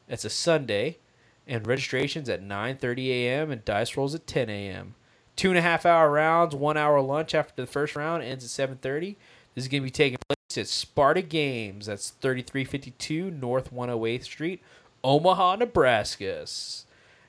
[0.08, 0.98] It's a Sunday,
[1.46, 3.50] and registration's at 9:30 a.m.
[3.50, 4.94] and dice rolls at 10 a.m.
[5.36, 8.68] Two and a half hour rounds, one hour lunch after the first round ends at
[8.68, 9.16] 7:30.
[9.54, 11.86] This is going to be taking place at Sparta Games.
[11.86, 14.62] That's 3352 North 108th Street,
[15.02, 16.46] Omaha, Nebraska.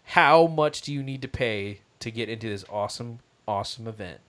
[0.09, 4.21] How much do you need to pay to get into this awesome, awesome event?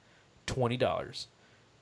[0.47, 1.29] Twenty dollars.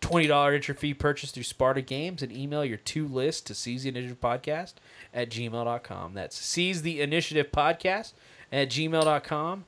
[0.01, 3.89] $20 entry fee purchase through Sparta Games and email your two lists to seize the
[3.89, 4.75] initiative podcast
[5.15, 6.13] at gmail.com.
[6.13, 8.13] That's seize the initiative podcast
[8.53, 9.65] at gmail.com.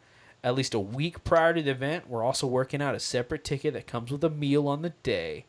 [0.47, 3.75] At least a week prior to the event, we're also working out a separate ticket
[3.75, 5.45] that comes with a meal on the day.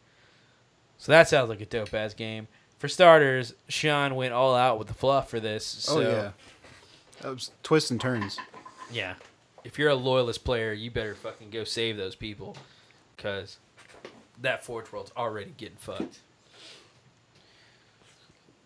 [0.98, 2.48] So that sounds like a dope ass game.
[2.80, 5.88] For starters, Sean went all out with the fluff for this.
[5.88, 6.32] Oh, so oh yeah,
[7.22, 8.40] that was twists and turns.
[8.92, 9.14] yeah.
[9.64, 12.58] If you're a loyalist player, you better fucking go save those people.
[13.16, 13.60] Because
[14.42, 16.22] that Forge World's already getting fucked.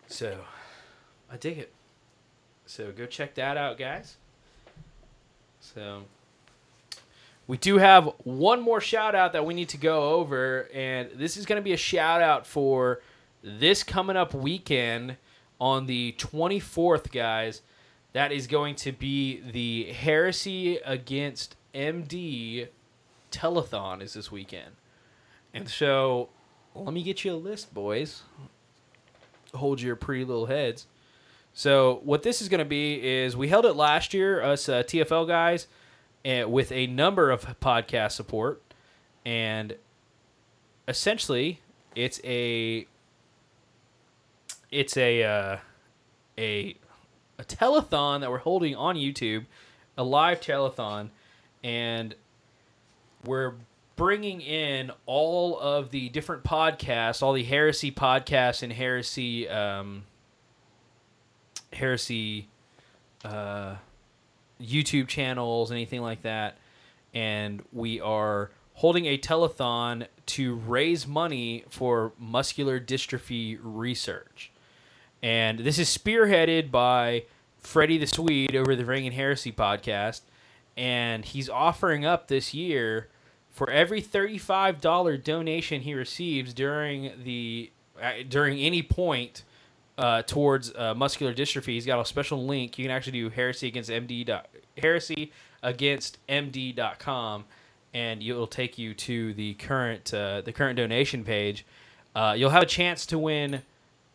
[0.06, 0.38] So,
[1.30, 1.72] I dig it.
[2.64, 4.16] So, go check that out, guys.
[5.60, 6.04] So,
[7.46, 10.68] we do have one more shout out that we need to go over.
[10.72, 13.00] And this is going to be a shout out for
[13.42, 15.16] this coming up weekend
[15.60, 17.62] on the 24th, guys.
[18.12, 22.68] That is going to be the Heresy Against MD
[23.30, 24.76] telethon is this weekend.
[25.54, 26.28] And so,
[26.74, 28.22] let me get you a list, boys.
[29.54, 30.86] Hold your pretty little heads.
[31.54, 34.82] So, what this is going to be is we held it last year, us uh,
[34.82, 35.66] TFL guys,
[36.24, 38.62] with a number of podcast support.
[39.24, 39.76] And
[40.88, 41.60] essentially,
[41.94, 42.86] it's a
[44.70, 45.56] it's a uh,
[46.38, 46.76] a
[47.38, 49.46] a telethon that we're holding on YouTube,
[49.96, 51.10] a live telethon,
[51.62, 52.14] and
[53.24, 53.54] we're
[53.96, 60.04] bringing in all of the different podcasts, all the heresy podcasts and heresy um,
[61.72, 62.48] heresy
[63.24, 63.76] uh,
[64.62, 66.56] YouTube channels, anything like that,
[67.12, 74.50] and we are holding a telethon to raise money for muscular dystrophy research.
[75.22, 77.24] And this is spearheaded by
[77.60, 80.22] Freddie the Swede over the Ring and Heresy podcast.
[80.76, 83.08] And he's offering up this year
[83.50, 87.70] for every $35 donation he receives during the
[88.02, 89.44] uh, during any point
[89.98, 92.78] uh, towards uh, muscular dystrophy, he's got a special link.
[92.78, 95.32] You can actually do heresy against MD dot, heresy
[95.62, 97.44] against MD.com
[97.94, 101.66] and it'll take you to the current uh, the current donation page.
[102.14, 103.62] Uh, you'll have a chance to win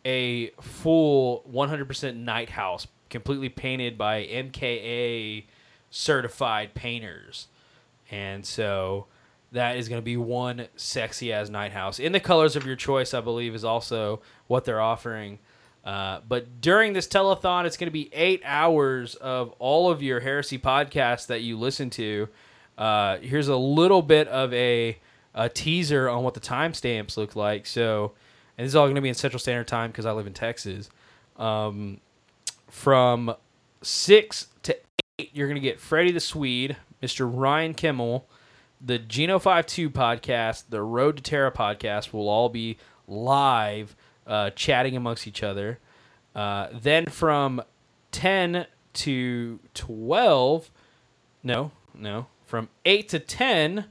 [0.04, 5.44] a full 100% knight house, completely painted by MKA
[5.90, 7.48] certified painters,
[8.10, 9.06] and so
[9.50, 12.76] that is going to be one sexy as knight house in the colors of your
[12.76, 13.14] choice.
[13.14, 15.38] I believe is also what they're offering.
[15.84, 20.20] Uh, but during this telethon, it's going to be eight hours of all of your
[20.20, 22.28] heresy podcasts that you listen to.
[22.76, 24.98] Uh, here's a little bit of a,
[25.34, 27.66] a teaser on what the timestamps look like.
[27.66, 28.12] So,
[28.56, 30.34] and this is all going to be in Central Standard Time because I live in
[30.34, 30.90] Texas.
[31.36, 32.00] Um,
[32.68, 33.34] from
[33.82, 34.76] six to
[35.18, 37.30] eight, you're going to get Freddie the Swede, Mr.
[37.32, 38.28] Ryan Kimmel,
[38.80, 42.76] the Geno 52 podcast, the Road to Terra podcast will all be
[43.06, 43.96] live
[44.28, 45.78] uh, chatting amongst each other.
[46.34, 47.62] Uh, then from
[48.12, 50.70] 10 to 12,
[51.42, 53.86] no, no, from 8 to 10.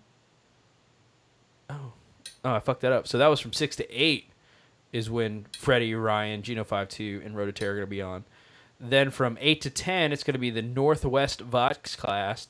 [1.69, 1.75] Oh,
[2.45, 3.07] oh, I fucked that up.
[3.07, 4.29] So that was from 6 to 8
[4.93, 8.23] is when Freddie, Ryan, Geno 52, and Road to Terra are going to be on.
[8.79, 12.47] Then from 8 to 10, it's going to be the Northwest Vox class,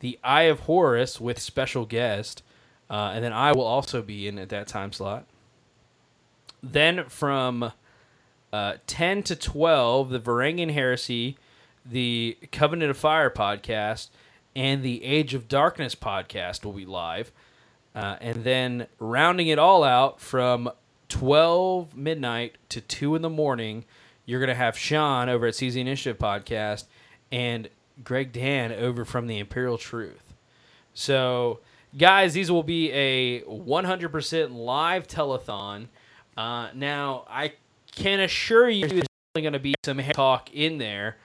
[0.00, 2.42] the Eye of Horus with special guest,
[2.88, 5.26] uh, and then I will also be in at that time slot.
[6.62, 7.72] Then from
[8.52, 11.36] uh, 10 to 12, the Varangian Heresy,
[11.84, 14.08] the Covenant of Fire podcast,
[14.54, 17.30] and the Age of Darkness podcast will be live.
[17.94, 20.70] Uh, and then rounding it all out from
[21.08, 23.84] 12 midnight to 2 in the morning,
[24.24, 26.84] you're going to have Sean over at Seize the Initiative podcast
[27.30, 27.68] and
[28.02, 30.34] Greg Dan over from the Imperial Truth.
[30.94, 31.60] So,
[31.96, 35.86] guys, these will be a 100% live telethon.
[36.36, 37.54] Uh, now, I
[37.94, 41.16] can assure you there's definitely going to be some talk in there,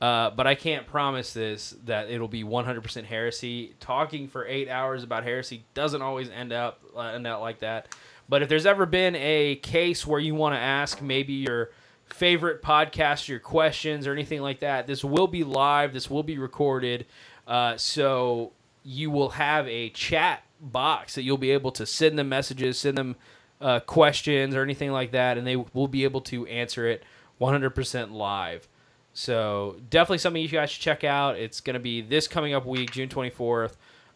[0.00, 3.74] uh, but I can't promise this that it'll be 100% heresy.
[3.80, 7.94] Talking for eight hours about heresy doesn't always end up uh, end out like that.
[8.28, 11.70] But if there's ever been a case where you want to ask maybe your
[12.04, 15.94] favorite podcast, your questions, or anything like that, this will be live.
[15.94, 17.06] This will be recorded.
[17.46, 18.52] Uh, so
[18.84, 22.98] you will have a chat box that you'll be able to send them messages, send
[22.98, 23.16] them
[23.60, 27.02] uh, questions, or anything like that, and they will be able to answer it
[27.40, 28.68] 100% live.
[29.12, 31.36] So definitely something you guys should check out.
[31.36, 33.72] It's going to be this coming up week, June 24th.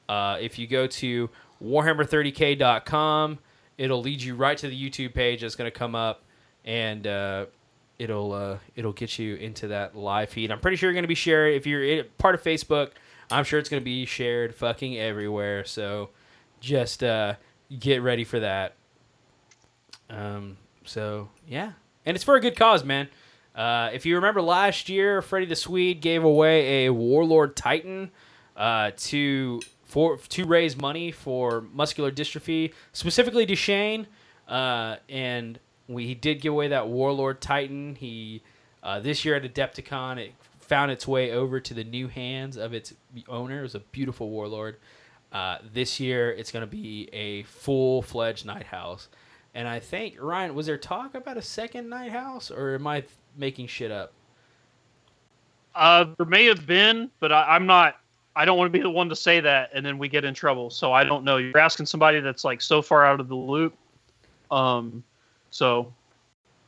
[0.08, 1.28] Uh, if you go to
[1.64, 3.38] warhammer30k.com,
[3.78, 6.22] it'll lead you right to the YouTube page that's going to come up,
[6.64, 7.46] and uh,
[7.98, 10.50] it'll uh, it'll get you into that live feed.
[10.50, 12.90] I'm pretty sure you're going to be shared if you're part of Facebook.
[13.30, 15.64] I'm sure it's going to be shared fucking everywhere.
[15.64, 16.10] So
[16.60, 17.34] just uh,
[17.78, 18.74] get ready for that.
[20.12, 21.72] Um, so yeah,
[22.04, 23.08] and it's for a good cause, man.
[23.54, 28.10] Uh, if you remember last year, Freddie the Swede gave away a Warlord Titan
[28.56, 34.06] uh, to for to raise money for muscular dystrophy, specifically Duchenne.
[34.48, 35.58] Uh, and
[35.88, 37.94] we he did give away that Warlord Titan.
[37.94, 38.42] He
[38.82, 42.74] uh, this year at Adepticon, it found its way over to the new hands of
[42.74, 42.94] its
[43.28, 43.60] owner.
[43.60, 44.76] It was a beautiful Warlord.
[45.30, 49.08] Uh, this year, it's going to be a full fledged Knight House.
[49.54, 53.04] And I think Ryan, was there talk about a second Knight House, or am I
[53.36, 54.12] making shit up?
[55.74, 57.96] Uh, there may have been, but I, I'm not.
[58.34, 60.32] I don't want to be the one to say that, and then we get in
[60.32, 60.70] trouble.
[60.70, 61.36] So I don't know.
[61.36, 63.74] You're asking somebody that's like so far out of the loop.
[64.50, 65.04] Um,
[65.50, 65.92] so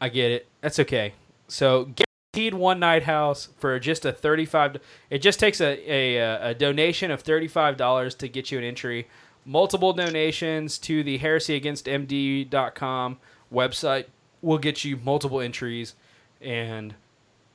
[0.01, 0.47] I get it.
[0.61, 1.15] That's okay.
[1.49, 1.91] So
[2.35, 4.77] guaranteed one knight house for just a thirty-five.
[5.09, 9.09] It just takes a a, a donation of thirty-five dollars to get you an entry.
[9.45, 13.19] Multiple donations to the heresyagainstmd.com
[13.53, 14.07] website
[14.41, 15.95] will get you multiple entries,
[16.41, 16.95] and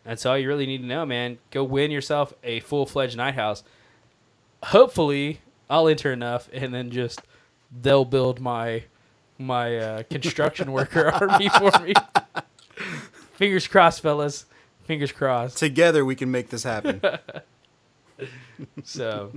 [0.04, 1.38] that's all you really need to know, man.
[1.52, 3.64] Go win yourself a full-fledged knight house.
[4.64, 7.22] Hopefully, I'll enter enough, and then just
[7.82, 8.84] they'll build my
[9.38, 11.94] my uh, construction worker army for me.
[13.34, 14.46] Fingers crossed, fellas.
[14.84, 15.58] Fingers crossed.
[15.58, 17.02] Together we can make this happen.
[18.84, 19.32] So,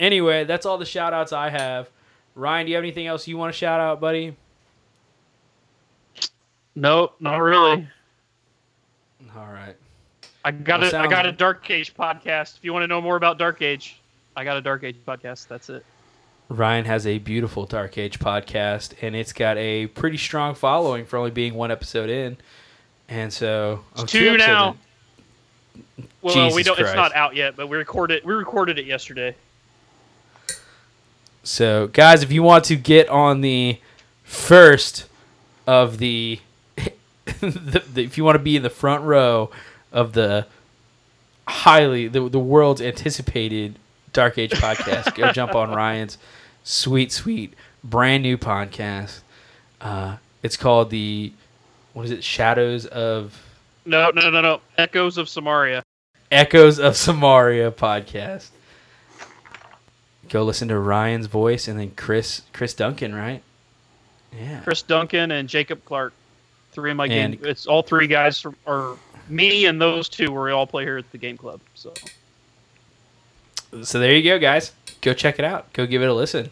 [0.00, 1.88] anyway, that's all the shout outs I have.
[2.34, 4.34] Ryan, do you have anything else you want to shout out, buddy?
[6.74, 7.86] nope, not really.
[9.36, 9.76] All right.
[10.44, 12.56] I got Well, a I got a Dark Age podcast.
[12.56, 14.00] If you want to know more about Dark Age,
[14.34, 15.48] I got a Dark Age podcast.
[15.48, 15.84] That's it.
[16.48, 21.16] Ryan has a beautiful Dark Age podcast, and it's got a pretty strong following for
[21.18, 22.36] only being one episode in.
[23.08, 24.76] And so, oh, two now.
[25.74, 26.08] in.
[26.22, 26.78] Well, Jesus we don't.
[26.78, 28.24] It's not out yet, but we recorded.
[28.24, 29.36] We recorded it yesterday.
[31.50, 33.80] So, guys, if you want to get on the
[34.22, 35.06] first
[35.66, 36.38] of the,
[37.40, 39.50] the, the if you want to be in the front row
[39.90, 40.46] of the
[41.48, 43.80] highly the, the world's anticipated
[44.12, 46.18] Dark Age podcast, go jump on Ryan's
[46.62, 49.22] sweet, sweet, brand new podcast.
[49.80, 51.32] Uh, it's called the
[51.94, 52.22] what is it?
[52.22, 53.36] Shadows of
[53.84, 54.60] No, no, no, no.
[54.78, 55.82] Echoes of Samaria.
[56.30, 58.50] Echoes of Samaria podcast.
[60.30, 63.42] Go listen to Ryan's voice and then Chris Chris Duncan, right?
[64.38, 64.60] Yeah.
[64.60, 66.12] Chris Duncan and Jacob Clark,
[66.72, 67.32] three of my game.
[67.34, 68.96] And- It's all three guys from, are
[69.28, 70.32] me and those two.
[70.32, 71.60] where We all play here at the game club.
[71.74, 71.92] So
[73.82, 74.72] so there you go, guys.
[75.00, 75.72] Go check it out.
[75.72, 76.50] Go give it a listen.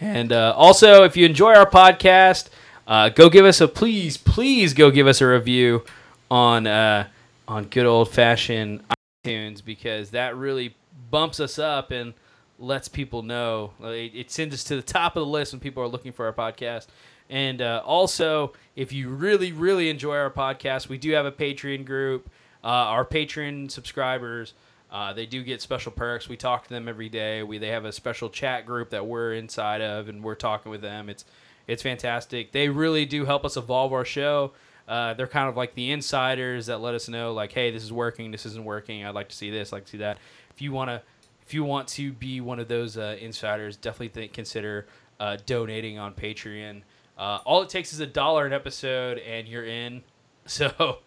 [0.00, 2.48] And uh, also, if you enjoy our podcast,
[2.86, 5.84] uh, go give us a please, please go give us a review
[6.30, 7.06] on uh,
[7.48, 8.82] on good old fashioned
[9.24, 10.74] iTunes because that really
[11.10, 12.12] bumps us up and
[12.58, 13.72] lets people know.
[13.82, 16.26] It, it sends us to the top of the list when people are looking for
[16.26, 16.86] our podcast.
[17.28, 21.84] And uh, also, if you really, really enjoy our podcast, we do have a Patreon
[21.84, 22.30] group.
[22.62, 24.54] Uh, our Patreon subscribers,
[24.90, 26.28] uh, they do get special perks.
[26.28, 27.42] We talk to them every day.
[27.42, 30.82] We they have a special chat group that we're inside of, and we're talking with
[30.82, 31.08] them.
[31.08, 31.24] It's
[31.66, 32.52] it's fantastic.
[32.52, 34.52] They really do help us evolve our show.
[34.88, 37.92] Uh, they're kind of like the insiders that let us know, like, hey, this is
[37.92, 39.04] working, this isn't working.
[39.04, 40.18] I'd like to see this, I'd like to see that.
[40.50, 41.02] If you want to,
[41.46, 44.86] if you want to be one of those uh, insiders, definitely think, consider
[45.20, 46.82] uh, donating on Patreon.
[47.16, 50.02] Uh, all it takes is a dollar an episode, and you're in.
[50.48, 50.98] So,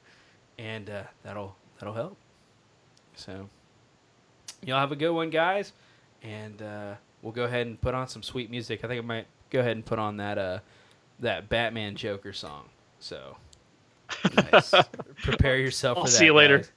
[0.57, 2.17] and uh, that'll that'll help.
[3.15, 3.47] So,
[4.65, 5.71] y'all have a good one, guys,
[6.21, 8.83] and uh, we'll go ahead and put on some sweet music.
[8.83, 10.59] I think I might go ahead and put on that uh
[11.21, 12.65] that Batman Joker song.
[12.99, 13.37] So,
[14.51, 14.73] nice.
[15.23, 16.17] prepare yourself I'll for that.
[16.17, 16.57] see you later.
[16.57, 16.71] guys.